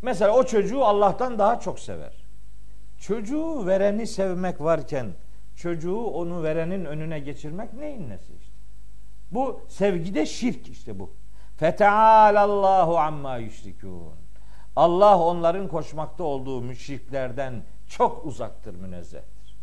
Mesela 0.02 0.32
o 0.32 0.44
çocuğu 0.44 0.86
Allah'tan 0.86 1.40
daha 1.40 1.60
çok 1.60 1.80
sever. 1.80 2.14
Çocuğu 3.00 3.68
vereni 3.68 4.08
sevmek 4.08 4.62
varken 4.62 5.08
çocuğu 5.56 5.97
onu 5.97 6.43
verenin 6.43 6.86
önüne 6.86 7.20
geçirmek 7.20 7.74
neyin 7.74 8.10
nesi 8.10 8.34
işte. 8.41 8.56
Bu 9.32 9.62
sevgide 9.68 10.26
şirk 10.26 10.70
işte 10.70 10.99
bu. 10.99 11.10
Fetealallahu 11.58 12.97
amma 12.97 13.38
yüşrikûn. 13.38 14.14
Allah 14.76 15.20
onların 15.20 15.68
koşmakta 15.68 16.24
olduğu 16.24 16.62
müşriklerden 16.62 17.64
çok 17.88 18.26
uzaktır, 18.26 18.76
münezzehtir. 18.76 19.58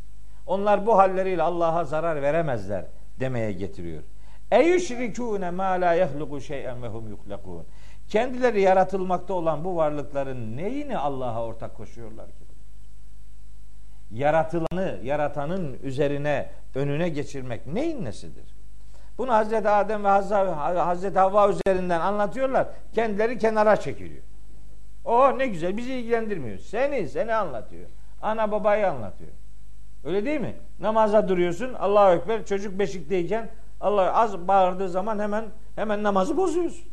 Onlar 0.46 0.86
bu 0.86 0.98
halleriyle 0.98 1.42
Allah'a 1.42 1.84
zarar 1.84 2.22
veremezler 2.22 2.84
demeye 3.20 3.52
getiriyor. 3.52 4.02
Eyüşrikûne 4.50 5.50
mâ 5.50 5.70
lâ 5.70 5.94
yehluku 5.94 6.40
şey'en 6.40 6.82
ve 6.82 6.88
hum 6.88 7.08
yuhlekûn. 7.08 7.66
Kendileri 8.08 8.60
yaratılmakta 8.60 9.34
olan 9.34 9.64
bu 9.64 9.76
varlıkların 9.76 10.56
neyini 10.56 10.98
Allah'a 10.98 11.44
ortak 11.44 11.76
koşuyorlar 11.76 12.26
ki? 12.26 12.41
Yaratılanı, 14.12 14.98
yaratanın 15.02 15.78
üzerine, 15.82 16.50
önüne 16.74 17.08
geçirmek 17.08 17.66
neyin 17.66 18.04
nesidir? 18.04 18.44
Bunu 19.18 19.32
Hazreti 19.32 19.68
Adem 19.68 20.04
ve 20.04 20.08
Hazreti 20.78 21.18
Havva 21.18 21.48
üzerinden 21.48 22.00
anlatıyorlar. 22.00 22.66
Kendileri 22.94 23.38
kenara 23.38 23.76
çekiliyor. 23.76 24.22
O 25.04 25.38
ne 25.38 25.46
güzel 25.46 25.76
bizi 25.76 25.94
ilgilendirmiyor. 25.94 26.58
Seni, 26.58 27.08
seni 27.08 27.34
anlatıyor. 27.34 27.88
Ana 28.22 28.52
babayı 28.52 28.90
anlatıyor. 28.90 29.30
Öyle 30.04 30.24
değil 30.24 30.40
mi? 30.40 30.54
Namaza 30.80 31.28
duruyorsun. 31.28 31.74
Allahu 31.74 32.12
Ekber 32.12 32.46
çocuk 32.46 32.78
beşikteyken 32.78 33.50
Allah 33.80 34.14
az 34.14 34.48
bağırdığı 34.48 34.88
zaman 34.88 35.18
hemen 35.18 35.44
hemen 35.76 36.02
namazı 36.02 36.36
bozuyorsun. 36.36 36.86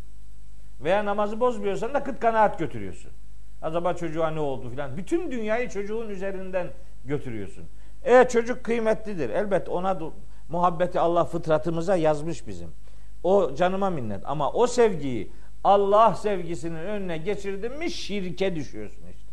Veya 0.82 1.06
namazı 1.06 1.40
bozmuyorsan 1.40 1.94
da 1.94 2.04
kıt 2.04 2.20
kanaat 2.20 2.60
götürüyorsun. 2.60 3.12
Acaba 3.62 3.94
çocuğa 3.94 4.30
ne 4.30 4.40
oldu 4.40 4.70
filan. 4.70 4.98
Bütün 4.98 5.32
dünyayı 5.32 5.70
çocuğun 5.70 6.10
üzerinden 6.10 6.68
götürüyorsun. 7.10 7.64
E 8.04 8.28
çocuk 8.28 8.64
kıymetlidir. 8.64 9.30
Elbet 9.30 9.70
ona 9.70 10.00
muhabbeti 10.50 11.00
Allah 11.00 11.26
fıtratımıza 11.26 11.96
yazmış 11.96 12.48
bizim. 12.48 12.70
O 13.24 13.56
canıma 13.56 13.90
minnet. 13.90 14.22
Ama 14.26 14.52
o 14.52 14.68
sevgiyi 14.68 15.32
Allah 15.64 16.16
sevgisinin 16.16 16.76
önüne 16.86 17.18
geçirdin 17.18 17.78
mi 17.78 17.92
şirke 17.92 18.56
düşüyorsun 18.56 19.04
işte. 19.16 19.30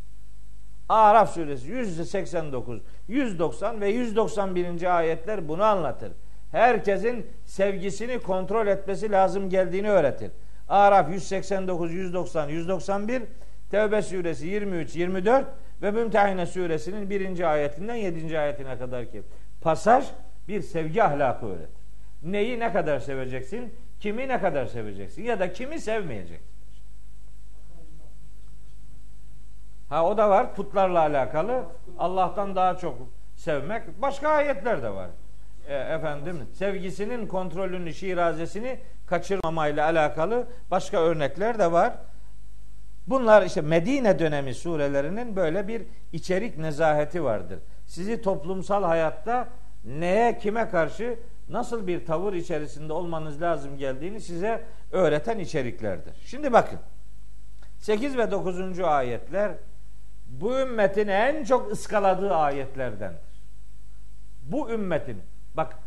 Araf 0.89 1.35
suresi 1.35 1.69
189, 1.69 2.81
190 3.09 3.81
ve 3.81 3.89
191. 3.89 4.97
ayetler 4.97 5.49
bunu 5.49 5.63
anlatır. 5.63 6.13
Herkesin 6.53 7.27
sevgisini 7.45 8.19
kontrol 8.19 8.67
etmesi 8.67 9.11
lazım 9.11 9.51
geldiğini 9.51 9.91
öğretir. 9.91 10.31
Araf 10.69 11.11
189, 11.11 11.93
190, 11.93 12.49
191, 12.49 13.23
Tevbe 13.71 14.03
suresi 14.03 14.47
23, 14.47 14.97
24 14.97 15.47
ve 15.83 15.91
Mümtehine 15.91 16.47
suresinin 16.47 17.11
birinci 17.11 17.47
ayetinden 17.47 17.95
yedinci 17.95 18.39
ayetine 18.39 18.79
kadar 18.79 19.11
ki 19.11 19.23
pasaj 19.61 20.07
bir 20.49 20.63
sevgi 20.63 21.03
ahlakı 21.03 21.47
öğretir. 21.47 21.83
Neyi 22.23 22.61
ne 22.61 22.73
kadar 22.73 22.99
seveceksin? 22.99 23.75
Kimi 24.01 24.29
ne 24.29 24.41
kadar 24.41 24.67
seveceksin? 24.67 25.23
Ya 25.23 25.41
da 25.41 25.53
kimi 25.53 25.81
sevmeyeceksin? 25.81 26.47
Ha 29.89 30.07
o 30.07 30.17
da 30.17 30.31
var 30.31 30.55
putlarla 30.55 31.01
alakalı. 31.01 31.65
Allah'tan 31.99 32.57
daha 32.57 32.77
çok 32.77 32.99
sevmek. 33.37 34.03
Başka 34.03 34.29
ayetler 34.29 34.83
de 34.83 34.91
var. 34.91 35.09
E, 35.69 35.75
efendim 35.75 36.49
sevgisinin 36.53 37.27
kontrolünü, 37.27 37.95
şirazesini 37.95 38.79
kaçırmamayla 39.07 39.85
alakalı 39.85 40.47
başka 40.71 40.99
örnekler 40.99 41.59
de 41.59 41.73
var. 41.73 41.93
Bunlar 43.07 43.43
işte 43.43 43.61
Medine 43.61 44.19
dönemi 44.19 44.55
surelerinin 44.55 45.37
böyle 45.37 45.69
bir 45.69 45.83
içerik 46.13 46.59
nezaheti 46.59 47.25
vardır. 47.25 47.59
Sizi 47.87 48.23
toplumsal 48.23 48.83
hayatta 48.83 49.49
neye, 49.85 50.39
kime 50.39 50.69
karşı 50.69 51.19
nasıl 51.49 51.87
bir 51.87 52.07
tavır 52.07 52.33
içerisinde 52.33 52.93
olmanız 52.93 53.43
lazım 53.43 53.79
geldiğini 53.79 54.21
size 54.21 54.65
öğreten 54.93 55.39
içeriklerdir. 55.39 56.15
Şimdi 56.25 56.53
bakın. 56.53 56.79
8 57.79 58.17
ve 58.17 58.31
9. 58.31 58.81
ayetler 58.81 59.53
bu 60.27 60.59
ümmetin 60.59 61.09
en 61.09 61.45
çok 61.45 61.73
ıskaladığı 61.73 62.35
ayetlerdendir. 62.35 63.37
Bu 64.43 64.71
ümmetin 64.71 65.23
bak 65.55 65.79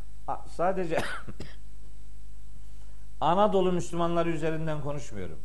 sadece 0.48 0.98
Anadolu 3.22 3.72
Müslümanları 3.72 4.30
üzerinden 4.30 4.82
konuşmuyorum. 4.82 5.40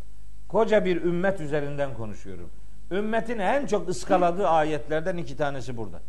Koca 0.55 0.84
bir 0.84 1.02
ümmet 1.02 1.40
üzerinden 1.40 1.94
konuşuyorum. 1.94 2.50
Ümmetin 2.90 3.38
en 3.38 3.66
çok 3.66 3.88
ıskaladığı 3.88 4.48
ayetlerden 4.48 5.16
iki 5.16 5.36
tanesi 5.36 5.76
burada. 5.76 6.00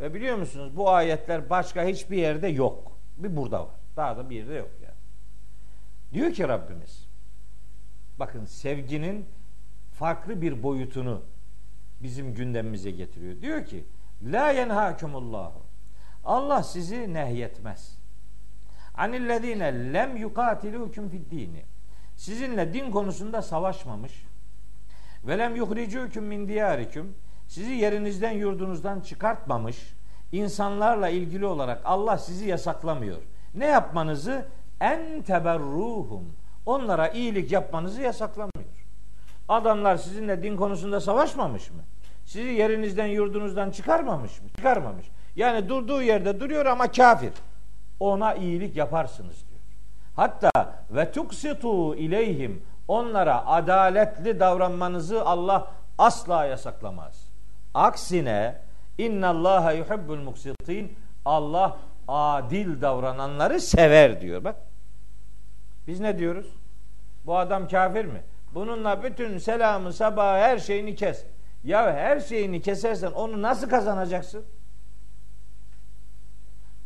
Ve 0.00 0.14
biliyor 0.14 0.36
musunuz 0.36 0.76
bu 0.76 0.90
ayetler 0.90 1.50
başka 1.50 1.84
hiçbir 1.84 2.16
yerde 2.16 2.48
yok. 2.48 2.92
Bir 3.16 3.36
burada 3.36 3.60
var. 3.60 3.74
Daha 3.96 4.16
da 4.16 4.30
bir 4.30 4.36
yerde 4.36 4.54
yok 4.54 4.70
yani. 4.82 4.94
Diyor 6.12 6.32
ki 6.32 6.48
Rabbimiz 6.48 7.08
bakın 8.18 8.44
sevginin 8.44 9.26
farklı 9.92 10.42
bir 10.42 10.62
boyutunu 10.62 11.22
bizim 12.02 12.34
gündemimize 12.34 12.90
getiriyor. 12.90 13.40
Diyor 13.40 13.64
ki 13.64 13.84
La 14.22 14.50
yenhakumullahu 14.50 15.62
Allah 16.24 16.62
sizi 16.62 17.14
nehyetmez. 17.14 17.98
Anillezine 18.94 19.92
lem 19.92 20.16
yukatilukum 20.16 21.08
fid 21.08 21.30
dini. 21.30 21.75
Sizinle 22.16 22.74
din 22.74 22.90
konusunda 22.90 23.42
savaşmamış. 23.42 24.24
Ve 25.26 25.38
lem 25.38 25.56
yuhricukum 25.56 26.24
min 26.24 26.48
diyarikum. 26.48 27.14
Sizi 27.48 27.72
yerinizden 27.72 28.30
yurdunuzdan 28.30 29.00
çıkartmamış. 29.00 29.96
insanlarla 30.32 31.08
ilgili 31.08 31.46
olarak 31.46 31.80
Allah 31.84 32.18
sizi 32.18 32.48
yasaklamıyor. 32.48 33.18
Ne 33.54 33.66
yapmanızı? 33.66 34.46
En 34.80 35.22
teberruhum. 35.22 36.32
Onlara 36.66 37.08
iyilik 37.08 37.52
yapmanızı 37.52 38.02
yasaklamıyor. 38.02 38.50
Adamlar 39.48 39.96
sizinle 39.96 40.42
din 40.42 40.56
konusunda 40.56 41.00
savaşmamış 41.00 41.70
mı? 41.70 41.82
Sizi 42.24 42.48
yerinizden 42.48 43.06
yurdunuzdan 43.06 43.70
çıkarmamış 43.70 44.40
mı? 44.42 44.48
Çıkarmamış. 44.56 45.06
Yani 45.36 45.68
durduğu 45.68 46.02
yerde 46.02 46.40
duruyor 46.40 46.66
ama 46.66 46.90
kafir. 46.92 47.32
Ona 48.00 48.34
iyilik 48.34 48.76
yaparsınız 48.76 49.44
diyor. 49.48 49.60
Hatta 50.16 50.50
ve 50.90 51.12
tuksitu 51.12 51.94
ileyhim 51.94 52.62
onlara 52.88 53.46
adaletli 53.46 54.40
davranmanızı 54.40 55.24
Allah 55.24 55.70
asla 55.98 56.44
yasaklamaz. 56.44 57.28
Aksine 57.74 58.58
innallaha 58.98 59.72
yuhibbul 59.72 60.18
muksitin 60.18 60.98
Allah 61.24 61.78
adil 62.08 62.80
davrananları 62.80 63.60
sever 63.60 64.20
diyor 64.20 64.44
bak. 64.44 64.56
Biz 65.86 66.00
ne 66.00 66.18
diyoruz? 66.18 66.46
Bu 67.26 67.38
adam 67.38 67.68
kafir 67.68 68.04
mi? 68.04 68.22
Bununla 68.54 69.02
bütün 69.02 69.38
selamı, 69.38 69.92
sabahı, 69.92 70.38
her 70.38 70.58
şeyini 70.58 70.94
kes. 70.94 71.24
Ya 71.64 71.94
her 71.94 72.20
şeyini 72.20 72.62
kesersen 72.62 73.12
onu 73.12 73.42
nasıl 73.42 73.68
kazanacaksın? 73.68 74.44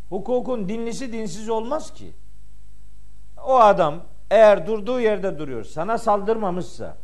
Hukukun 0.08 0.68
dinlisi 0.68 1.12
dinsiz 1.12 1.48
olmaz 1.48 1.94
ki. 1.94 2.12
O 3.46 3.56
adam 3.56 3.94
eğer 4.30 4.66
durduğu 4.66 5.00
yerde 5.00 5.38
duruyor, 5.38 5.64
sana 5.64 5.98
saldırmamışsa, 5.98 6.96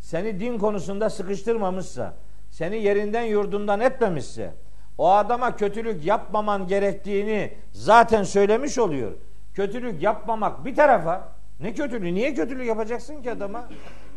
seni 0.00 0.40
din 0.40 0.58
konusunda 0.58 1.10
sıkıştırmamışsa, 1.10 2.14
seni 2.50 2.76
yerinden 2.76 3.22
yurdundan 3.22 3.80
etmemişse, 3.80 4.54
o 4.98 5.10
adama 5.10 5.56
kötülük 5.56 6.04
yapmaman 6.04 6.66
gerektiğini 6.66 7.52
zaten 7.72 8.22
söylemiş 8.22 8.78
oluyor. 8.78 9.12
Kötülük 9.54 10.02
yapmamak 10.02 10.64
bir 10.64 10.76
tarafa, 10.76 11.28
ne 11.60 11.74
kötülüğü, 11.74 12.14
niye 12.14 12.34
kötülük 12.34 12.66
yapacaksın 12.66 13.22
ki 13.22 13.30
adama? 13.30 13.64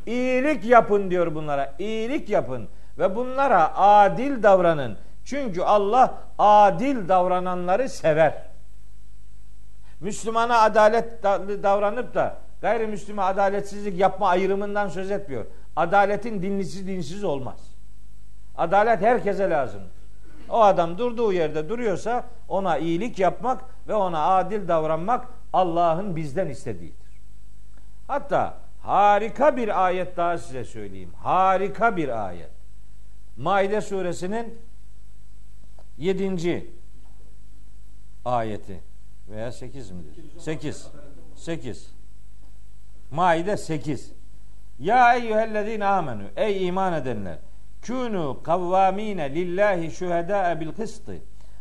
İyilik 0.05 0.65
yapın 0.65 1.11
diyor 1.11 1.35
bunlara, 1.35 1.73
iyilik 1.79 2.29
yapın 2.29 2.67
ve 2.97 3.15
bunlara 3.15 3.77
adil 3.77 4.43
davranın. 4.43 4.97
Çünkü 5.25 5.61
Allah 5.61 6.13
adil 6.37 7.09
davrananları 7.09 7.89
sever. 7.89 8.43
Müslümana 9.99 10.61
adalet 10.61 11.23
davranıp 11.63 12.15
da 12.15 12.37
gayrimüslime 12.61 13.21
adaletsizlik 13.21 13.99
yapma 13.99 14.29
ayrımından 14.29 14.87
söz 14.87 15.11
etmiyor. 15.11 15.45
Adaletin 15.75 16.41
dinlisi 16.41 16.87
dinsiz 16.87 17.23
olmaz. 17.23 17.59
Adalet 18.57 19.01
herkese 19.01 19.49
lazımdır. 19.49 19.97
O 20.49 20.61
adam 20.61 20.97
durduğu 20.97 21.33
yerde 21.33 21.69
duruyorsa 21.69 22.23
ona 22.47 22.77
iyilik 22.77 23.19
yapmak 23.19 23.63
ve 23.87 23.93
ona 23.93 24.27
adil 24.27 24.67
davranmak 24.67 25.27
Allah'ın 25.53 26.15
bizden 26.15 26.47
istediğidir. 26.47 27.07
Hatta 28.07 28.57
harika 28.81 29.57
bir 29.57 29.85
ayet 29.85 30.17
daha 30.17 30.37
size 30.37 30.63
söyleyeyim. 30.63 31.11
Harika 31.23 31.97
bir 31.97 32.27
ayet. 32.27 32.49
Maide 33.37 33.81
suresinin 33.81 34.61
7. 35.97 36.71
ayeti 38.25 38.86
veya 39.29 39.51
8 39.51 39.91
midir? 39.91 40.39
8. 40.39 40.87
8. 41.35 41.89
Maide 43.11 43.57
8. 43.57 44.11
Ya 44.79 45.15
eyyühellezine 45.15 45.85
amenu 45.85 46.23
ey 46.35 46.67
iman 46.67 46.93
edenler 46.93 47.37
kunu 47.87 48.39
kavvamine 48.43 49.35
lillahi 49.35 49.91
şühedâe 49.91 50.59
bil 50.59 50.71
kıstı 50.71 51.15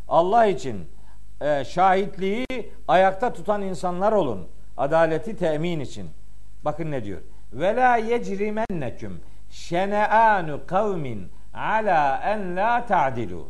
Allah 0.08 0.46
için 0.46 0.88
e, 1.40 1.64
şahitliği 1.64 2.46
ayakta 2.88 3.32
tutan 3.32 3.62
insanlar 3.62 4.12
olun. 4.12 4.48
Adaleti 4.76 5.36
temin 5.36 5.80
için. 5.80 6.10
Bakın 6.64 6.90
ne 6.90 7.04
diyor? 7.04 7.20
Ve 7.52 7.76
la 7.76 7.96
yecrimenneküm 7.96 9.20
şene'anu 9.50 10.60
kavmin 10.66 11.28
ala 11.54 12.20
en 12.24 12.56
la 12.56 12.86
ta'dilu. 12.86 13.48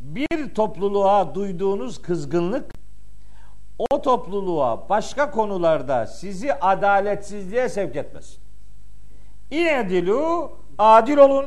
Bir 0.00 0.54
topluluğa 0.54 1.34
duyduğunuz 1.34 2.02
kızgınlık 2.02 2.81
o 3.90 4.02
topluluğa 4.02 4.88
başka 4.88 5.30
konularda 5.30 6.06
sizi 6.06 6.54
adaletsizliğe 6.54 7.68
sevk 7.68 7.96
etmesin. 7.96 8.40
İ'dilu 9.50 10.52
adil 10.78 11.16
olun. 11.16 11.46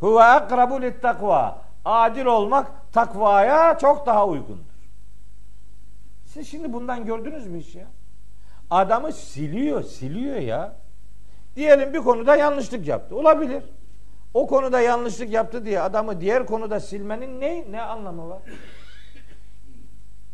Huve 0.00 0.22
akrabu 0.22 1.00
takva. 1.00 1.58
Adil 1.84 2.24
olmak 2.24 2.92
takvaya 2.92 3.78
çok 3.78 4.06
daha 4.06 4.26
uygundur. 4.26 4.70
Siz 6.24 6.48
şimdi 6.48 6.72
bundan 6.72 7.04
gördünüz 7.04 7.46
mü 7.46 7.60
hiç 7.60 7.74
ya? 7.74 7.86
Adamı 8.70 9.12
siliyor, 9.12 9.82
siliyor 9.82 10.36
ya. 10.36 10.76
Diyelim 11.56 11.94
bir 11.94 11.98
konuda 11.98 12.36
yanlışlık 12.36 12.86
yaptı. 12.86 13.16
Olabilir. 13.16 13.62
O 14.34 14.46
konuda 14.46 14.80
yanlışlık 14.80 15.30
yaptı 15.30 15.64
diye 15.64 15.80
adamı 15.80 16.20
diğer 16.20 16.46
konuda 16.46 16.80
silmenin 16.80 17.40
ne 17.40 17.64
ne 17.70 17.82
anlamı 17.82 18.28
var? 18.28 18.42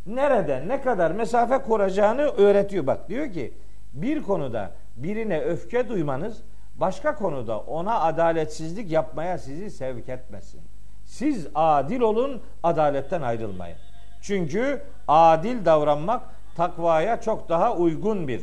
Nerede, 0.07 0.65
ne 0.69 0.81
kadar 0.81 1.11
mesafe 1.11 1.59
kuracağını 1.59 2.23
öğretiyor. 2.23 2.87
Bak 2.87 3.09
diyor 3.09 3.33
ki 3.33 3.55
bir 3.93 4.23
konuda 4.23 4.71
birine 4.97 5.41
öfke 5.41 5.89
duymanız 5.89 6.43
başka 6.77 7.15
konuda 7.15 7.61
ona 7.61 8.01
adaletsizlik 8.01 8.91
yapmaya 8.91 9.39
sizi 9.39 9.71
sevk 9.71 10.09
etmesin. 10.09 10.61
Siz 11.05 11.47
adil 11.55 12.01
olun, 12.01 12.43
adaletten 12.63 13.23
ayrılmayın. 13.23 13.77
Çünkü 14.23 14.83
adil 15.09 15.65
davranmak 15.65 16.23
takvaya 16.57 17.21
çok 17.21 17.49
daha 17.49 17.77
uygun 17.77 18.29
bir 18.29 18.43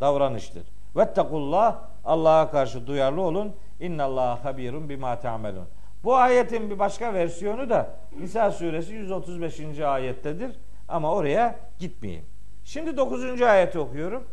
davranıştır. 0.00 0.62
Vettakullah 0.96 1.78
Allah'a 2.04 2.50
karşı 2.50 2.86
duyarlı 2.86 3.20
olun. 3.20 3.52
İnnallâhe 3.80 4.42
habirun 4.42 4.88
bima 4.88 5.20
ta'melun. 5.20 5.66
Bu 6.04 6.16
ayetin 6.16 6.70
bir 6.70 6.78
başka 6.78 7.14
versiyonu 7.14 7.70
da 7.70 7.90
Nisa 8.20 8.50
suresi 8.50 8.94
135. 8.94 9.80
ayettedir. 9.80 10.50
Ama 10.88 11.12
oraya 11.14 11.58
gitmeyeyim. 11.78 12.24
Şimdi 12.64 12.96
9. 12.96 13.42
ayeti 13.42 13.78
okuyorum. 13.78 14.24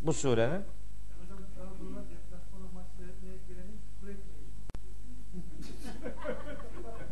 Bu 0.00 0.12
surenin. 0.12 0.62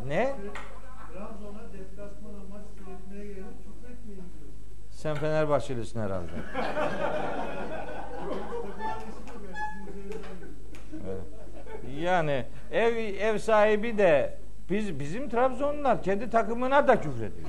Ne? 0.06 0.34
Sen 4.90 5.14
Fenerbahçelisin 5.14 6.00
herhalde. 6.00 6.30
Yani 12.00 12.46
ev 12.72 12.96
ev 12.96 13.38
sahibi 13.38 13.98
de 13.98 14.38
biz 14.70 15.00
bizim 15.00 15.28
Trabzonlular 15.28 16.02
kendi 16.02 16.30
takımına 16.30 16.88
da 16.88 17.00
küfrediyor. 17.00 17.48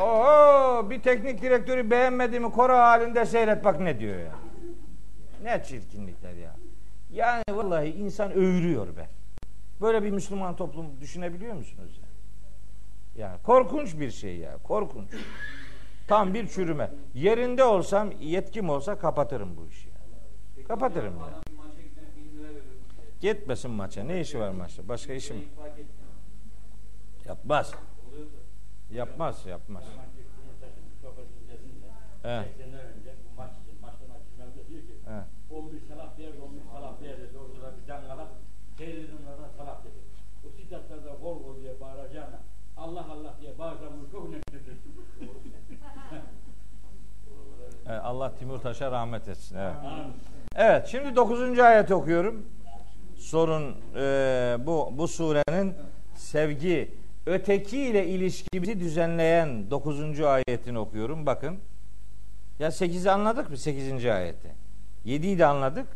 Oho 0.00 0.90
bir 0.90 1.02
teknik 1.02 1.42
direktörü 1.42 1.90
beğenmedi 1.90 2.40
mi 2.40 2.50
koro 2.52 2.72
halinde 2.72 3.26
seyret 3.26 3.64
bak 3.64 3.80
ne 3.80 4.00
diyor 4.00 4.18
ya. 4.18 4.32
Ne 5.42 5.62
çirkinlikler 5.64 6.34
ya. 6.34 6.56
Yani 7.10 7.42
vallahi 7.50 7.88
insan 7.88 8.32
övürüyor 8.32 8.96
be. 8.96 9.08
Böyle 9.80 10.02
bir 10.02 10.10
Müslüman 10.10 10.56
toplum 10.56 11.00
düşünebiliyor 11.00 11.54
musunuz 11.54 12.00
ya? 12.02 12.08
Yani 13.24 13.42
korkunç 13.42 14.00
bir 14.00 14.10
şey 14.10 14.36
ya. 14.36 14.58
Korkunç. 14.62 15.08
Tam 16.08 16.34
bir 16.34 16.48
çürüme. 16.48 16.90
Yerinde 17.14 17.64
olsam, 17.64 18.10
yetkim 18.20 18.70
olsa 18.70 18.98
kapatırım 18.98 19.56
bu 19.56 19.66
işi. 19.66 19.88
ya. 19.88 20.64
Kapatırım 20.68 21.14
ya. 21.18 21.24
Veriyor. 21.24 22.62
Gitmesin 23.20 23.70
maça. 23.70 24.04
Ne 24.04 24.20
işi 24.20 24.40
var 24.40 24.50
maçta? 24.50 24.88
Başka 24.88 25.12
işim 25.12 25.44
yapmaz. 27.26 27.72
Yapmaz, 28.90 29.46
yapmaz. 29.46 29.84
Evet. 32.24 32.46
80'den 32.58 32.80
önce 32.80 33.14
bu 33.24 33.36
maç 33.36 33.50
için 33.50 33.80
maçtan 33.80 34.06
açılmamda 34.16 34.68
diyor 34.68 34.80
ki 34.82 34.94
Evet. 35.10 35.24
11 35.50 35.80
salak 35.88 36.18
değer, 36.18 36.28
11 36.28 36.60
salak 36.72 37.00
değer 37.00 37.18
dedi. 37.18 37.38
Orada 37.38 37.66
da 37.66 37.72
bir 37.82 37.88
dangalak 37.88 38.28
seyredinlerden 38.78 39.50
salak 39.56 39.84
dedi. 39.84 39.98
O 40.46 40.48
sitaplarda 40.56 41.10
gol 41.22 41.42
gol 41.42 41.56
diye 41.60 41.80
bağıracağına 41.80 42.40
Allah 42.76 43.06
Allah 43.10 43.34
diye 43.40 43.58
bağırsam 43.58 43.92
çok 44.12 44.26
önemlidir. 44.26 44.76
Evet, 47.86 48.00
Allah 48.04 48.34
Timurtaş'a 48.34 48.90
rahmet 48.90 49.28
etsin. 49.28 49.56
Evet. 49.56 49.74
Evet, 50.56 50.86
şimdi 50.86 51.16
9. 51.16 51.58
ayet 51.58 51.90
okuyorum. 51.90 52.46
Sorun 53.16 53.76
e, 53.96 54.56
bu 54.66 54.88
bu 54.92 55.08
surenin 55.08 55.74
sevgi 56.14 56.94
öteki 57.26 57.78
ile 57.78 58.06
ilişkimizi 58.06 58.80
düzenleyen 58.80 59.70
9. 59.70 60.20
ayetini 60.20 60.78
okuyorum. 60.78 61.26
Bakın. 61.26 61.58
Ya 62.58 62.68
8'i 62.68 63.10
anladık 63.10 63.50
mı 63.50 63.56
8. 63.56 64.06
ayeti? 64.06 64.48
7'yi 65.06 65.38
de 65.38 65.46
anladık. 65.46 65.86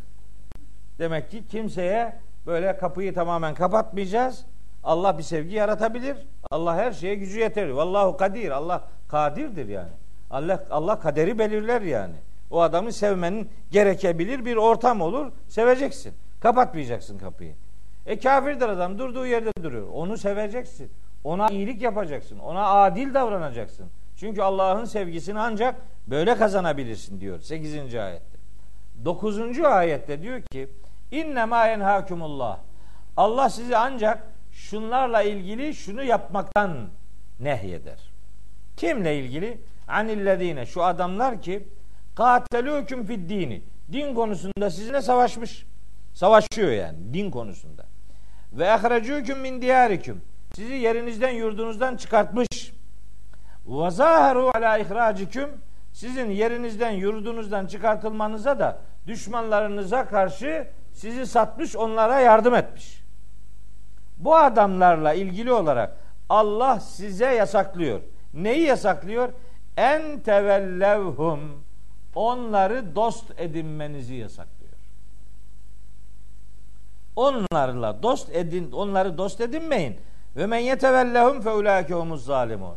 Demek 0.98 1.30
ki 1.30 1.46
kimseye 1.48 2.16
böyle 2.46 2.76
kapıyı 2.76 3.14
tamamen 3.14 3.54
kapatmayacağız. 3.54 4.44
Allah 4.84 5.18
bir 5.18 5.22
sevgi 5.22 5.54
yaratabilir. 5.54 6.16
Allah 6.50 6.76
her 6.76 6.92
şeye 6.92 7.14
gücü 7.14 7.40
yeter. 7.40 7.68
Vallahu 7.68 8.16
kadir. 8.16 8.50
Allah 8.50 8.88
kadirdir 9.08 9.68
yani. 9.68 9.92
Allah 10.30 10.64
Allah 10.70 11.00
kaderi 11.00 11.38
belirler 11.38 11.82
yani. 11.82 12.14
O 12.50 12.60
adamı 12.60 12.92
sevmenin 12.92 13.48
gerekebilir 13.70 14.44
bir 14.44 14.56
ortam 14.56 15.00
olur. 15.00 15.32
Seveceksin. 15.48 16.14
Kapatmayacaksın 16.40 17.18
kapıyı. 17.18 17.54
E 18.06 18.18
kafirdir 18.18 18.68
adam 18.68 18.98
durduğu 18.98 19.26
yerde 19.26 19.50
duruyor. 19.62 19.88
Onu 19.92 20.18
seveceksin. 20.18 20.90
Ona 21.24 21.48
iyilik 21.48 21.82
yapacaksın. 21.82 22.38
Ona 22.38 22.66
adil 22.66 23.14
davranacaksın. 23.14 23.86
Çünkü 24.16 24.42
Allah'ın 24.42 24.84
sevgisini 24.84 25.40
ancak 25.40 25.74
böyle 26.06 26.36
kazanabilirsin 26.36 27.20
diyor 27.20 27.40
8. 27.40 27.94
ayette. 27.94 28.38
9. 29.04 29.60
ayette 29.60 30.22
diyor 30.22 30.42
ki 30.42 30.68
inne 31.10 31.44
ma 31.44 31.66
yenhakumullah. 31.66 32.58
Allah 33.16 33.48
sizi 33.48 33.76
ancak 33.76 34.22
şunlarla 34.52 35.22
ilgili 35.22 35.74
şunu 35.74 36.02
yapmaktan 36.02 36.88
nehyeder. 37.40 37.98
Kimle 38.76 39.18
ilgili? 39.18 39.58
Anillezine 39.88 40.66
şu 40.66 40.84
adamlar 40.84 41.42
ki 41.42 41.68
katelûküm 42.16 43.06
fid 43.06 43.30
dini. 43.30 43.62
Din 43.92 44.14
konusunda 44.14 44.70
sizinle 44.70 45.02
savaşmış. 45.02 45.66
Savaşıyor 46.14 46.72
yani 46.72 46.98
din 47.14 47.30
konusunda. 47.30 47.84
Ve 48.52 48.64
ehrecûküm 48.64 49.40
min 49.40 49.62
diyarikum. 49.62 50.20
Sizi 50.58 50.74
yerinizden 50.74 51.30
yurdunuzdan 51.30 51.96
çıkartmış. 51.96 52.48
Ve 53.66 53.90
zaheru 53.90 54.50
ala 54.54 54.78
ihraciküm. 54.78 55.48
Sizin 55.92 56.30
yerinizden 56.30 56.90
yurdunuzdan 56.90 57.66
çıkartılmanıza 57.66 58.58
da 58.58 58.78
düşmanlarınıza 59.06 60.06
karşı 60.06 60.66
sizi 60.92 61.26
satmış 61.26 61.76
onlara 61.76 62.20
yardım 62.20 62.54
etmiş. 62.54 63.02
Bu 64.16 64.36
adamlarla 64.36 65.12
ilgili 65.12 65.52
olarak 65.52 65.96
Allah 66.28 66.80
size 66.80 67.34
yasaklıyor. 67.34 68.00
Neyi 68.34 68.62
yasaklıyor? 68.62 69.28
En 69.76 70.20
tevellevhum 70.20 71.40
onları 72.14 72.94
dost 72.94 73.40
edinmenizi 73.40 74.14
yasaklıyor. 74.14 74.72
Onlarla 77.16 78.02
dost 78.02 78.30
edin, 78.30 78.72
onları 78.72 79.18
dost 79.18 79.40
edinmeyin. 79.40 80.00
Ve 80.36 80.46
men 80.46 80.58
yetevellehum 80.58 81.40
fe 81.40 81.50
ulaike 81.50 81.94
humuz 81.94 82.24
zalimun. 82.24 82.76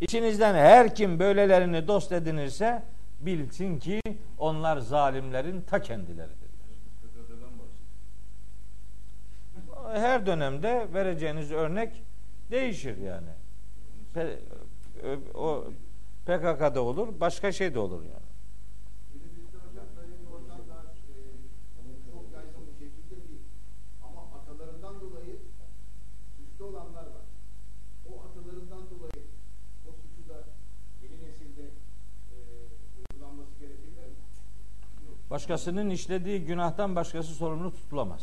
İçinizden 0.00 0.54
her 0.54 0.94
kim 0.94 1.18
böylelerini 1.18 1.88
dost 1.88 2.12
edinirse 2.12 2.82
bilsin 3.20 3.78
ki 3.78 4.00
onlar 4.38 4.78
zalimlerin 4.78 5.60
ta 5.60 5.82
kendileridir. 5.82 6.52
Her 9.94 10.26
dönemde 10.26 10.88
vereceğiniz 10.94 11.52
örnek 11.52 12.02
değişir 12.50 12.96
yani. 12.96 13.28
Pe- 14.14 14.38
o 15.34 15.64
PKK'da 16.26 16.82
olur, 16.82 17.08
başka 17.20 17.52
şey 17.52 17.74
de 17.74 17.78
olur 17.78 18.02
yani. 18.02 18.28
Günümüzde 19.12 19.56
hocam 19.58 19.86
böyle 19.96 20.12
bir 20.20 20.26
ortam 20.34 20.60
daha 20.70 20.82
e, 20.82 21.22
çok 22.12 22.24
yaygın 22.34 22.66
bir 22.68 22.78
şekilde 22.84 23.28
değil. 23.28 23.42
Ama 24.06 24.20
atalarından 24.40 25.00
dolayı 25.00 25.36
suçlu 26.36 26.64
olanlar 26.64 27.06
var. 27.16 27.26
O 28.08 28.12
atalarından 28.26 28.82
dolayı 28.90 29.22
o 29.88 29.90
suçu 30.00 30.28
da 30.28 30.38
yeni 31.02 31.16
nesilde 31.28 31.62
e, 32.32 32.36
uygulanması 32.98 33.52
gerekebilir 33.60 34.08
mi? 34.08 34.22
Başkasının 35.32 35.90
işlediği 35.90 36.44
günahtan 36.44 36.96
başkası 36.96 37.34
sorumlu 37.34 37.74
tutulamaz. 37.74 38.20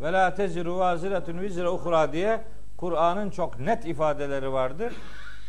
Ve 0.00 0.12
la 0.12 0.34
teziru 0.34 0.78
vaziretun 0.78 1.40
vizre 1.40 1.68
uhra 1.68 2.12
diye 2.12 2.40
Kur'an'ın 2.76 3.30
çok 3.30 3.60
net 3.60 3.86
ifadeleri 3.86 4.52
vardır. 4.52 4.92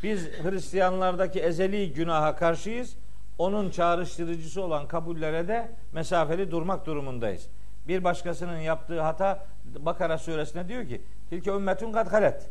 Biz 0.04 0.30
Hristiyanlardaki 0.44 1.40
ezeli 1.40 1.94
günaha 1.94 2.36
karşıyız. 2.36 2.96
Onun 3.38 3.70
çağrıştırıcısı 3.70 4.64
olan 4.64 4.88
kabullere 4.88 5.48
de 5.48 5.72
mesafeli 5.92 6.52
durmak 6.52 6.86
durumundayız. 6.86 7.48
Bir 7.88 8.04
başkasının 8.04 8.60
yaptığı 8.60 9.02
hata 9.02 9.46
Bakara 9.80 10.18
suresine 10.18 10.68
diyor 10.68 10.88
ki 10.88 11.02
Tilke 11.30 11.52
ümmetun 11.52 11.92
kad 11.92 12.12
halet. 12.12 12.50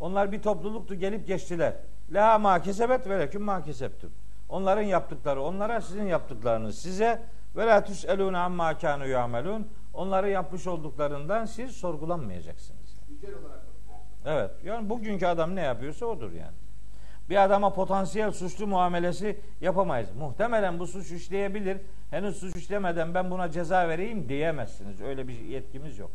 Onlar 0.00 0.32
bir 0.32 0.42
topluluktu 0.42 0.94
gelip 0.94 1.26
geçtiler. 1.26 1.72
La 2.10 2.38
ma 2.38 2.62
kesebet 2.62 3.08
ve 3.08 3.18
leküm 3.18 3.42
ma 3.42 3.62
kesebtüm. 3.62 4.10
Onların 4.48 4.82
yaptıkları 4.82 5.42
onlara 5.42 5.80
sizin 5.80 6.06
yaptıklarınız 6.06 6.78
size 6.78 7.22
ve 7.56 7.66
la 7.66 7.84
tüselûne 7.84 8.38
amma 8.38 8.72
kânû 8.72 9.08
ya'melûn. 9.08 9.68
Onları 9.94 10.30
yapmış 10.30 10.66
olduklarından 10.66 11.44
siz 11.44 11.70
sorgulanmayacaksınız. 11.70 13.00
Evet. 14.26 14.50
Yani 14.64 14.88
bugünkü 14.88 15.26
adam 15.26 15.56
ne 15.56 15.60
yapıyorsa 15.60 16.06
odur 16.06 16.32
yani. 16.32 16.56
Bir 17.30 17.44
adama 17.44 17.72
potansiyel 17.72 18.32
suçlu 18.32 18.66
muamelesi 18.66 19.40
yapamayız. 19.60 20.08
Muhtemelen 20.18 20.78
bu 20.78 20.86
suç 20.86 21.10
işleyebilir. 21.10 21.78
Henüz 22.10 22.36
suç 22.36 22.56
işlemeden 22.56 23.14
ben 23.14 23.30
buna 23.30 23.50
ceza 23.50 23.88
vereyim 23.88 24.28
diyemezsiniz. 24.28 25.00
Öyle 25.00 25.28
bir 25.28 25.40
yetkimiz 25.40 25.98
yok. 25.98 26.10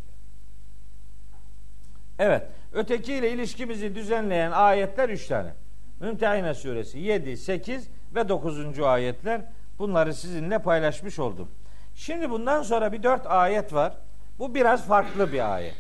Evet. 2.20 2.48
Ötekiyle 2.74 3.32
ilişkimizi 3.32 3.96
düzenleyen 3.96 4.52
ayetler 4.52 5.10
üç 5.10 5.28
tane. 5.28 5.54
Mümtehine 6.00 6.54
suresi 6.54 7.00
7, 7.00 7.38
8 7.38 7.90
ve 8.16 8.30
9. 8.30 8.80
ayetler. 8.80 9.42
Bunları 9.80 10.14
sizinle 10.14 10.60
paylaşmış 10.60 11.20
oldum. 11.20 11.48
Şimdi 11.96 12.30
bundan 12.30 12.64
sonra 12.64 12.92
bir 12.92 13.04
dört 13.04 13.28
ayet 13.28 13.74
var. 13.74 13.94
Bu 14.40 14.56
biraz 14.56 14.88
farklı 14.88 15.34
bir 15.34 15.54
ayet. 15.54 15.76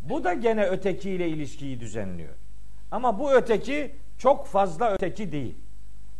Bu 0.00 0.24
da 0.24 0.34
gene 0.34 0.64
ötekiyle 0.64 1.28
ilişkiyi 1.28 1.80
düzenliyor. 1.80 2.34
Ama 2.90 3.18
bu 3.18 3.32
öteki 3.32 3.94
çok 4.18 4.46
fazla 4.46 4.92
öteki 4.94 5.32
değil. 5.32 5.54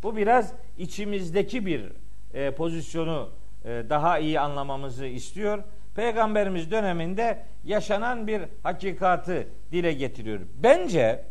Bu 0.03 0.17
biraz 0.17 0.53
içimizdeki 0.77 1.65
bir 1.65 1.91
e, 2.33 2.51
pozisyonu 2.51 3.29
e, 3.65 3.83
daha 3.89 4.19
iyi 4.19 4.39
anlamamızı 4.39 5.05
istiyor. 5.05 5.63
Peygamberimiz 5.95 6.71
döneminde 6.71 7.43
yaşanan 7.63 8.27
bir 8.27 8.41
hakikatı 8.63 9.47
dile 9.71 9.93
getiriyor. 9.93 10.39
Bence 10.63 11.25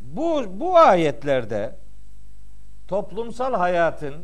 bu 0.00 0.44
bu 0.60 0.78
ayetlerde 0.78 1.76
toplumsal 2.88 3.54
hayatın 3.54 4.14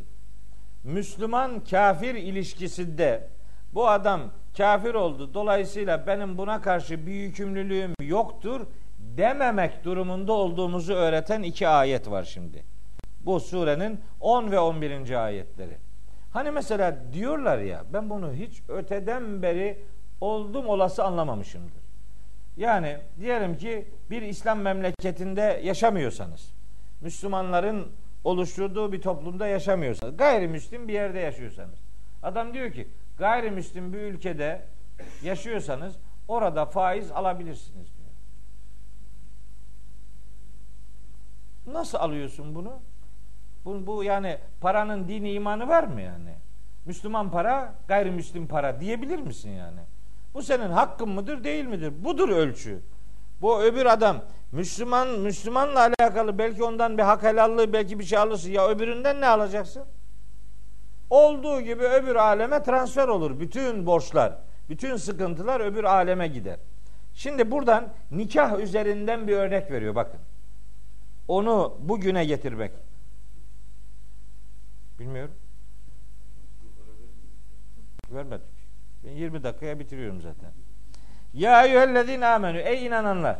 Müslüman 0.86 1.64
kafir 1.64 2.14
ilişkisinde 2.14 3.28
bu 3.74 3.88
adam 3.88 4.20
kafir 4.56 4.94
oldu. 4.94 5.34
Dolayısıyla 5.34 6.06
benim 6.06 6.38
buna 6.38 6.60
karşı 6.60 7.06
bir 7.06 7.12
yükümlülüğüm 7.12 7.94
yoktur 8.02 8.66
dememek 8.98 9.84
durumunda 9.84 10.32
olduğumuzu 10.32 10.94
öğreten 10.94 11.42
iki 11.42 11.68
ayet 11.68 12.10
var 12.10 12.24
şimdi. 12.24 12.64
Bu 13.20 13.40
surenin 13.40 14.00
10 14.20 14.50
ve 14.50 14.58
11. 14.58 15.24
ayetleri. 15.24 15.76
Hani 16.32 16.50
mesela 16.50 16.96
diyorlar 17.12 17.58
ya 17.58 17.84
ben 17.92 18.10
bunu 18.10 18.32
hiç 18.32 18.62
öteden 18.68 19.42
beri 19.42 19.82
oldum 20.20 20.68
olası 20.68 21.04
anlamamışımdır. 21.04 21.82
Yani 22.56 22.96
diyelim 23.20 23.56
ki 23.56 23.88
bir 24.10 24.22
İslam 24.22 24.60
memleketinde 24.60 25.60
yaşamıyorsanız, 25.64 26.52
Müslümanların 27.00 27.92
oluşturduğu 28.26 28.92
bir 28.92 29.00
toplumda 29.00 29.46
yaşamıyorsanız, 29.46 30.16
gayrimüslim 30.16 30.88
bir 30.88 30.92
yerde 30.92 31.18
yaşıyorsanız. 31.18 31.78
Adam 32.22 32.54
diyor 32.54 32.72
ki 32.72 32.88
gayrimüslim 33.18 33.92
bir 33.92 33.98
ülkede 33.98 34.62
yaşıyorsanız 35.22 35.96
orada 36.28 36.66
faiz 36.66 37.10
alabilirsiniz 37.10 37.86
diyor. 37.96 38.10
Nasıl 41.76 41.98
alıyorsun 41.98 42.54
bunu? 42.54 42.72
Bu, 43.64 43.86
bu 43.86 44.04
yani 44.04 44.38
paranın 44.60 45.08
dini 45.08 45.32
imanı 45.32 45.68
var 45.68 45.84
mı 45.84 46.00
yani? 46.00 46.34
Müslüman 46.84 47.30
para, 47.30 47.74
gayrimüslim 47.88 48.46
para 48.46 48.80
diyebilir 48.80 49.18
misin 49.18 49.50
yani? 49.50 49.80
Bu 50.34 50.42
senin 50.42 50.70
hakkın 50.70 51.08
mıdır 51.08 51.44
değil 51.44 51.64
midir? 51.64 52.04
Budur 52.04 52.28
ölçü. 52.28 52.80
Bu 53.40 53.62
öbür 53.62 53.86
adam 53.86 54.24
Müslüman 54.52 55.08
Müslümanla 55.08 55.90
alakalı 55.98 56.38
belki 56.38 56.64
ondan 56.64 56.98
bir 56.98 57.02
hak 57.02 57.22
helallığı 57.22 57.72
belki 57.72 57.98
bir 57.98 58.04
şey 58.04 58.18
alırsın. 58.18 58.50
Ya 58.50 58.68
öbüründen 58.68 59.20
ne 59.20 59.26
alacaksın? 59.26 59.84
Olduğu 61.10 61.60
gibi 61.60 61.82
öbür 61.82 62.14
aleme 62.14 62.62
transfer 62.62 63.08
olur. 63.08 63.40
Bütün 63.40 63.86
borçlar, 63.86 64.38
bütün 64.68 64.96
sıkıntılar 64.96 65.60
öbür 65.60 65.84
aleme 65.84 66.28
gider. 66.28 66.58
Şimdi 67.14 67.50
buradan 67.50 67.92
nikah 68.10 68.58
üzerinden 68.58 69.28
bir 69.28 69.36
örnek 69.36 69.70
veriyor 69.70 69.94
bakın. 69.94 70.20
Onu 71.28 71.78
bugüne 71.80 72.24
getirmek. 72.24 72.72
Bilmiyorum. 74.98 75.34
Vermedik. 78.10 78.46
Ben 79.04 79.10
20 79.10 79.42
dakikaya 79.42 79.78
bitiriyorum 79.78 80.20
zaten. 80.20 80.52
Ya 81.36 81.66
eyyühellezine 81.66 82.26
amenü 82.26 82.58
ey 82.58 82.86
inananlar. 82.86 83.36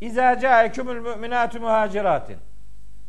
İza 0.00 0.38
caekumul 0.40 0.94
müminatü 0.94 1.58
muhaciratin. 1.60 2.36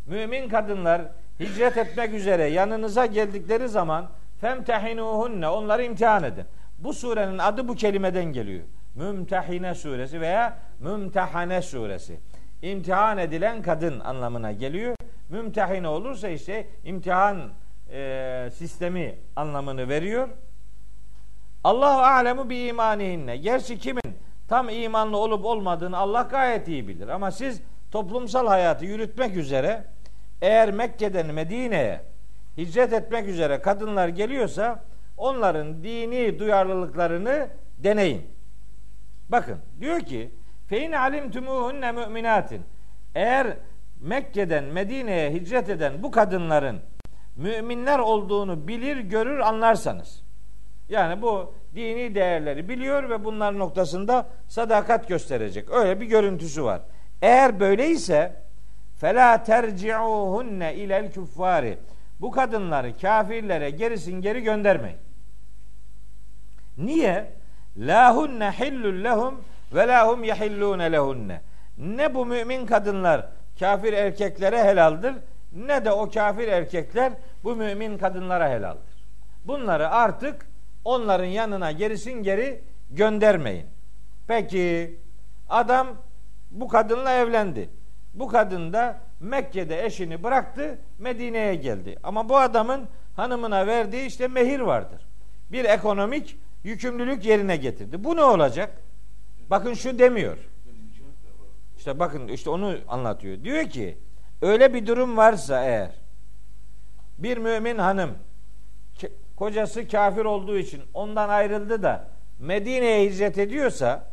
Mümin 0.05 0.49
kadınlar 0.49 1.01
hicret 1.39 1.77
etmek 1.77 2.13
üzere 2.13 2.43
yanınıza 2.43 3.05
geldikleri 3.05 3.69
zaman 3.69 4.09
femtehinuhunne 4.41 5.47
onları 5.47 5.83
imtihan 5.83 6.23
edin. 6.23 6.45
Bu 6.79 6.93
surenin 6.93 7.37
adı 7.37 7.67
bu 7.67 7.75
kelimeden 7.75 8.25
geliyor. 8.25 8.63
Mümtehine 8.95 9.75
suresi 9.75 10.21
veya 10.21 10.59
Mümtehane 10.79 11.61
suresi. 11.61 12.19
İmtihan 12.61 13.17
edilen 13.17 13.61
kadın 13.61 13.99
anlamına 13.99 14.51
geliyor. 14.51 14.95
Mümtehine 15.29 15.87
olursa 15.87 16.29
işte 16.29 16.67
imtihan 16.83 17.49
e, 17.91 18.49
sistemi 18.53 19.15
anlamını 19.35 19.89
veriyor. 19.89 20.29
Allahu 21.63 22.01
alemu 22.01 22.49
bi 22.49 22.57
imanihinne. 22.57 23.37
Gerçi 23.37 23.79
kimin 23.79 24.17
tam 24.47 24.69
imanlı 24.69 25.17
olup 25.17 25.45
olmadığını 25.45 25.97
Allah 25.97 26.21
gayet 26.21 26.67
iyi 26.67 26.87
bilir. 26.87 27.07
Ama 27.07 27.31
siz 27.31 27.61
toplumsal 27.91 28.47
hayatı 28.47 28.85
yürütmek 28.85 29.37
üzere 29.37 29.85
eğer 30.41 30.71
Mekke'den 30.71 31.33
Medine'ye 31.33 32.01
hicret 32.57 32.93
etmek 32.93 33.27
üzere 33.27 33.61
kadınlar 33.61 34.07
geliyorsa 34.07 34.83
onların 35.17 35.83
dini 35.83 36.39
duyarlılıklarını 36.39 37.47
deneyin. 37.77 38.21
Bakın 39.29 39.57
diyor 39.79 39.99
ki 39.99 40.31
fein 40.67 40.91
alimtumuhunne 40.91 41.91
müminatin 41.91 42.61
eğer 43.15 43.57
Mekke'den 44.01 44.63
Medine'ye 44.63 45.33
hicret 45.33 45.69
eden 45.69 46.03
bu 46.03 46.11
kadınların 46.11 46.79
müminler 47.35 47.99
olduğunu 47.99 48.67
bilir, 48.67 48.97
görür, 48.97 49.39
anlarsanız. 49.39 50.26
Yani 50.89 51.21
bu 51.21 51.53
dini 51.75 52.15
değerleri 52.15 52.69
biliyor 52.69 53.09
ve 53.09 53.25
bunlar 53.25 53.59
noktasında 53.59 54.27
sadakat 54.47 55.07
gösterecek. 55.07 55.69
Öyle 55.69 56.01
bir 56.01 56.05
görüntüsü 56.05 56.63
var. 56.63 56.81
Eğer 57.21 57.59
böyleyse 57.59 58.33
fela 58.99 59.43
terci'uhunne 59.43 60.75
ilel 60.75 61.13
kuffari. 61.13 61.77
Bu 62.21 62.31
kadınları 62.31 62.97
kafirlere 62.97 63.69
gerisin 63.69 64.21
geri 64.21 64.41
göndermeyin. 64.41 64.97
Niye? 66.77 67.31
La 67.77 68.15
hunne 68.15 68.51
hillul 68.51 69.03
lehum 69.03 69.43
ve 69.73 69.87
la 69.87 70.07
hum 70.07 70.23
yahillune 70.23 70.91
lehunne. 70.91 71.41
Ne 71.77 72.15
bu 72.15 72.25
mümin 72.25 72.65
kadınlar 72.65 73.27
kafir 73.59 73.93
erkeklere 73.93 74.63
helaldir 74.63 75.13
ne 75.55 75.85
de 75.85 75.91
o 75.91 76.09
kafir 76.09 76.47
erkekler 76.47 77.13
bu 77.43 77.55
mümin 77.55 77.97
kadınlara 77.97 78.49
helaldir. 78.49 79.05
Bunları 79.45 79.89
artık 79.89 80.46
onların 80.87 81.25
yanına 81.25 81.71
gerisin 81.71 82.23
geri 82.23 82.61
göndermeyin. 82.91 83.65
Peki 84.27 84.95
adam 85.49 85.87
bu 86.51 86.67
kadınla 86.67 87.11
evlendi. 87.11 87.69
Bu 88.13 88.27
kadın 88.27 88.73
da 88.73 88.99
Mekke'de 89.19 89.85
eşini 89.85 90.23
bıraktı, 90.23 90.79
Medine'ye 90.99 91.55
geldi. 91.55 91.97
Ama 92.03 92.29
bu 92.29 92.37
adamın 92.37 92.87
hanımına 93.15 93.67
verdiği 93.67 94.05
işte 94.05 94.27
mehir 94.27 94.59
vardır. 94.59 95.01
Bir 95.51 95.65
ekonomik 95.65 96.37
yükümlülük 96.63 97.25
yerine 97.25 97.57
getirdi. 97.57 98.03
Bu 98.03 98.15
ne 98.15 98.23
olacak? 98.23 98.81
Bakın 99.49 99.73
şu 99.73 99.99
demiyor. 99.99 100.37
İşte 101.77 101.99
bakın 101.99 102.27
işte 102.27 102.49
onu 102.49 102.77
anlatıyor. 102.87 103.43
Diyor 103.43 103.69
ki 103.69 103.97
öyle 104.41 104.73
bir 104.73 104.87
durum 104.87 105.17
varsa 105.17 105.63
eğer 105.63 105.91
bir 107.17 107.37
mümin 107.37 107.77
hanım 107.77 108.11
kocası 109.37 109.87
kafir 109.87 110.25
olduğu 110.25 110.57
için 110.57 110.81
ondan 110.93 111.29
ayrıldı 111.29 111.83
da 111.83 112.07
Medine'ye 112.39 113.09
hicret 113.09 113.37
ediyorsa 113.37 114.03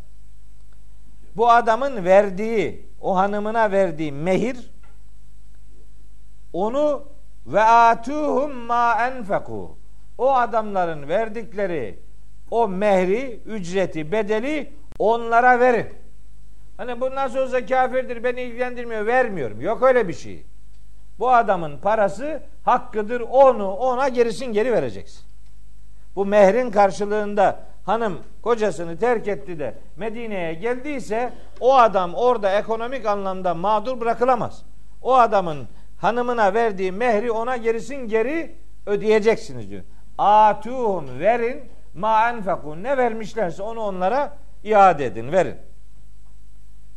bu 1.36 1.50
adamın 1.50 2.04
verdiği 2.04 2.86
o 3.00 3.16
hanımına 3.16 3.72
verdiği 3.72 4.12
mehir 4.12 4.70
onu 6.52 7.08
ve 7.46 7.62
atuhum 7.62 8.52
ma 8.52 9.06
enfeku 9.06 9.78
o 10.18 10.34
adamların 10.34 11.08
verdikleri 11.08 11.98
o 12.50 12.68
mehri, 12.68 13.40
ücreti, 13.46 14.12
bedeli 14.12 14.72
onlara 14.98 15.60
verin. 15.60 15.86
Hani 16.76 17.00
bu 17.00 17.10
nasıl 17.14 17.38
olsa 17.38 17.66
kafirdir 17.66 18.24
beni 18.24 18.42
ilgilendirmiyor 18.42 19.06
vermiyorum. 19.06 19.60
Yok 19.60 19.82
öyle 19.82 20.08
bir 20.08 20.12
şey. 20.12 20.44
Bu 21.18 21.30
adamın 21.30 21.78
parası 21.78 22.42
hakkıdır 22.64 23.20
onu 23.20 23.70
ona 23.70 24.08
gerisin 24.08 24.46
geri 24.46 24.72
vereceksin. 24.72 25.24
Bu 26.16 26.26
mehrin 26.26 26.70
karşılığında 26.70 27.60
hanım 27.86 28.18
kocasını 28.42 28.98
terk 28.98 29.28
etti 29.28 29.58
de 29.58 29.74
Medine'ye 29.96 30.54
geldiyse 30.54 31.32
o 31.60 31.74
adam 31.74 32.14
orada 32.14 32.50
ekonomik 32.50 33.06
anlamda 33.06 33.54
mağdur 33.54 34.00
bırakılamaz. 34.00 34.62
O 35.02 35.14
adamın 35.14 35.68
hanımına 35.98 36.54
verdiği 36.54 36.92
mehri 36.92 37.32
ona 37.32 37.56
gerisin 37.56 38.08
geri 38.08 38.54
ödeyeceksiniz 38.86 39.70
diyor. 39.70 39.82
Atuhum 40.18 41.18
verin 41.18 41.62
ma 41.94 42.30
enfekun 42.30 42.82
ne 42.82 42.96
vermişlerse 42.96 43.62
onu 43.62 43.80
onlara 43.80 44.36
iade 44.64 45.06
edin 45.06 45.32
verin. 45.32 45.56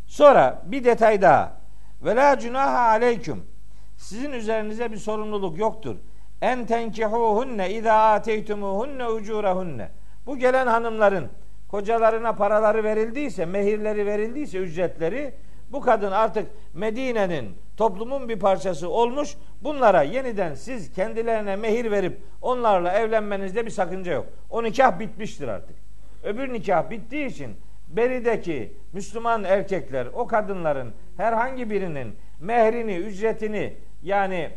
Sonra 0.05 0.61
bir 0.65 0.84
detay 0.84 1.22
daha. 1.22 1.57
Ve 2.01 2.15
la 2.15 2.39
cunaha 2.39 2.80
aleyküm. 2.80 3.56
Sizin 3.97 4.31
üzerinize 4.31 4.91
bir 4.91 4.97
sorumluluk 4.97 5.57
yoktur. 5.57 5.95
En 6.41 6.65
tenkihuhunne 6.65 7.73
izâ 7.73 7.93
ateytumuhunne 7.93 9.07
ucurahunne. 9.07 9.89
Bu 10.25 10.37
gelen 10.37 10.67
hanımların 10.67 11.29
kocalarına 11.67 12.33
paraları 12.33 12.83
verildiyse, 12.83 13.45
mehirleri 13.45 14.05
verildiyse, 14.05 14.57
ücretleri 14.57 15.33
bu 15.71 15.81
kadın 15.81 16.11
artık 16.11 16.47
Medine'nin 16.73 17.57
toplumun 17.77 18.29
bir 18.29 18.39
parçası 18.39 18.89
olmuş. 18.89 19.35
Bunlara 19.61 20.01
yeniden 20.01 20.53
siz 20.53 20.93
kendilerine 20.93 21.55
mehir 21.55 21.91
verip 21.91 22.19
onlarla 22.41 22.93
evlenmenizde 22.93 23.65
bir 23.65 23.71
sakınca 23.71 24.13
yok. 24.13 24.25
O 24.49 24.63
nikah 24.63 24.99
bitmiştir 24.99 25.47
artık. 25.47 25.75
Öbür 26.23 26.53
nikah 26.53 26.89
bittiği 26.89 27.25
için 27.25 27.51
berideki 27.87 28.73
Müslüman 28.93 29.43
erkekler 29.43 30.07
o 30.13 30.27
kadınların 30.27 30.93
herhangi 31.17 31.69
birinin 31.69 32.15
mehrini, 32.39 32.95
ücretini 32.95 33.73
yani 34.03 34.49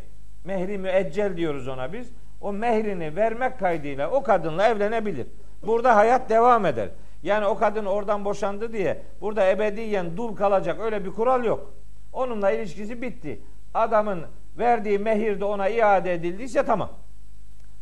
mehri 0.45 0.77
müeccel 0.77 1.37
diyoruz 1.37 1.67
ona 1.67 1.93
biz. 1.93 2.11
O 2.41 2.53
mehrini 2.53 3.15
vermek 3.15 3.59
kaydıyla 3.59 4.11
o 4.11 4.23
kadınla 4.23 4.67
evlenebilir. 4.67 5.27
Burada 5.63 5.95
hayat 5.95 6.29
devam 6.29 6.65
eder. 6.65 6.89
Yani 7.23 7.45
o 7.45 7.57
kadın 7.57 7.85
oradan 7.85 8.25
boşandı 8.25 8.73
diye 8.73 9.01
burada 9.21 9.49
ebediyen 9.49 10.17
dul 10.17 10.35
kalacak 10.35 10.79
öyle 10.79 11.05
bir 11.05 11.09
kural 11.09 11.43
yok. 11.43 11.73
Onunla 12.13 12.51
ilişkisi 12.51 13.01
bitti. 13.01 13.41
Adamın 13.73 14.25
verdiği 14.57 14.99
mehir 14.99 15.39
de 15.39 15.45
ona 15.45 15.69
iade 15.69 16.13
edildiyse 16.13 16.65
tamam. 16.65 16.89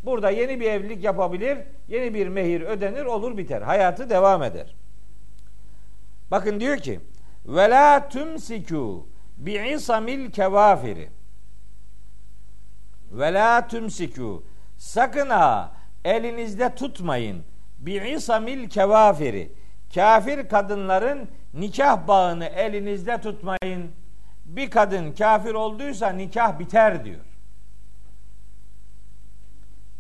Burada 0.04 0.30
yeni 0.30 0.60
bir 0.60 0.72
evlilik 0.72 1.04
yapabilir, 1.04 1.58
yeni 1.88 2.14
bir 2.14 2.28
mehir 2.28 2.62
ödenir, 2.62 3.06
olur 3.06 3.38
biter. 3.38 3.62
Hayatı 3.62 4.10
devam 4.10 4.44
eder. 4.44 4.76
Bakın 6.32 6.60
diyor 6.60 6.78
ki: 6.78 7.00
"Ve 7.46 7.70
la 7.70 8.10
tumsiku 8.10 9.08
bi'isamil 9.38 10.32
kevafiri." 10.32 11.10
Ve 13.12 13.34
la 13.34 13.68
tumsiku. 13.68 14.44
Sakın 14.78 15.30
ha 15.30 15.72
elinizde 16.06 16.76
tutmayın. 16.76 17.44
Bi'isamil 17.80 18.70
kevafiri. 18.70 19.52
Kafir 19.96 20.50
kadınların 20.50 21.30
nikah 21.54 22.08
bağını 22.08 22.46
elinizde 22.46 23.22
tutmayın. 23.22 23.92
Bir 24.46 24.70
kadın 24.70 25.12
kafir 25.12 25.54
olduysa 25.54 26.10
nikah 26.10 26.60
biter 26.60 27.06
diyor. 27.06 27.20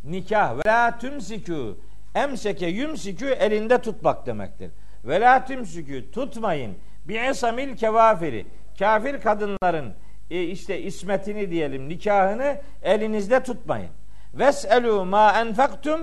Nikah 0.03 0.57
ve 0.57 0.62
la 0.68 0.97
tümsikü 0.97 1.76
emseke 2.16 2.68
yümsikü 2.68 3.26
elinde 3.26 3.82
tutmak 3.82 4.26
demektir. 4.26 4.72
Ve 5.05 5.22
la 5.22 5.45
tümsikü 5.45 6.12
tutmayın 6.12 6.78
bi 7.05 7.18
esamil 7.18 7.78
kevafiri 7.78 8.45
kafir 8.80 9.22
kadınların 9.22 9.93
işte 10.30 10.82
ismetini 10.82 11.52
diyelim 11.52 11.90
nikahını 11.90 12.58
elinizde 12.84 13.44
tutmayın. 13.44 13.90
Veselu 14.34 15.06
ma 15.06 15.42
enfaktum 15.42 16.02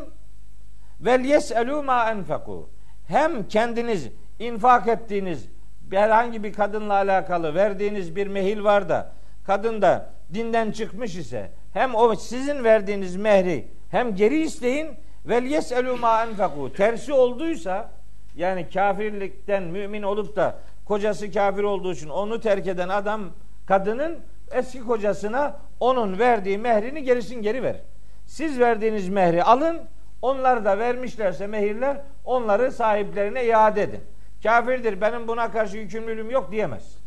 vel 1.01 1.24
yeselu 1.24 1.83
ma 1.83 2.11
enfeku. 2.11 2.70
hem 3.09 3.49
kendiniz 3.49 4.09
infak 4.39 4.89
ettiğiniz 4.89 5.49
herhangi 5.91 6.45
bir 6.45 6.53
kadınla 6.53 6.95
alakalı 6.95 7.55
verdiğiniz 7.55 8.16
bir 8.16 8.27
mehil 8.27 8.64
var 8.64 8.89
da 8.89 9.12
kadın 9.47 9.83
da 9.83 10.11
dinden 10.35 10.70
çıkmış 10.70 11.16
ise 11.16 11.51
hem 11.72 11.95
o 11.95 12.14
sizin 12.14 12.64
verdiğiniz 12.64 13.16
mehri 13.16 13.68
hem 13.91 14.14
geri 14.14 14.43
isteyin 14.43 14.89
vel 15.27 15.45
yeselu 15.45 15.97
ma 15.97 16.22
enfaku 16.22 16.72
tersi 16.72 17.12
olduysa 17.12 17.91
yani 18.37 18.68
kafirlikten 18.70 19.62
mümin 19.62 20.03
olup 20.03 20.37
da 20.37 20.59
kocası 20.85 21.33
kafir 21.33 21.62
olduğu 21.62 21.93
için 21.93 22.09
onu 22.09 22.41
terk 22.41 22.66
eden 22.66 22.89
adam 22.89 23.31
kadının 23.66 24.18
eski 24.50 24.80
kocasına 24.80 25.56
onun 25.80 26.18
verdiği 26.18 26.58
mehrini 26.58 27.02
gerisin 27.02 27.42
geri 27.42 27.62
ver. 27.62 27.76
Siz 28.26 28.60
verdiğiniz 28.60 29.08
mehri 29.08 29.44
alın, 29.44 29.80
onlar 30.22 30.64
da 30.64 30.78
vermişlerse 30.78 31.46
mehirler 31.46 32.00
onları 32.24 32.72
sahiplerine 32.72 33.44
iade 33.44 33.82
edin. 33.82 34.00
Kafirdir 34.42 35.00
benim 35.00 35.28
buna 35.28 35.52
karşı 35.52 35.76
yükümlülüğüm 35.76 36.30
yok 36.30 36.52
diyemez. 36.52 36.98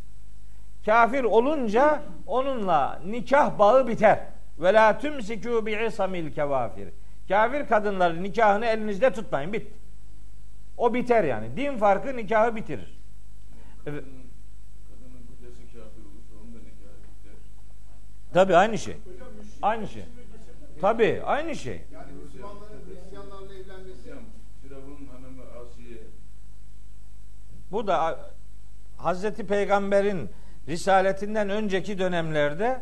Kafir 0.85 1.23
olunca 1.23 2.01
onunla 2.27 3.01
nikah 3.05 3.59
bağı 3.59 3.87
biter. 3.87 4.19
Ve 4.59 4.73
la 4.73 4.97
tumsiku 4.97 5.65
bi 5.65 5.85
isamil 5.87 6.33
kevafir. 6.33 6.89
Kafir 7.27 7.67
kadınların 7.67 8.23
nikahını 8.23 8.65
elinizde 8.65 9.13
tutmayın. 9.13 9.53
Bit. 9.53 9.67
O 10.77 10.93
biter 10.93 11.23
yani. 11.23 11.57
Din 11.57 11.77
farkı 11.77 12.17
nikahı 12.17 12.55
bitirir. 12.55 12.99
Evet. 13.85 14.03
Kadının, 14.03 14.29
kadının 14.89 15.25
kocası 15.27 15.61
kafir 15.65 16.01
olursa 16.01 16.33
onun 16.43 16.53
da 16.53 16.57
nikahı 16.57 16.99
biter. 17.03 17.37
Tabi 18.33 18.55
aynı 18.55 18.77
şey. 18.77 18.97
Aynı 19.61 19.87
şey. 19.87 20.03
Tabi 20.81 21.21
aynı 21.25 21.55
şey. 21.55 21.81
Yani 21.93 22.11
Müslümanların 22.23 22.79
Hristiyanlarla 22.89 23.53
evlenmesi 23.53 24.09
Yani 24.09 24.21
Firavun'un 24.61 25.07
hanımı 25.07 25.41
Asiye 25.41 25.97
Bu 27.71 27.87
da 27.87 28.19
Hazreti 28.97 29.47
Peygamber'in 29.47 30.29
risaletinden 30.67 31.49
önceki 31.49 31.99
dönemlerde 31.99 32.81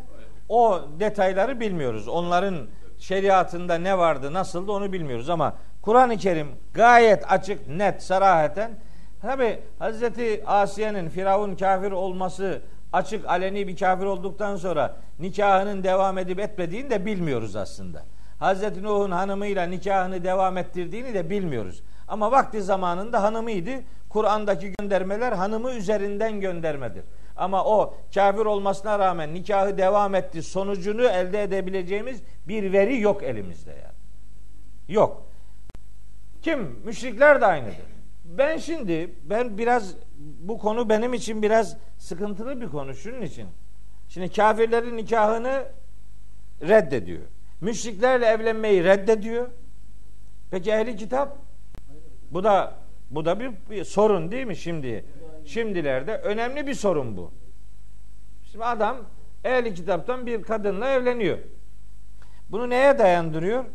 o 0.49 0.81
detayları 0.99 1.59
bilmiyoruz. 1.59 2.07
Onların 2.07 2.67
şeriatında 2.99 3.75
ne 3.75 3.97
vardı, 3.97 4.33
nasıldı 4.33 4.71
onu 4.71 4.93
bilmiyoruz 4.93 5.29
ama 5.29 5.55
Kur'an-ı 5.81 6.17
Kerim 6.17 6.47
gayet 6.73 7.31
açık, 7.31 7.67
net, 7.67 8.03
saraheten 8.03 8.71
tabi 9.21 9.59
Hazreti 9.79 10.43
Asiye'nin 10.45 11.09
Firavun 11.09 11.55
kafir 11.55 11.91
olması 11.91 12.61
açık 12.93 13.25
aleni 13.25 13.67
bir 13.67 13.77
kafir 13.77 14.05
olduktan 14.05 14.55
sonra 14.55 14.95
nikahının 15.19 15.83
devam 15.83 16.17
edip 16.17 16.39
etmediğini 16.39 16.89
de 16.89 17.05
bilmiyoruz 17.05 17.55
aslında. 17.55 18.03
Hazreti 18.39 18.83
Nuh'un 18.83 19.11
hanımıyla 19.11 19.65
nikahını 19.65 20.23
devam 20.23 20.57
ettirdiğini 20.57 21.13
de 21.13 21.29
bilmiyoruz. 21.29 21.83
Ama 22.07 22.31
vakti 22.31 22.61
zamanında 22.61 23.23
hanımıydı. 23.23 23.71
Kur'an'daki 24.09 24.73
göndermeler 24.79 25.31
hanımı 25.31 25.71
üzerinden 25.71 26.41
göndermedir. 26.41 27.03
Ama 27.37 27.65
o 27.65 27.93
kafir 28.13 28.45
olmasına 28.45 28.99
rağmen 28.99 29.33
nikahı 29.33 29.77
devam 29.77 30.15
etti. 30.15 30.43
Sonucunu 30.43 31.03
elde 31.03 31.43
edebileceğimiz 31.43 32.21
bir 32.47 32.73
veri 32.73 33.01
yok 33.01 33.23
elimizde 33.23 33.71
yani. 33.71 33.97
Yok. 34.87 35.23
Kim? 36.41 36.79
Müşrikler 36.85 37.41
de 37.41 37.45
aynıdır. 37.45 37.96
Ben 38.27 38.57
şimdi 38.57 39.15
ben 39.23 39.57
biraz 39.57 39.95
bu 40.39 40.57
konu 40.57 40.89
benim 40.89 41.13
için 41.13 41.41
biraz 41.41 41.77
sıkıntılı 41.97 42.61
bir 42.61 42.67
konu 42.67 42.93
şunun 42.93 43.21
için. 43.21 43.47
Şimdi 44.09 44.31
kafirlerin 44.31 44.97
nikahını 44.97 45.65
reddediyor. 46.61 47.21
Müşriklerle 47.61 48.25
evlenmeyi 48.25 48.83
reddediyor. 48.83 49.47
Peki 50.51 50.71
ehli 50.71 50.95
kitap? 50.95 51.37
Bu 52.31 52.43
da 52.43 52.75
bu 53.11 53.25
da 53.25 53.39
bir, 53.39 53.51
bir 53.69 53.83
sorun 53.83 54.31
değil 54.31 54.47
mi 54.47 54.55
şimdi? 54.55 55.05
Şimdilerde 55.45 56.17
önemli 56.17 56.67
bir 56.67 56.73
sorun 56.73 57.17
bu. 57.17 57.31
Şimdi 58.51 58.65
adam 58.65 58.97
ehli 59.43 59.73
kitaptan 59.73 60.25
bir 60.25 60.43
kadınla 60.43 60.89
evleniyor. 60.89 61.37
Bunu 62.49 62.69
neye 62.69 62.97
dayandırıyor? 62.97 63.65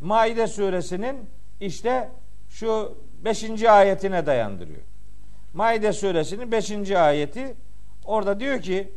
Maide 0.00 0.46
suresinin 0.46 1.16
işte 1.60 2.10
şu 2.48 2.98
5. 3.24 3.62
ayetine 3.64 4.26
dayandırıyor. 4.26 4.80
Maide 5.54 5.92
suresinin 5.92 6.52
5. 6.52 6.90
ayeti 6.90 7.56
orada 8.04 8.40
diyor 8.40 8.60
ki 8.60 8.92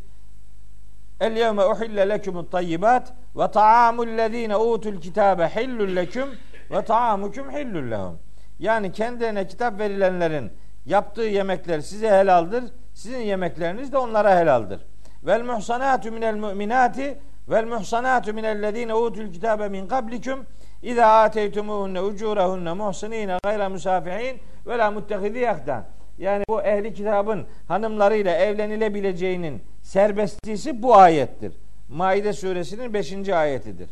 El 1.20 1.38
yevme 1.38 1.66
uhille 1.66 2.10
lekumut 2.10 2.52
tayyibat 2.52 3.14
ve 3.36 3.52
ta'amul 3.52 4.08
lezine 4.08 4.58
utul 4.58 5.02
kitabe 5.02 5.48
hillul 5.48 5.96
lekum 5.96 6.30
ve 6.72 6.86
ta'amukum 6.86 7.52
hillul 7.52 7.92
lehum. 7.92 8.20
Yani 8.60 8.92
kendilerine 8.92 9.48
kitap 9.48 9.80
verilenlerin 9.80 10.52
yaptığı 10.86 11.22
yemekler 11.22 11.80
size 11.80 12.10
helaldir. 12.10 12.64
Sizin 12.94 13.20
yemekleriniz 13.20 13.92
de 13.92 13.98
onlara 13.98 14.40
helaldir. 14.40 14.80
Vel 15.24 15.44
muhsanatu 15.44 16.12
minel 16.12 16.36
mu'minati 16.36 17.18
vel 17.50 17.66
muhsanatu 17.66 18.34
minellezine 18.34 18.94
utul 18.94 19.32
kitabe 19.32 19.70
min 19.70 19.88
qablikum 19.88 20.46
İza 20.84 21.22
ateytumuhunne 21.22 22.02
ucurahunne 22.02 22.74
muhsinine 22.74 23.38
gayra 23.44 23.70
musafihin 23.70 24.40
ve 24.68 24.78
la 24.78 24.92
muttehidi 24.92 25.40
yakdan. 25.40 25.86
Yani 26.18 26.44
bu 26.50 26.62
ehli 26.62 26.94
kitabın 26.94 27.46
hanımlarıyla 27.68 28.36
evlenilebileceğinin 28.36 29.62
serbestlisi 29.82 30.84
bu 30.84 30.96
ayettir. 30.96 31.54
Maide 31.90 32.34
suresinin 32.34 32.94
5. 32.94 33.30
ayetidir. 33.30 33.90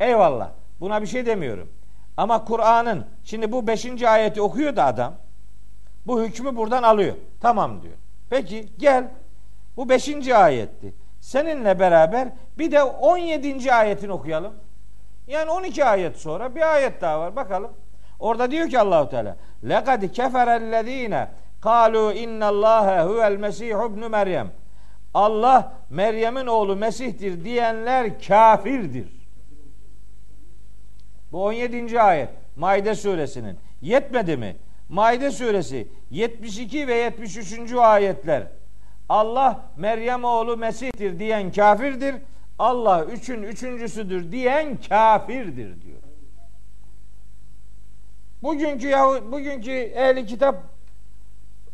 Eyvallah. 0.00 0.50
Buna 0.80 1.02
bir 1.02 1.06
şey 1.06 1.26
demiyorum. 1.26 1.68
Ama 2.16 2.44
Kur'an'ın 2.44 3.06
şimdi 3.24 3.52
bu 3.52 3.66
5. 3.66 4.02
ayeti 4.02 4.42
okuyor 4.42 4.76
da 4.76 4.84
adam 4.84 5.14
bu 6.06 6.22
hükmü 6.22 6.56
buradan 6.56 6.82
alıyor. 6.82 7.14
Tamam 7.40 7.82
diyor. 7.82 7.94
Peki 8.30 8.68
gel. 8.78 9.08
Bu 9.76 9.88
5. 9.88 10.28
ayetti. 10.28 10.94
Seninle 11.20 11.80
beraber 11.80 12.28
bir 12.58 12.72
de 12.72 12.82
17. 12.82 13.72
ayetini 13.72 14.12
okuyalım. 14.12 14.54
Yani 15.28 15.50
12 15.50 15.84
ayet 15.84 16.16
sonra 16.16 16.54
bir 16.54 16.74
ayet 16.74 17.00
daha 17.00 17.20
var. 17.20 17.36
Bakalım. 17.36 17.70
Orada 18.18 18.50
diyor 18.50 18.68
ki 18.68 18.78
Allahu 18.78 19.08
Teala: 19.10 19.36
"Lekad 19.68 20.12
keferellezine 20.12 21.28
kalu 21.60 22.12
innallaha 22.12 23.06
huvel 23.06 23.36
mesih 23.36 23.68
ibn 23.68 24.10
Meryem." 24.10 24.50
Allah 25.14 25.72
Meryem'in 25.90 26.46
oğlu 26.46 26.76
Mesih'tir 26.76 27.44
diyenler 27.44 28.22
kafirdir. 28.22 29.08
Bu 31.32 31.44
17. 31.44 32.00
ayet 32.00 32.28
Maide 32.56 32.94
suresinin. 32.94 33.58
Yetmedi 33.82 34.36
mi? 34.36 34.56
Maide 34.88 35.30
suresi 35.30 35.88
72 36.10 36.88
ve 36.88 36.94
73. 36.94 37.72
ayetler. 37.72 38.42
Allah 39.08 39.60
Meryem 39.76 40.24
oğlu 40.24 40.56
Mesih'tir 40.56 41.18
diyen 41.18 41.52
kafirdir. 41.52 42.14
Allah 42.58 43.04
üçün 43.04 43.42
üçüncüsüdür 43.42 44.32
diyen 44.32 44.78
kafirdir 44.88 45.82
diyor. 45.82 45.98
Bugünkü 48.42 48.88
Yahu, 48.88 49.32
bugünkü 49.32 49.70
ehli 49.72 50.26
kitap 50.26 50.62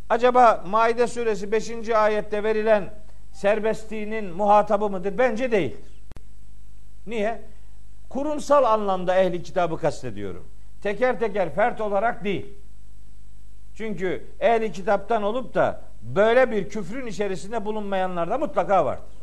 acaba 0.09 0.65
Maide 0.67 1.07
suresi 1.07 1.53
5. 1.53 1.89
ayette 1.89 2.43
verilen 2.43 2.95
serbestliğinin 3.33 4.25
muhatabı 4.25 4.91
mıdır? 4.91 5.19
Bence 5.19 5.53
değildir. 5.53 6.03
Niye? 7.07 7.43
Kurumsal 8.09 8.65
anlamda 8.65 9.17
ehli 9.17 9.43
kitabı 9.43 9.79
kastediyorum. 9.79 10.49
Teker 10.83 11.19
teker 11.21 11.55
fert 11.55 11.81
olarak 11.81 12.25
değil. 12.25 12.47
Çünkü 13.75 14.27
ehli 14.41 14.73
kitaptan 14.73 15.23
olup 15.23 15.55
da 15.55 15.81
böyle 16.03 16.51
bir 16.51 16.69
küfrün 16.69 17.07
içerisinde 17.07 17.65
bulunmayanlar 17.65 18.31
da 18.31 18.39
mutlaka 18.39 18.85
vardır. 18.85 19.15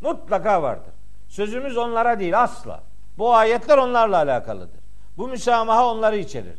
Mutlaka 0.00 0.62
vardır. 0.62 0.92
Sözümüz 1.34 1.76
onlara 1.76 2.20
değil 2.20 2.42
asla. 2.42 2.82
Bu 3.18 3.34
ayetler 3.34 3.78
onlarla 3.78 4.16
alakalıdır. 4.16 4.80
Bu 5.16 5.28
müsamaha 5.28 5.86
onları 5.86 6.16
içerir. 6.16 6.58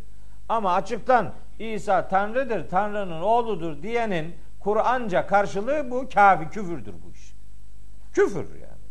Ama 0.49 0.73
açıktan 0.73 1.33
İsa 1.59 2.07
Tanrı'dır, 2.07 2.69
Tanrı'nın 2.69 3.21
oğludur 3.21 3.83
diyenin 3.83 4.35
Kur'anca 4.59 5.27
karşılığı 5.27 5.91
bu 5.91 6.09
kafi 6.13 6.49
küfürdür 6.49 6.93
bu 7.05 7.11
iş. 7.11 7.33
Küfür 8.13 8.55
yani. 8.55 8.85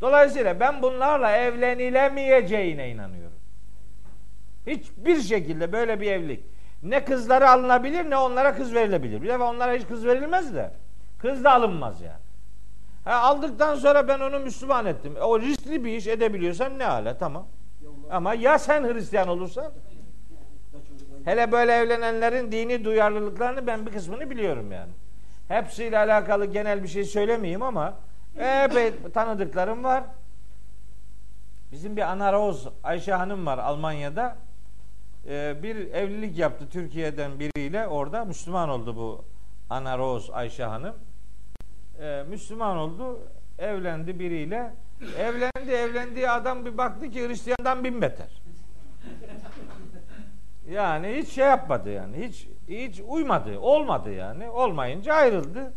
Dolayısıyla 0.00 0.60
ben 0.60 0.82
bunlarla 0.82 1.36
evlenilemeyeceğine 1.36 2.90
inanıyorum. 2.90 3.38
Hiçbir 4.66 5.20
şekilde 5.20 5.72
böyle 5.72 6.00
bir 6.00 6.12
evlilik 6.12 6.44
ne 6.82 7.04
kızları 7.04 7.50
alınabilir 7.50 8.10
ne 8.10 8.16
onlara 8.16 8.56
kız 8.56 8.74
verilebilir. 8.74 9.22
Bir 9.22 9.28
defa 9.28 9.50
onlara 9.50 9.72
hiç 9.72 9.86
kız 9.86 10.06
verilmez 10.06 10.54
de 10.54 10.70
kız 11.18 11.44
da 11.44 11.52
alınmaz 11.52 12.00
yani. 12.00 12.27
Ha, 13.08 13.20
aldıktan 13.20 13.74
sonra 13.74 14.08
ben 14.08 14.20
onu 14.20 14.40
Müslüman 14.40 14.86
ettim. 14.86 15.14
O 15.22 15.40
riskli 15.40 15.84
bir 15.84 15.92
iş 15.96 16.06
edebiliyorsan 16.06 16.78
ne 16.78 16.84
hala 16.84 17.18
tamam. 17.18 17.46
Ama 18.10 18.34
ya 18.34 18.58
sen 18.58 18.84
Hristiyan 18.84 19.28
olursan 19.28 19.72
hele 21.24 21.52
böyle 21.52 21.72
evlenenlerin 21.72 22.52
dini 22.52 22.84
duyarlılıklarını 22.84 23.66
ben 23.66 23.86
bir 23.86 23.92
kısmını 23.92 24.30
biliyorum 24.30 24.72
yani. 24.72 24.90
Hepsiyle 25.48 25.98
alakalı 25.98 26.46
genel 26.46 26.82
bir 26.82 26.88
şey 26.88 27.04
söylemeyeyim 27.04 27.62
ama 27.62 27.94
epey 28.38 28.92
tanıdıklarım 29.14 29.84
var. 29.84 30.04
Bizim 31.72 31.96
bir 31.96 32.02
Ana 32.02 32.32
Rose 32.32 32.68
Ayşe 32.84 33.12
Hanım 33.12 33.46
var 33.46 33.58
Almanya'da. 33.58 34.36
e, 35.28 35.62
bir 35.62 35.76
evlilik 35.76 36.38
yaptı 36.38 36.64
Türkiye'den 36.72 37.38
biriyle 37.40 37.86
orada 37.88 38.24
Müslüman 38.24 38.68
oldu 38.68 38.96
bu 38.96 39.24
Ana 39.70 39.98
Rose 39.98 40.32
Ayşe 40.32 40.64
Hanım. 40.64 40.94
E, 42.00 42.24
Müslüman 42.28 42.76
oldu, 42.76 43.18
evlendi 43.58 44.18
biriyle. 44.18 44.72
Evlendi, 45.18 45.70
evlendiği 45.70 46.30
adam 46.30 46.64
bir 46.64 46.78
baktı 46.78 47.10
ki 47.10 47.28
Hristiyan'dan 47.28 47.84
bin 47.84 48.02
beter. 48.02 48.42
Yani 50.70 51.16
hiç 51.16 51.28
şey 51.28 51.46
yapmadı 51.46 51.90
yani. 51.90 52.26
Hiç 52.26 52.48
hiç 52.68 53.00
uymadı. 53.08 53.58
Olmadı 53.58 54.12
yani. 54.12 54.50
Olmayınca 54.50 55.14
ayrıldı. 55.14 55.72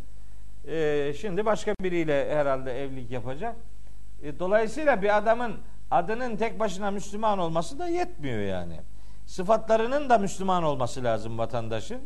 Ee, 0.68 1.12
şimdi 1.20 1.46
başka 1.46 1.74
biriyle 1.80 2.34
herhalde 2.34 2.82
evlilik 2.82 3.10
yapacak. 3.10 3.56
E, 4.22 4.38
dolayısıyla 4.38 5.02
bir 5.02 5.16
adamın 5.16 5.56
adının 5.90 6.36
tek 6.36 6.60
başına 6.60 6.90
Müslüman 6.90 7.38
olması 7.38 7.78
da 7.78 7.88
yetmiyor 7.88 8.40
yani. 8.40 8.80
Sıfatlarının 9.26 10.08
da 10.08 10.18
Müslüman 10.18 10.62
olması 10.62 11.04
lazım 11.04 11.38
vatandaşın. 11.38 12.00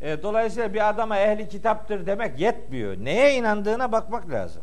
E, 0.00 0.22
dolayısıyla 0.22 0.74
bir 0.74 0.88
adama 0.88 1.18
ehli 1.18 1.48
kitaptır 1.48 2.06
demek 2.06 2.40
yetmiyor. 2.40 2.96
Neye 2.96 3.34
inandığına 3.34 3.92
bakmak 3.92 4.30
lazım. 4.30 4.62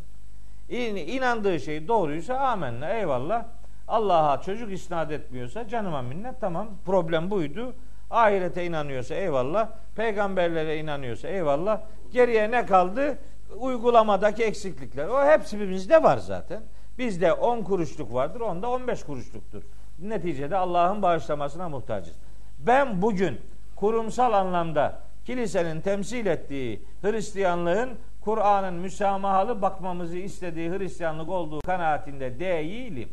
İn, 0.70 0.96
inandığı 0.96 1.60
şey 1.60 1.88
doğruysa 1.88 2.38
amenna 2.38 2.90
eyvallah. 2.90 3.46
Allah'a 3.88 4.42
çocuk 4.42 4.72
isnat 4.72 5.12
etmiyorsa 5.12 5.68
canıma 5.68 6.02
minnet 6.02 6.42
tamam 6.42 6.68
problem 6.86 7.32
buydu. 7.32 7.74
Ahirete 8.12 8.66
inanıyorsa 8.66 9.16
eyvallah. 9.16 9.70
Peygamberlere 9.96 10.78
inanıyorsa 10.78 11.28
eyvallah. 11.28 11.82
Geriye 12.12 12.52
ne 12.52 12.66
kaldı? 12.66 13.18
Uygulamadaki 13.58 14.44
eksiklikler. 14.44 15.08
O 15.08 15.26
hepsi 15.26 15.70
bizde 15.70 16.04
var 16.04 16.18
zaten. 16.18 16.62
Bizde 16.98 17.34
10 17.34 17.64
kuruşluk 17.64 18.14
vardır, 18.14 18.40
onda 18.40 18.70
15 18.70 19.04
kuruşluktur. 19.04 19.64
Neticede 20.00 20.58
Allah'ın 20.58 21.02
bağışlamasına 21.02 21.70
muhtacız. 21.70 22.16
Ben 22.60 23.02
bugün 23.02 23.42
kurumsal 23.76 24.34
anlamda 24.34 25.00
kilisenin 25.26 25.82
temsil 25.82 26.26
ettiği 26.26 26.82
Hristiyanlığın 27.02 27.90
Kur'an'ın 28.22 28.74
müsamahalı 28.74 29.62
bakmamızı 29.62 30.18
istediği 30.18 30.70
Hristiyanlık 30.70 31.30
olduğu 31.30 31.60
kanaatinde 31.62 32.40
değilim. 32.40 33.10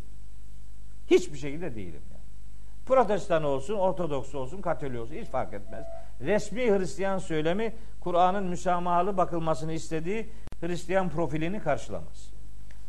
Hiçbir 1.07 1.39
şekilde 1.39 1.75
değilim. 1.75 2.03
Yani. 2.13 2.21
Protestan 2.87 3.45
olsun, 3.45 3.75
Ortodoks 3.75 4.35
olsun, 4.35 4.61
Katolik 4.61 5.01
olsun 5.01 5.15
hiç 5.15 5.29
fark 5.29 5.55
etmez. 5.55 5.85
Resmi 6.21 6.61
Hristiyan 6.61 7.19
söylemi 7.19 7.73
Kur'an'ın 8.01 8.45
müsamahalı 8.45 9.17
bakılmasını 9.17 9.73
istediği 9.73 10.29
Hristiyan 10.61 11.09
profilini 11.09 11.61
karşılamaz. 11.61 12.31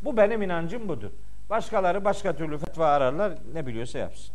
Bu 0.02 0.16
benim 0.16 0.42
inancım 0.42 0.88
budur. 0.88 1.10
Başkaları 1.50 2.04
başka 2.04 2.36
türlü 2.36 2.58
fetva 2.58 2.86
ararlar. 2.86 3.32
Ne 3.54 3.66
biliyorsa 3.66 3.98
yapsın. 3.98 4.34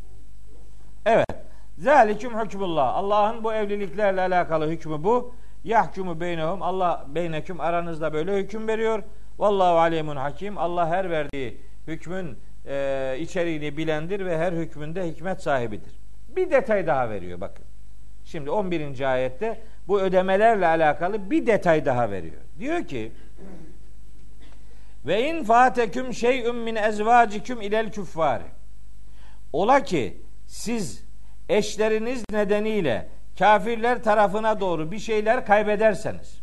Evet. 1.06 1.47
Zaliküm 1.78 2.40
hükmullah. 2.40 2.96
Allah'ın 2.96 3.44
bu 3.44 3.54
evliliklerle 3.54 4.22
alakalı 4.22 4.70
hükmü 4.70 5.04
bu. 5.04 5.34
Yahkumu 5.64 6.20
beynehum. 6.20 6.62
Allah 6.62 7.06
beyneküm 7.08 7.62
aranızda 7.62 8.14
böyle 8.14 8.38
hüküm 8.38 8.68
veriyor. 8.68 9.04
Vallahu 9.40 9.78
alemun 9.78 10.16
hakim. 10.16 10.58
Allah 10.58 10.88
her 10.88 11.10
verdiği 11.10 11.62
hükmün 11.88 12.38
e, 12.66 13.16
içeriğini 13.20 13.78
bilendir 13.78 14.26
ve 14.26 14.38
her 14.38 14.54
hükmünde 14.54 15.08
hikmet 15.08 15.42
sahibidir. 15.42 15.94
Bir 16.36 16.52
detay 16.52 16.88
daha 16.88 17.10
veriyor 17.10 17.42
bakın. 17.42 17.66
Şimdi 18.26 18.50
11. 18.50 19.12
ayette 19.12 19.62
bu 19.88 20.02
ödemelerle 20.02 20.68
alakalı 20.68 21.32
bir 21.32 21.46
detay 21.46 21.86
daha 21.86 22.12
veriyor. 22.12 22.42
Diyor 22.60 22.88
ki 22.88 23.12
ve 25.06 25.30
in 25.30 25.44
fateküm 25.44 26.14
şey'ün 26.14 26.56
min 26.56 26.76
ezvaciküm 26.76 27.62
ilel 27.62 27.92
küffari. 27.92 28.44
Ola 29.54 29.84
ki 29.84 30.18
siz 30.46 31.07
eşleriniz 31.50 32.24
nedeniyle 32.32 33.08
kafirler 33.40 34.04
tarafına 34.04 34.60
doğru 34.60 34.92
bir 34.92 35.00
şeyler 35.00 35.46
kaybederseniz. 35.46 36.40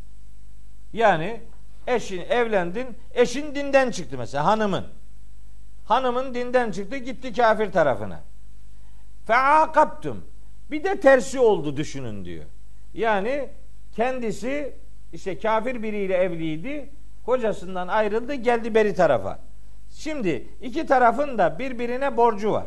Yani 0.92 1.40
eşin 1.86 2.20
evlendin, 2.20 2.86
eşin 3.14 3.54
dinden 3.54 3.90
çıktı 3.90 4.18
mesela 4.18 4.44
hanımın. 4.44 4.84
Hanımın 5.84 6.34
dinden 6.34 6.70
çıktı 6.70 6.96
gitti 6.96 7.32
kafir 7.32 7.72
tarafına. 7.72 8.20
Feakaptum. 9.26 10.24
Bir 10.70 10.84
de 10.84 11.00
tersi 11.00 11.40
oldu 11.40 11.76
düşünün 11.76 12.24
diyor. 12.24 12.44
Yani 12.94 13.48
kendisi 13.96 14.74
işte 15.12 15.38
kafir 15.38 15.82
biriyle 15.82 16.14
evliydi. 16.14 16.90
Kocasından 17.26 17.88
ayrıldı 17.88 18.34
geldi 18.34 18.74
beri 18.74 18.94
tarafa. 18.94 19.38
Şimdi 19.90 20.48
iki 20.62 20.86
tarafın 20.86 21.38
da 21.38 21.58
birbirine 21.58 22.16
borcu 22.16 22.52
var. 22.52 22.66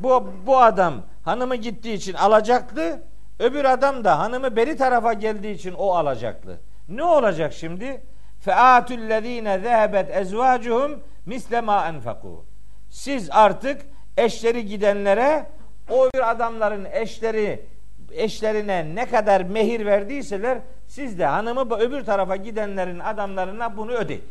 Bu, 0.00 0.32
bu 0.46 0.58
adam 0.58 0.94
hanımı 1.28 1.56
gittiği 1.56 1.94
için 1.94 2.14
alacaktı. 2.14 3.02
Öbür 3.38 3.64
adam 3.64 4.04
da 4.04 4.18
hanımı 4.18 4.56
beri 4.56 4.76
tarafa 4.76 5.12
geldiği 5.12 5.54
için 5.54 5.74
o 5.74 5.90
alacaktı. 5.90 6.60
Ne 6.88 7.04
olacak 7.04 7.52
şimdi? 7.52 8.02
Featüllezine 8.40 9.58
zehebet 9.58 10.16
ezvacuhum 10.16 11.02
misle 11.26 11.60
ma 11.60 11.88
enfaku. 11.88 12.44
Siz 12.90 13.30
artık 13.30 13.82
eşleri 14.16 14.66
gidenlere 14.66 15.46
o 15.90 16.08
bir 16.14 16.30
adamların 16.30 16.84
eşleri 16.92 17.66
eşlerine 18.12 18.94
ne 18.94 19.06
kadar 19.06 19.40
mehir 19.40 19.86
verdiyseler 19.86 20.58
siz 20.86 21.18
de 21.18 21.26
hanımı 21.26 21.76
öbür 21.76 22.04
tarafa 22.04 22.36
gidenlerin 22.36 22.98
adamlarına 22.98 23.76
bunu 23.76 23.92
ödeyin. 23.92 24.24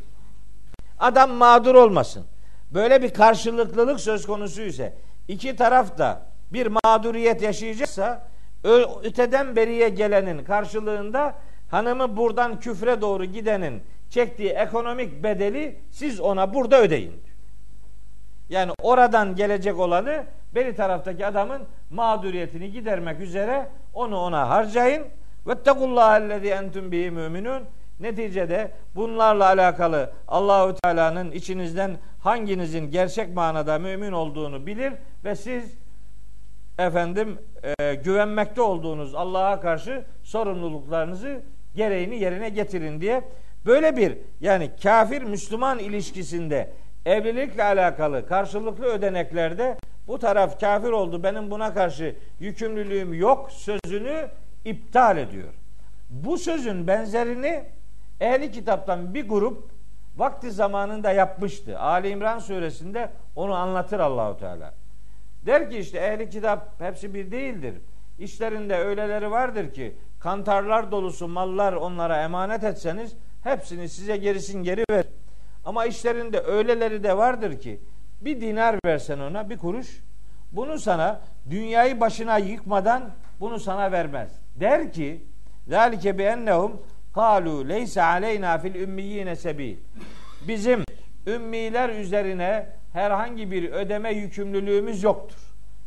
Adam 0.99 1.31
mağdur 1.31 1.75
olmasın. 1.75 2.25
Böyle 2.71 3.01
bir 3.01 3.13
karşılıklılık 3.13 3.99
söz 3.99 4.27
konusu 4.27 4.61
ise 4.61 4.93
iki 5.27 5.55
taraf 5.55 5.97
da 5.97 6.26
bir 6.53 6.67
mağduriyet 6.83 7.41
yaşayacaksa 7.41 8.27
öteden 9.03 9.55
beriye 9.55 9.89
gelenin 9.89 10.43
karşılığında 10.43 11.35
hanımı 11.71 12.17
buradan 12.17 12.59
küfre 12.59 13.01
doğru 13.01 13.25
gidenin 13.25 13.81
çektiği 14.09 14.49
ekonomik 14.49 15.23
bedeli 15.23 15.79
siz 15.91 16.19
ona 16.19 16.53
burada 16.53 16.81
ödeyin. 16.81 17.23
Yani 18.49 18.71
oradan 18.81 19.35
gelecek 19.35 19.79
olanı 19.79 20.23
beri 20.55 20.75
taraftaki 20.75 21.25
adamın 21.25 21.61
mağduriyetini 21.89 22.71
gidermek 22.71 23.19
üzere 23.19 23.69
onu 23.93 24.19
ona 24.19 24.49
harcayın. 24.49 25.03
Vettekullahellezî 25.47 26.49
entüm 26.49 26.91
bihi 26.91 27.11
müminun. 27.11 27.63
Neticede 27.99 28.71
bunlarla 28.95 29.45
alakalı 29.45 30.11
Allahu 30.27 30.75
Teala'nın 30.75 31.31
içinizden 31.31 31.97
hanginizin 32.19 32.91
gerçek 32.91 33.35
manada 33.35 33.79
mümin 33.79 34.11
olduğunu 34.11 34.65
bilir 34.65 34.93
ve 35.23 35.35
siz 35.35 35.77
efendim 36.79 37.37
e, 37.79 37.95
güvenmekte 37.95 38.61
olduğunuz 38.61 39.15
Allah'a 39.15 39.59
karşı 39.59 40.05
sorumluluklarınızı 40.23 41.41
gereğini 41.75 42.19
yerine 42.19 42.49
getirin 42.49 43.01
diye 43.01 43.21
böyle 43.65 43.97
bir 43.97 44.17
yani 44.41 44.71
kafir 44.83 45.21
Müslüman 45.21 45.79
ilişkisinde 45.79 46.69
evlilikle 47.05 47.63
alakalı 47.63 48.27
karşılıklı 48.27 48.85
ödeneklerde 48.85 49.77
bu 50.07 50.19
taraf 50.19 50.59
kafir 50.59 50.89
oldu 50.89 51.23
benim 51.23 51.51
buna 51.51 51.73
karşı 51.73 52.15
yükümlülüğüm 52.39 53.13
yok 53.13 53.51
sözünü 53.51 54.29
iptal 54.65 55.17
ediyor. 55.17 55.53
Bu 56.09 56.37
sözün 56.37 56.87
benzerini 56.87 57.63
ehli 58.21 58.51
kitaptan 58.51 59.13
bir 59.13 59.29
grup 59.29 59.69
vakti 60.17 60.51
zamanında 60.51 61.11
yapmıştı. 61.11 61.79
Ali 61.79 62.09
İmran 62.09 62.39
suresinde 62.39 63.09
onu 63.35 63.53
anlatır 63.53 63.99
Allahu 63.99 64.37
Teala. 64.39 64.73
Der 65.45 65.69
ki 65.69 65.77
işte 65.77 65.97
ehli 65.97 66.29
kitap 66.29 66.81
hepsi 66.81 67.13
bir 67.13 67.31
değildir. 67.31 67.73
İşlerinde 68.19 68.77
öyleleri 68.77 69.31
vardır 69.31 69.73
ki 69.73 69.95
kantarlar 70.19 70.91
dolusu 70.91 71.27
mallar 71.27 71.73
onlara 71.73 72.23
emanet 72.23 72.63
etseniz 72.63 73.15
hepsini 73.43 73.89
size 73.89 74.17
gerisin 74.17 74.63
geri 74.63 74.83
ver. 74.91 75.05
Ama 75.65 75.85
işlerinde 75.85 76.41
öyleleri 76.41 77.03
de 77.03 77.17
vardır 77.17 77.59
ki 77.59 77.79
bir 78.21 78.41
dinar 78.41 78.75
versen 78.85 79.19
ona 79.19 79.49
bir 79.49 79.57
kuruş 79.57 80.03
bunu 80.51 80.79
sana 80.79 81.21
dünyayı 81.49 81.99
başına 81.99 82.37
yıkmadan 82.37 83.11
bunu 83.39 83.59
sana 83.59 83.91
vermez. 83.91 84.31
Der 84.55 84.93
ki 84.93 85.23
zalike 85.67 86.17
bi 86.17 86.23
ennehum 86.23 86.81
kalu 87.13 87.69
leysa 87.69 88.03
aleyna 88.03 88.57
fil 88.57 88.75
ümmiyine 88.75 89.35
sebil. 89.35 89.77
Bizim 90.47 90.83
ümmiler 91.27 91.89
üzerine 91.89 92.69
herhangi 92.97 93.51
bir 93.51 93.71
ödeme 93.71 94.11
yükümlülüğümüz 94.11 95.03
yoktur. 95.03 95.37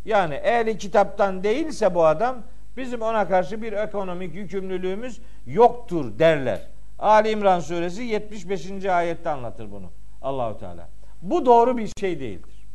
Yani 0.05 0.35
ehli 0.35 0.78
kitaptan 0.78 1.45
değilse 1.45 1.95
bu 1.95 2.07
adam 2.07 2.37
bizim 2.77 3.03
ona 3.03 3.28
karşı 3.28 3.62
bir 3.62 3.73
ekonomik 3.73 4.35
yükümlülüğümüz 4.35 5.20
yoktur 5.47 6.19
derler. 6.19 6.66
Ali 6.99 7.31
İmran 7.31 7.61
suresi 7.61 8.03
75. 8.03 8.85
ayette 8.85 9.31
anlatır 9.31 9.70
bunu 9.70 9.91
Allahu 10.23 10.59
Teala. 10.59 10.89
Bu 11.23 11.47
doğru 11.47 11.77
bir 11.77 11.91
şey 12.01 12.20
değildir. 12.20 12.66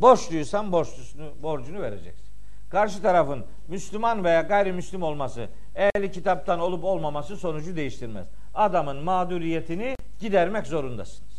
Borçluysan 0.00 0.72
borçlusunu, 0.72 1.32
borcunu 1.42 1.82
vereceksin. 1.82 2.28
Karşı 2.70 3.02
tarafın 3.02 3.44
Müslüman 3.68 4.24
veya 4.24 4.40
gayrimüslim 4.40 5.02
olması, 5.02 5.48
ehli 5.74 6.10
kitaptan 6.10 6.60
olup 6.60 6.84
olmaması 6.84 7.36
sonucu 7.36 7.76
değiştirmez. 7.76 8.26
Adamın 8.54 8.96
mağduriyetini 8.96 9.96
gidermek 10.20 10.66
zorundasınız. 10.66 11.37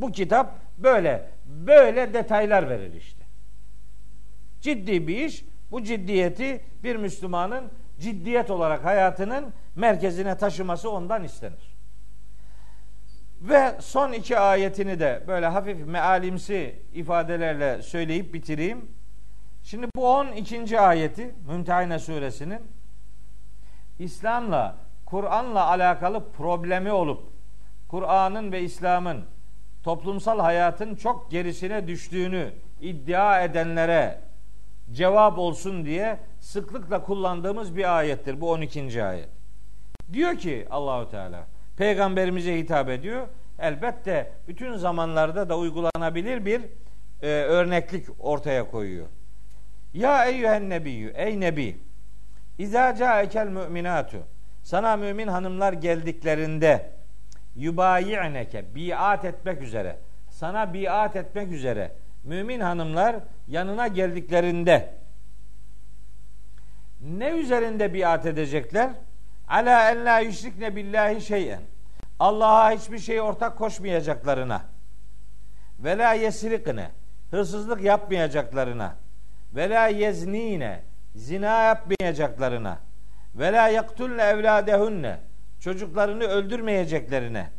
Bu 0.00 0.12
kitap 0.12 0.54
böyle 0.78 1.30
böyle 1.46 2.14
detaylar 2.14 2.70
verir 2.70 2.92
işte. 2.94 3.24
Ciddi 4.60 5.08
bir 5.08 5.16
iş. 5.16 5.44
Bu 5.70 5.82
ciddiyeti 5.82 6.60
bir 6.84 6.96
Müslümanın 6.96 7.64
ciddiyet 8.00 8.50
olarak 8.50 8.84
hayatının 8.84 9.52
merkezine 9.76 10.36
taşıması 10.36 10.90
ondan 10.90 11.24
istenir. 11.24 11.76
Ve 13.40 13.74
son 13.80 14.12
iki 14.12 14.38
ayetini 14.38 15.00
de 15.00 15.24
böyle 15.28 15.46
hafif 15.46 15.86
mealimsi 15.86 16.82
ifadelerle 16.94 17.82
söyleyip 17.82 18.34
bitireyim. 18.34 18.90
Şimdi 19.62 19.86
bu 19.96 20.14
12. 20.14 20.80
ayeti 20.80 21.34
Mümtehine 21.48 21.98
suresinin 21.98 22.60
İslam'la, 23.98 24.76
Kur'an'la 25.06 25.66
alakalı 25.66 26.32
problemi 26.32 26.92
olup 26.92 27.22
Kur'an'ın 27.88 28.52
ve 28.52 28.62
İslam'ın 28.62 29.24
toplumsal 29.88 30.38
hayatın 30.38 30.94
çok 30.94 31.30
gerisine 31.30 31.88
düştüğünü 31.88 32.50
iddia 32.80 33.40
edenlere 33.40 34.20
cevap 34.92 35.38
olsun 35.38 35.84
diye 35.84 36.18
sıklıkla 36.40 37.04
kullandığımız 37.04 37.76
bir 37.76 37.98
ayettir 37.98 38.40
bu 38.40 38.50
12. 38.50 39.04
ayet. 39.04 39.28
Diyor 40.12 40.36
ki 40.38 40.66
Allahu 40.70 41.10
Teala 41.10 41.46
peygamberimize 41.76 42.58
hitap 42.58 42.88
ediyor. 42.88 43.28
Elbette 43.58 44.32
bütün 44.48 44.76
zamanlarda 44.76 45.48
da 45.48 45.58
uygulanabilir 45.58 46.44
bir 46.44 46.60
e, 47.22 47.28
örneklik 47.28 48.06
ortaya 48.18 48.70
koyuyor. 48.70 49.06
Ya 49.94 50.26
eyyühen 50.26 50.70
nebiyyü 50.70 51.12
ey 51.16 51.40
nebi 51.40 51.76
İzâ 52.58 52.94
câekel 52.94 53.46
müminatu 53.46 54.18
sana 54.62 54.96
mümin 54.96 55.28
hanımlar 55.28 55.72
geldiklerinde 55.72 56.97
yubayi'neke 57.58 58.74
biat 58.74 59.24
etmek 59.24 59.62
üzere 59.62 59.96
sana 60.30 60.74
biat 60.74 61.16
etmek 61.16 61.52
üzere 61.52 61.92
mümin 62.24 62.60
hanımlar 62.60 63.16
yanına 63.48 63.86
geldiklerinde 63.86 64.94
ne 67.00 67.28
üzerinde 67.28 67.94
biat 67.94 68.26
edecekler? 68.26 68.90
Ala 69.48 69.90
en 69.90 70.04
la 70.04 70.18
yüşrikne 70.18 70.76
billahi 70.76 71.20
şeyen. 71.20 71.60
Allah'a 72.18 72.70
hiçbir 72.70 72.98
şey 72.98 73.20
ortak 73.20 73.58
koşmayacaklarına. 73.58 74.62
Ve 75.78 75.98
la 75.98 76.12
yesrikne. 76.12 76.90
Hırsızlık 77.30 77.80
yapmayacaklarına. 77.82 78.96
Ve 79.54 79.70
la 79.70 79.86
yeznine. 79.86 80.80
Zina 81.14 81.62
yapmayacaklarına. 81.62 82.78
Ve 83.34 83.52
la 83.52 83.68
yaktulle 83.68 84.22
evladehunne. 84.22 85.18
Çocuklarını 85.60 86.24
öldürmeyeceklerine. 86.24 87.50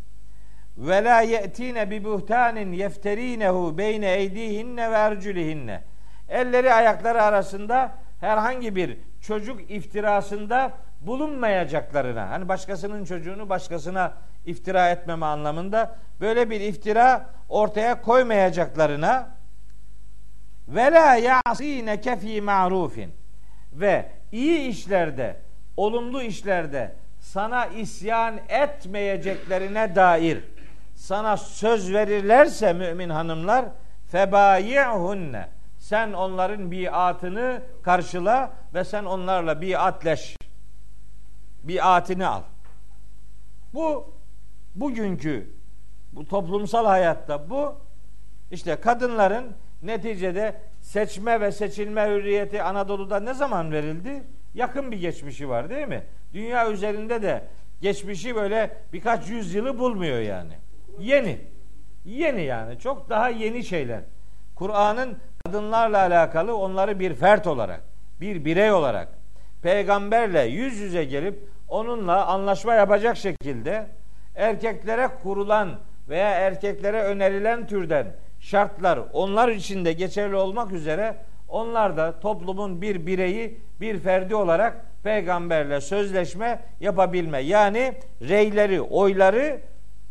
Ve 0.78 1.04
la 1.04 1.22
ye'tine 1.22 1.92
bi 1.92 2.04
buhtanin 2.04 2.72
yefterinehu 2.72 3.78
beyne 3.78 4.14
eydihinne 4.14 4.92
ve 4.92 4.96
erculihinne. 4.96 5.84
Elleri 6.30 6.74
ayakları 6.74 7.24
arasında 7.24 7.92
herhangi 8.20 8.76
bir 8.76 8.98
çocuk 9.22 9.72
iftirasında 9.72 10.72
bulunmayacaklarına 11.02 12.30
hani 12.30 12.48
başkasının 12.48 13.06
çocuğunu 13.06 13.50
başkasına 13.50 14.14
iftira 14.46 14.90
etmeme 14.90 15.26
anlamında 15.26 15.96
böyle 16.22 16.50
bir 16.50 16.62
iftira 16.62 17.30
ortaya 17.50 18.02
koymayacaklarına 18.02 19.30
ve 20.68 20.92
la 20.92 21.16
ya'sine 21.16 22.02
kefi 22.02 22.42
ma'rufin 22.42 23.12
ve 23.74 24.12
iyi 24.32 24.70
işlerde 24.70 25.36
olumlu 25.78 26.22
işlerde 26.22 26.96
sana 27.34 27.66
isyan 27.66 28.40
etmeyeceklerine 28.50 29.96
dair 29.96 30.44
sana 30.96 31.38
söz 31.38 31.94
verirlerse 31.94 32.74
mümin 32.74 33.10
hanımlar 33.10 33.66
febayi'hunne 34.12 35.48
sen 35.78 36.14
onların 36.14 36.72
biatını 36.72 37.62
karşıla 37.84 38.52
ve 38.74 38.84
sen 38.84 39.04
onlarla 39.04 39.62
biatleş. 39.62 40.38
Biatini 41.64 42.28
al. 42.28 42.42
Bu 43.74 44.14
bugünkü 44.76 45.54
bu 46.14 46.28
toplumsal 46.28 46.86
hayatta 46.86 47.50
bu 47.50 47.76
işte 48.52 48.76
kadınların 48.76 49.56
neticede 49.82 50.62
seçme 50.82 51.42
ve 51.42 51.52
seçilme 51.52 52.10
hürriyeti 52.10 52.64
Anadolu'da 52.64 53.20
ne 53.20 53.34
zaman 53.34 53.72
verildi? 53.72 54.24
Yakın 54.54 54.92
bir 54.92 55.00
geçmişi 55.00 55.50
var 55.50 55.70
değil 55.70 55.88
mi? 55.88 56.04
Dünya 56.34 56.72
üzerinde 56.72 57.22
de 57.22 57.44
geçmişi 57.82 58.36
böyle 58.36 58.78
birkaç 58.94 59.30
yüzyılı 59.30 59.80
bulmuyor 59.80 60.20
yani. 60.20 60.54
Yeni. 61.00 61.38
Yeni 62.06 62.42
yani. 62.42 62.80
Çok 62.80 63.10
daha 63.10 63.30
yeni 63.30 63.64
şeyler. 63.64 64.02
Kur'an'ın 64.56 65.18
kadınlarla 65.46 65.98
alakalı 65.98 66.58
onları 66.58 67.00
bir 67.00 67.14
fert 67.14 67.48
olarak, 67.48 67.82
bir 68.22 68.46
birey 68.46 68.72
olarak 68.72 69.08
peygamberle 69.62 70.42
yüz 70.42 70.78
yüze 70.78 71.04
gelip 71.04 71.40
onunla 71.70 72.26
anlaşma 72.26 72.74
yapacak 72.74 73.18
şekilde 73.18 73.88
erkeklere 74.36 75.10
kurulan 75.24 75.70
veya 76.10 76.30
erkeklere 76.30 77.04
önerilen 77.04 77.68
türden 77.68 78.08
şartlar 78.40 79.00
onlar 79.14 79.50
için 79.50 79.86
de 79.86 79.94
geçerli 79.94 80.36
olmak 80.36 80.72
üzere 80.72 81.16
onlar 81.48 81.98
da 81.98 82.20
toplumun 82.20 82.82
bir 82.82 83.06
bireyi, 83.06 83.58
bir 83.82 84.00
ferdi 84.00 84.36
olarak 84.36 84.86
peygamberle 85.04 85.82
sözleşme 85.82 86.60
yapabilme. 86.80 87.40
Yani 87.40 87.94
reyleri, 88.22 88.82
oyları 88.82 89.62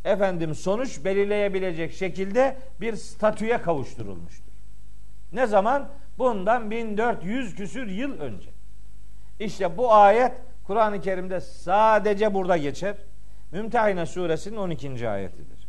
efendim 0.04 0.54
sonuç 0.54 1.04
belirleyebilecek 1.04 1.92
şekilde 1.92 2.56
bir 2.80 2.96
statüye 2.96 3.62
kavuşturulmuştur. 3.62 4.52
Ne 5.32 5.46
zaman? 5.46 5.88
Bundan 6.18 6.70
1400 6.70 7.54
küsür 7.54 7.86
yıl 7.86 8.20
önce. 8.20 8.50
İşte 9.40 9.76
bu 9.76 9.92
ayet 9.92 10.32
Kur'an-ı 10.66 11.00
Kerim'de 11.00 11.40
sadece 11.40 12.34
burada 12.34 12.56
geçer. 12.56 12.94
Mümtehine 13.52 14.06
suresinin 14.06 14.56
12. 14.56 15.08
ayetidir. 15.08 15.68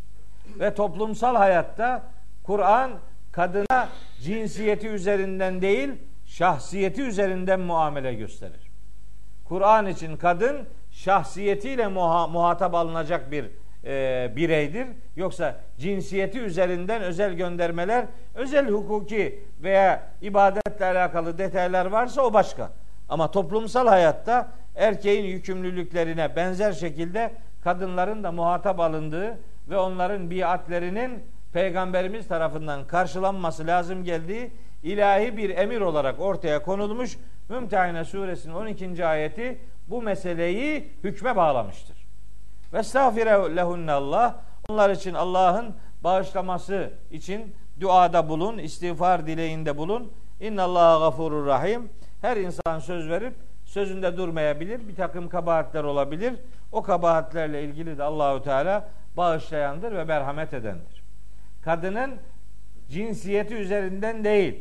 Ve 0.60 0.74
toplumsal 0.74 1.36
hayatta 1.36 2.04
Kur'an 2.44 2.92
kadına 3.32 3.90
cinsiyeti 4.22 4.88
üzerinden 4.88 5.62
değil, 5.62 5.90
şahsiyeti 6.26 7.02
üzerinden 7.02 7.60
muamele 7.60 8.14
gösterir. 8.14 8.69
Kur'an 9.50 9.88
için 9.88 10.18
kadın 10.18 10.58
şahsiyetiyle 10.92 11.84
muha- 11.84 12.32
muhatap 12.32 12.76
alınacak 12.76 13.32
bir 13.32 13.46
e, 13.86 14.32
bireydir. 14.36 14.88
Yoksa 15.16 15.56
cinsiyeti 15.78 16.40
üzerinden 16.40 17.02
özel 17.02 17.34
göndermeler, 17.34 18.06
özel 18.36 18.70
hukuki 18.70 19.44
veya 19.64 20.04
ibadetle 20.22 20.86
alakalı 20.86 21.38
detaylar 21.38 21.86
varsa 21.86 22.22
o 22.22 22.34
başka. 22.34 22.72
Ama 23.10 23.32
toplumsal 23.32 23.88
hayatta 23.88 24.48
erkeğin 24.76 25.26
yükümlülüklerine 25.26 26.36
benzer 26.36 26.72
şekilde 26.72 27.32
kadınların 27.64 28.24
da 28.24 28.32
muhatap 28.32 28.80
alındığı 28.80 29.38
ve 29.70 29.78
onların 29.78 30.30
biatlerinin 30.30 31.24
peygamberimiz 31.54 32.28
tarafından 32.28 32.88
karşılanması 32.88 33.68
lazım 33.68 34.04
geldiği 34.04 34.52
ilahi 34.84 35.38
bir 35.38 35.50
emir 35.58 35.82
olarak 35.82 36.20
ortaya 36.20 36.64
konulmuş. 36.64 37.18
Mümtehine 37.50 38.06
suresinin 38.06 38.54
12. 38.54 39.06
ayeti 39.06 39.62
bu 39.88 40.02
meseleyi 40.02 40.90
hükme 41.04 41.36
bağlamıştır. 41.36 41.98
Ve 42.74 42.80
estağfire 42.80 43.56
lehunne 43.56 43.92
Allah. 43.92 44.42
Onlar 44.70 44.90
için 44.90 45.14
Allah'ın 45.14 45.76
bağışlaması 46.04 46.94
için 47.12 47.56
duada 47.80 48.30
bulun, 48.30 48.58
istiğfar 48.58 49.28
dileğinde 49.28 49.78
bulun. 49.78 50.12
İnna 50.40 50.64
Allaha 50.64 51.00
gafurur 51.00 51.46
rahim. 51.46 51.90
Her 52.22 52.38
insan 52.38 52.80
söz 52.80 53.10
verip 53.10 53.34
sözünde 53.66 54.18
durmayabilir. 54.18 54.88
Bir 54.88 54.96
takım 54.96 55.30
kabahatler 55.30 55.84
olabilir. 55.84 56.34
O 56.72 56.84
kabahatlerle 56.84 57.64
ilgili 57.64 57.98
de 57.98 58.04
Allahu 58.04 58.44
Teala 58.44 58.90
bağışlayandır 59.18 59.92
ve 59.92 60.04
merhamet 60.04 60.54
edendir. 60.54 61.04
Kadının 61.62 62.16
cinsiyeti 62.90 63.56
üzerinden 63.56 64.24
değil, 64.24 64.56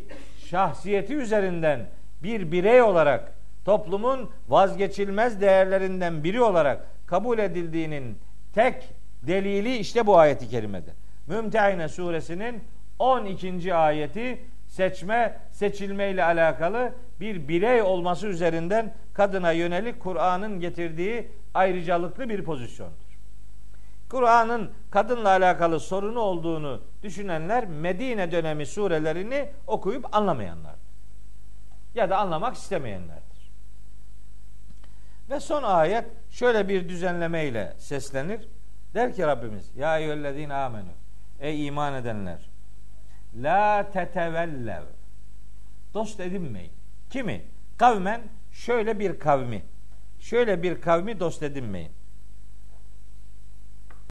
şahsiyeti 0.46 1.14
üzerinden 1.14 1.86
bir 2.22 2.52
birey 2.52 2.82
olarak 2.82 3.32
toplumun 3.64 4.30
vazgeçilmez 4.48 5.40
değerlerinden 5.40 6.24
biri 6.24 6.42
olarak 6.42 6.86
kabul 7.06 7.38
edildiğinin 7.38 8.18
tek 8.54 8.88
delili 9.22 9.76
işte 9.76 10.06
bu 10.06 10.18
ayeti 10.18 10.48
kerimede. 10.48 10.90
Mümtehine 11.26 11.88
suresinin 11.88 12.64
12. 12.98 13.74
ayeti 13.74 14.38
seçme, 14.66 15.38
seçilme 15.50 16.10
ile 16.10 16.24
alakalı 16.24 16.92
bir 17.20 17.48
birey 17.48 17.82
olması 17.82 18.26
üzerinden 18.26 18.94
kadına 19.14 19.52
yönelik 19.52 20.00
Kur'an'ın 20.00 20.60
getirdiği 20.60 21.28
ayrıcalıklı 21.54 22.28
bir 22.28 22.44
pozisyondur. 22.44 23.08
Kur'an'ın 24.10 24.70
kadınla 24.90 25.28
alakalı 25.28 25.80
sorunu 25.80 26.20
olduğunu 26.20 26.80
düşünenler 27.02 27.66
Medine 27.66 28.32
dönemi 28.32 28.66
surelerini 28.66 29.48
okuyup 29.66 30.16
anlamayanlardır. 30.16 30.77
Ya 31.98 32.10
da 32.10 32.18
anlamak 32.18 32.56
istemeyenlerdir. 32.56 33.50
Ve 35.30 35.40
son 35.40 35.62
ayet 35.62 36.04
şöyle 36.30 36.68
bir 36.68 36.88
düzenleme 36.88 37.46
ile 37.46 37.74
seslenir. 37.78 38.48
Der 38.94 39.14
ki 39.14 39.22
Rabbimiz 39.22 39.76
Ya 39.76 39.98
eyyühellezine 39.98 40.54
amenu 40.54 40.90
Ey 41.40 41.66
iman 41.66 41.94
edenler 41.94 42.38
La 43.34 43.90
tetevellev 43.92 44.82
dost 45.94 46.20
edinmeyin. 46.20 46.72
Kimi? 47.10 47.44
Kavmen 47.78 48.20
şöyle 48.52 48.98
bir 48.98 49.18
kavmi. 49.18 49.62
Şöyle 50.20 50.62
bir 50.62 50.80
kavmi 50.80 51.20
dost 51.20 51.42
edinmeyin. 51.42 51.92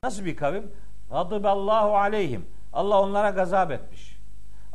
Nasıl 0.04 0.26
bir 0.26 0.36
kavim? 0.36 0.72
Gadiballahu 1.10 1.98
aleyhim. 1.98 2.46
Allah 2.74 3.02
onlara 3.02 3.30
gazap 3.30 3.72
etmiş. 3.72 4.17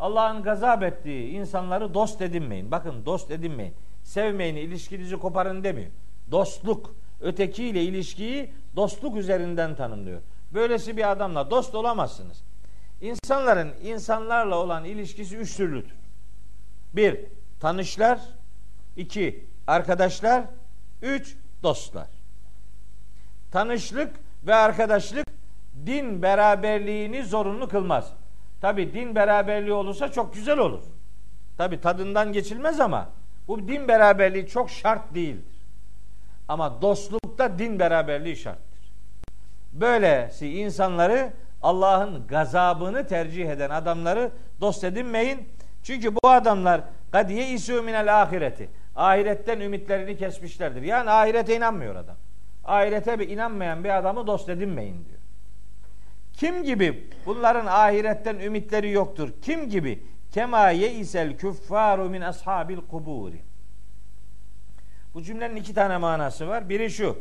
Allah'ın 0.02 0.42
gazap 0.42 0.82
ettiği 0.82 1.30
insanları 1.30 1.94
dost 1.94 2.22
edinmeyin. 2.22 2.70
Bakın 2.70 3.06
dost 3.06 3.30
edinmeyin. 3.30 3.74
Sevmeyin, 4.02 4.56
ilişkinizi 4.56 5.16
koparın 5.16 5.64
demiyor. 5.64 5.90
Dostluk, 6.30 6.94
ötekiyle 7.20 7.82
ilişkiyi 7.82 8.50
dostluk 8.76 9.16
üzerinden 9.16 9.76
tanımlıyor. 9.76 10.20
Böylesi 10.54 10.96
bir 10.96 11.10
adamla 11.10 11.50
dost 11.50 11.74
olamazsınız. 11.74 12.42
İnsanların 13.00 13.72
insanlarla 13.82 14.56
olan 14.56 14.84
ilişkisi 14.84 15.36
üç 15.36 15.56
türlüdür. 15.56 15.94
Bir, 16.92 17.20
tanışlar. 17.60 18.20
iki 18.96 19.44
arkadaşlar. 19.66 20.44
Üç, 21.02 21.36
dostlar. 21.62 22.08
Tanışlık 23.52 24.10
ve 24.46 24.54
arkadaşlık 24.54 25.26
din 25.86 26.22
beraberliğini 26.22 27.24
zorunlu 27.24 27.68
kılmaz. 27.68 28.21
Tabi 28.62 28.94
din 28.94 29.14
beraberliği 29.14 29.72
olursa 29.72 30.12
çok 30.12 30.34
güzel 30.34 30.58
olur. 30.58 30.82
Tabi 31.58 31.80
tadından 31.80 32.32
geçilmez 32.32 32.80
ama 32.80 33.08
bu 33.48 33.68
din 33.68 33.88
beraberliği 33.88 34.46
çok 34.46 34.70
şart 34.70 35.14
değildir. 35.14 35.54
Ama 36.48 36.82
dostlukta 36.82 37.58
din 37.58 37.78
beraberliği 37.78 38.36
şarttır. 38.36 38.92
Böylesi 39.72 40.58
insanları 40.58 41.32
Allah'ın 41.62 42.26
gazabını 42.26 43.06
tercih 43.06 43.50
eden 43.50 43.70
adamları 43.70 44.30
dost 44.60 44.84
edinmeyin. 44.84 45.48
Çünkü 45.82 46.14
bu 46.14 46.28
adamlar 46.28 46.80
kadiye 47.12 47.48
isû 47.48 47.82
minel 47.82 48.22
ahireti. 48.22 48.68
Ahiretten 48.96 49.60
ümitlerini 49.60 50.16
kesmişlerdir. 50.16 50.82
Yani 50.82 51.10
ahirete 51.10 51.56
inanmıyor 51.56 51.94
adam. 51.94 52.16
Ahirete 52.64 53.18
bir 53.18 53.28
inanmayan 53.28 53.84
bir 53.84 53.98
adamı 53.98 54.26
dost 54.26 54.48
edinmeyin 54.48 55.04
diyor. 55.04 55.21
Kim 56.32 56.62
gibi 56.62 57.10
bunların 57.26 57.66
ahiretten 57.66 58.38
ümitleri 58.38 58.90
yoktur. 58.90 59.28
Kim 59.42 59.68
gibi 59.68 60.02
kema 60.32 60.70
yeisel 60.70 61.36
küffaru 61.36 62.08
min 62.10 62.20
ashabil 62.20 62.78
kuburi. 62.90 63.40
Bu 65.14 65.22
cümlenin 65.22 65.56
iki 65.56 65.74
tane 65.74 65.98
manası 65.98 66.48
var. 66.48 66.68
Biri 66.68 66.90
şu. 66.90 67.18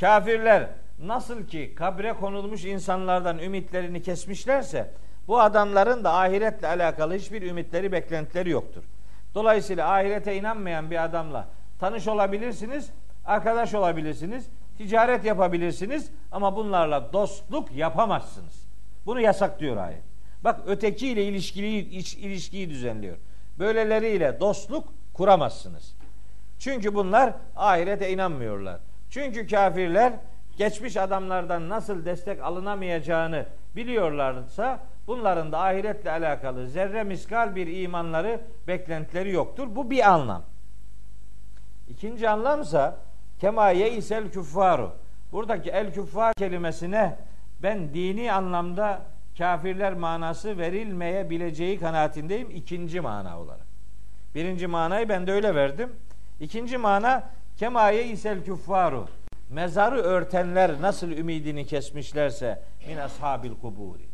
Kafirler 0.00 0.68
nasıl 0.98 1.46
ki 1.46 1.74
kabre 1.74 2.12
konulmuş 2.12 2.64
insanlardan 2.64 3.38
ümitlerini 3.38 4.02
kesmişlerse 4.02 4.90
bu 5.28 5.40
adamların 5.40 6.04
da 6.04 6.14
ahiretle 6.14 6.68
alakalı 6.68 7.14
hiçbir 7.14 7.42
ümitleri, 7.42 7.92
beklentileri 7.92 8.50
yoktur. 8.50 8.82
Dolayısıyla 9.34 9.92
ahirete 9.92 10.36
inanmayan 10.36 10.90
bir 10.90 11.04
adamla 11.04 11.48
tanış 11.78 12.08
olabilirsiniz, 12.08 12.90
arkadaş 13.24 13.74
olabilirsiniz, 13.74 14.46
ticaret 14.78 15.24
yapabilirsiniz 15.24 16.10
ama 16.32 16.56
bunlarla 16.56 17.12
dostluk 17.12 17.72
yapamazsınız. 17.72 18.66
Bunu 19.06 19.20
yasaklıyor 19.20 19.76
ayet. 19.76 20.02
Bak 20.44 20.60
ötekiyle 20.66 21.24
ilişkili 21.24 21.78
ilişkiyi 21.78 22.70
düzenliyor. 22.70 23.16
Böyleleriyle 23.58 24.40
dostluk 24.40 24.88
kuramazsınız. 25.14 25.94
Çünkü 26.58 26.94
bunlar 26.94 27.34
ahirete 27.56 28.12
inanmıyorlar. 28.12 28.80
Çünkü 29.10 29.46
kafirler 29.46 30.12
geçmiş 30.56 30.96
adamlardan 30.96 31.68
nasıl 31.68 32.04
destek 32.04 32.42
alınamayacağını 32.42 33.46
biliyorlarsa 33.76 34.80
bunların 35.06 35.52
da 35.52 35.60
ahiretle 35.60 36.10
alakalı 36.10 36.68
zerre 36.68 37.04
miskal 37.04 37.54
bir 37.54 37.66
imanları, 37.66 38.40
beklentileri 38.68 39.32
yoktur. 39.32 39.66
Bu 39.70 39.90
bir 39.90 40.10
anlam. 40.10 40.42
İkinci 41.88 42.28
anlamsa 42.28 42.98
kema 43.40 43.70
yeisel 43.70 44.30
küffaru. 44.30 44.92
Buradaki 45.32 45.70
el 45.70 45.94
küffar 45.94 46.34
kelimesine 46.34 47.16
ben 47.62 47.94
dini 47.94 48.32
anlamda 48.32 49.02
kafirler 49.38 49.94
manası 49.94 50.58
verilmeyebileceği 50.58 51.80
kanaatindeyim 51.80 52.50
ikinci 52.50 53.00
mana 53.00 53.40
olarak. 53.40 53.66
Birinci 54.34 54.66
manayı 54.66 55.08
ben 55.08 55.26
de 55.26 55.32
öyle 55.32 55.54
verdim. 55.54 55.92
İkinci 56.40 56.78
mana 56.78 57.30
kemaye 57.56 58.06
isel 58.06 58.44
küffaru. 58.44 59.08
Mezarı 59.50 59.96
örtenler 59.96 60.82
nasıl 60.82 61.10
ümidini 61.10 61.66
kesmişlerse 61.66 62.62
min 62.88 62.96
ashabil 62.96 63.52
kuburi. 63.62 64.06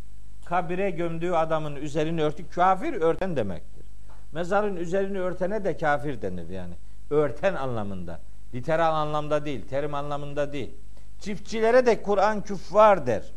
Kabire 0.45 0.91
gömdüğü 0.91 1.33
adamın 1.33 1.77
üzerini 1.77 2.23
örtü 2.23 2.51
kafir 2.51 2.93
örten 2.95 3.37
demektir. 3.37 3.87
Mezarın 4.33 4.77
üzerini 4.77 5.19
örtene 5.21 5.65
de 5.65 5.77
kafir 5.77 6.23
denir 6.23 6.49
yani. 6.49 6.75
Örten 7.11 7.55
anlamında. 7.55 8.21
Literal 8.55 8.95
anlamda 8.95 9.45
değil, 9.45 9.69
terim 9.69 9.95
anlamında 9.95 10.53
değil. 10.53 10.71
Çiftçilere 11.19 11.87
de 11.87 12.03
Kur'an 12.03 12.43
küffar 12.43 13.07
der. 13.07 13.33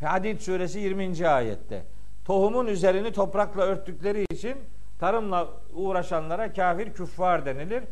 Hadid 0.00 0.40
suresi 0.40 0.78
20. 0.78 1.28
ayette. 1.28 1.82
Tohumun 2.24 2.66
üzerini 2.66 3.12
toprakla 3.12 3.62
örttükleri 3.62 4.24
için 4.30 4.56
tarımla 4.98 5.48
uğraşanlara 5.74 6.52
kafir 6.52 6.92
küffar 6.92 7.46
denilir. 7.46 7.84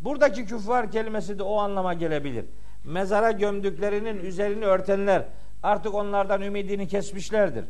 Buradaki 0.00 0.44
küffar 0.44 0.90
kelimesi 0.90 1.38
de 1.38 1.42
o 1.42 1.56
anlama 1.56 1.94
gelebilir. 1.94 2.44
Mezara 2.84 3.30
gömdüklerinin 3.30 4.18
üzerini 4.18 4.64
örtenler 4.64 5.24
artık 5.62 5.94
onlardan 5.94 6.42
ümidini 6.42 6.88
kesmişlerdir. 6.88 7.64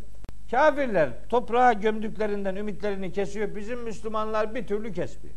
Kafirler 0.50 1.10
toprağa 1.28 1.72
gömdüklerinden 1.72 2.56
ümitlerini 2.56 3.12
kesiyor. 3.12 3.54
Bizim 3.56 3.82
Müslümanlar 3.82 4.54
bir 4.54 4.66
türlü 4.66 4.92
kesmiyor. 4.92 5.36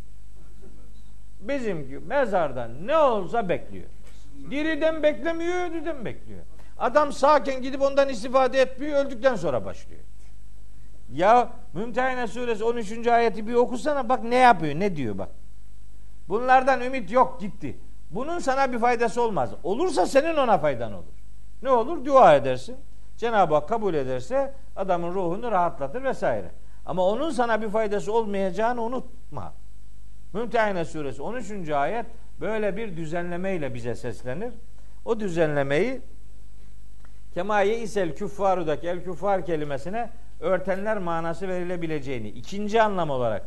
Bizimki 1.42 2.00
mezardan 2.00 2.88
ne 2.88 2.98
olsa 2.98 3.50
bekliyor. 3.50 3.86
Diriden 4.52 5.04
beklemiyor, 5.04 5.70
ölüden 5.70 6.06
bekliyor. 6.06 6.40
Adam 6.80 7.12
sağken 7.12 7.62
gidip 7.62 7.82
ondan 7.82 8.10
istifade 8.10 8.62
etmiyor, 8.62 9.06
öldükten 9.06 9.36
sonra 9.36 9.66
başlıyor. 9.66 10.02
Ya 11.12 11.50
Mümtehine 11.74 12.28
suresi 12.28 12.64
13. 12.64 13.08
ayeti 13.08 13.48
bir 13.48 13.54
okusana 13.54 14.10
bak 14.10 14.24
ne 14.24 14.36
yapıyor, 14.36 14.76
ne 14.76 14.96
diyor 14.96 15.18
bak. 15.18 15.30
Bunlardan 16.30 16.82
ümit 16.82 17.12
yok 17.12 17.42
gitti. 17.42 17.78
Bunun 18.12 18.40
sana 18.40 18.74
bir 18.74 18.80
faydası 18.80 19.22
olmaz. 19.22 19.50
Olursa 19.64 20.06
senin 20.06 20.36
ona 20.38 20.58
faydan 20.58 20.94
olur. 20.94 21.14
Ne 21.62 21.72
olur? 21.72 22.06
Dua 22.06 22.36
edersin. 22.36 22.78
Cenab-ı 23.18 23.54
Hak 23.54 23.70
kabul 23.70 23.94
ederse 23.94 24.54
adamın 24.76 25.14
ruhunu 25.14 25.52
rahatlatır 25.52 26.04
vesaire. 26.04 26.52
Ama 26.86 27.06
onun 27.06 27.30
sana 27.30 27.62
bir 27.62 27.70
faydası 27.70 28.14
olmayacağını 28.14 28.82
unutma. 28.82 29.54
Mümtehine 30.34 30.86
suresi 30.86 31.22
13. 31.22 31.70
ayet 31.70 32.06
böyle 32.42 32.78
bir 32.78 32.98
düzenlemeyle 32.98 33.74
bize 33.74 33.96
seslenir. 33.96 34.54
O 35.06 35.20
düzenlemeyi 35.20 36.02
kemaye 37.34 37.80
isel 37.80 38.16
küffarudaki 38.16 38.88
el 38.88 39.04
küffar 39.04 39.46
kelimesine 39.46 40.10
örtenler 40.40 40.98
manası 40.98 41.48
verilebileceğini 41.48 42.30
ikinci 42.30 42.82
anlam 42.82 43.10
olarak 43.10 43.46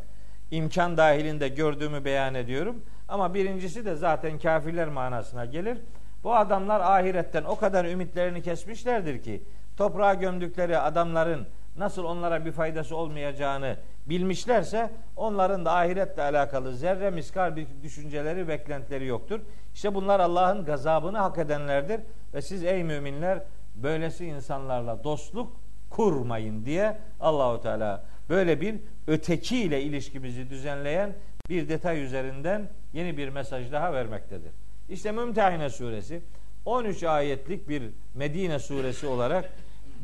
imkan 0.51 0.97
dahilinde 0.97 1.49
gördüğümü 1.49 2.05
beyan 2.05 2.35
ediyorum. 2.35 2.83
Ama 3.09 3.35
birincisi 3.35 3.85
de 3.85 3.95
zaten 3.95 4.39
kafirler 4.39 4.89
manasına 4.89 5.45
gelir. 5.45 5.79
Bu 6.25 6.35
adamlar 6.35 6.81
ahiretten 6.81 7.45
o 7.45 7.57
kadar 7.57 7.85
ümitlerini 7.85 8.43
kesmişlerdir 8.43 9.23
ki 9.23 9.43
toprağa 9.77 10.15
gömdükleri 10.15 10.79
adamların 10.79 11.47
nasıl 11.77 12.05
onlara 12.05 12.45
bir 12.45 12.53
faydası 12.53 12.97
olmayacağını 12.97 13.77
bilmişlerse 14.07 14.91
onların 15.17 15.65
da 15.65 15.73
ahiretle 15.73 16.23
alakalı 16.23 16.77
zerre 16.77 17.11
miskal 17.11 17.57
bir 17.57 17.67
düşünceleri, 17.83 18.49
beklentileri 18.49 19.07
yoktur. 19.07 19.41
İşte 19.75 19.95
bunlar 19.95 20.21
Allah'ın 20.21 20.65
gazabını 20.65 21.19
hak 21.19 21.39
edenlerdir 21.39 22.01
ve 22.35 22.43
siz 22.43 22.65
ey 22.65 22.85
müminler 22.85 23.43
böylesi 23.75 24.27
insanlarla 24.27 25.05
dostluk 25.05 25.53
kurmayın 25.91 26.65
diye 26.65 26.99
Allahu 27.21 27.63
Teala 27.63 28.05
böyle 28.29 28.61
bir 28.61 28.75
ötekiyle 29.07 29.83
ilişkimizi 29.83 30.51
düzenleyen 30.51 31.13
bir 31.49 31.69
detay 31.69 32.03
üzerinden 32.03 32.69
yeni 32.93 33.17
bir 33.17 33.29
mesaj 33.29 33.73
daha 33.73 33.93
vermektedir. 33.93 34.51
İşte 34.89 35.13
Mümtehine 35.13 35.71
suresi 35.71 36.21
13 36.65 37.03
ayetlik 37.03 37.69
bir 37.69 37.83
Medine 38.15 38.59
suresi 38.59 39.07
olarak 39.07 39.53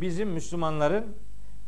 bizim 0.01 0.28
Müslümanların 0.28 1.05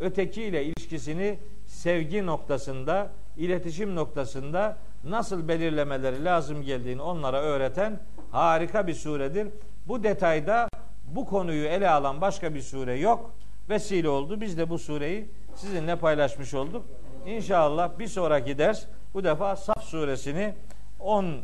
ötekiyle 0.01 0.65
ilişkisini 0.65 1.39
sevgi 1.83 2.27
noktasında, 2.27 3.11
iletişim 3.37 3.97
noktasında 3.97 4.77
nasıl 5.05 5.49
belirlemeleri 5.49 6.25
lazım 6.25 6.63
geldiğini 6.63 7.03
onlara 7.03 7.43
öğreten 7.43 8.01
harika 8.31 8.87
bir 8.87 8.95
suredir. 8.95 9.49
Bu 9.89 10.03
detayda 10.03 10.69
bu 11.07 11.27
konuyu 11.27 11.67
ele 11.67 11.91
alan 11.91 12.21
başka 12.21 12.55
bir 12.55 12.61
sure 12.61 12.99
yok. 12.99 13.31
Vesile 13.71 14.09
oldu. 14.09 14.41
Biz 14.41 14.59
de 14.59 14.71
bu 14.71 14.79
sureyi 14.79 15.29
sizinle 15.57 15.97
paylaşmış 15.97 16.55
olduk. 16.55 16.85
İnşallah 17.27 17.99
bir 17.99 18.07
sonraki 18.07 18.59
ders 18.59 18.85
bu 19.15 19.25
defa 19.25 19.57
Saf 19.57 19.83
suresini 19.85 20.55
14 21.01 21.43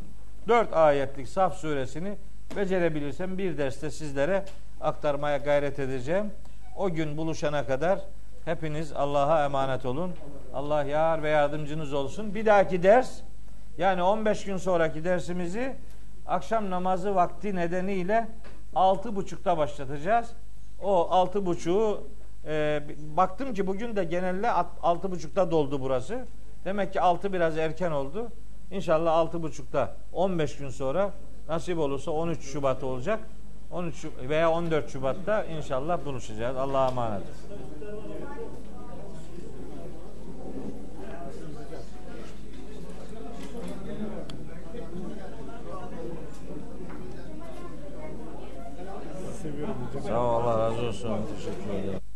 ayetlik 0.72 1.28
Saf 1.28 1.54
suresini 1.54 2.16
becerebilirsem 2.56 3.38
bir 3.38 3.58
derste 3.58 3.90
sizlere 3.90 4.44
aktarmaya 4.80 5.36
gayret 5.36 5.78
edeceğim. 5.78 6.30
O 6.76 6.90
gün 6.90 7.16
buluşana 7.16 7.66
kadar 7.66 8.00
Hepiniz 8.48 8.92
Allah'a 8.92 9.44
emanet 9.44 9.86
olun. 9.86 10.12
Allah 10.54 10.84
yar 10.84 11.22
ve 11.22 11.28
yardımcınız 11.28 11.92
olsun. 11.92 12.34
Bir 12.34 12.46
dahaki 12.46 12.82
ders 12.82 13.20
yani 13.78 14.02
15 14.02 14.44
gün 14.44 14.56
sonraki 14.56 15.04
dersimizi 15.04 15.76
akşam 16.26 16.70
namazı 16.70 17.14
vakti 17.14 17.56
nedeniyle 17.56 18.28
altı 18.74 19.16
buçukta 19.16 19.58
başlatacağız. 19.58 20.32
O 20.82 21.10
altı 21.10 21.46
buçuğu 21.46 22.06
e, 22.46 22.82
baktım 23.16 23.54
ki 23.54 23.66
bugün 23.66 23.96
de 23.96 24.04
genelde 24.04 24.50
at- 24.50 24.78
altı 24.82 25.10
buçukta 25.10 25.50
doldu 25.50 25.80
burası. 25.80 26.26
Demek 26.64 26.92
ki 26.92 27.00
altı 27.00 27.32
biraz 27.32 27.58
erken 27.58 27.90
oldu. 27.90 28.28
İnşallah 28.70 29.12
altı 29.12 29.42
buçukta 29.42 29.96
15 30.12 30.56
gün 30.56 30.70
sonra 30.70 31.10
nasip 31.48 31.78
olursa 31.78 32.10
13 32.10 32.42
Şubat 32.42 32.84
olacak. 32.84 33.20
13 33.70 33.94
Şub- 34.04 34.28
veya 34.28 34.50
14 34.50 34.90
Şubat'ta 34.90 35.44
inşallah 35.44 36.04
buluşacağız. 36.04 36.56
Allah'a 36.56 36.88
emanet. 36.88 37.22
Sağ 50.06 50.20
ol 50.22 50.42
Allah 50.42 50.58
razı 50.58 50.86
olsun. 50.86 51.18
Teşekkür 51.36 51.74
ederim. 51.84 52.07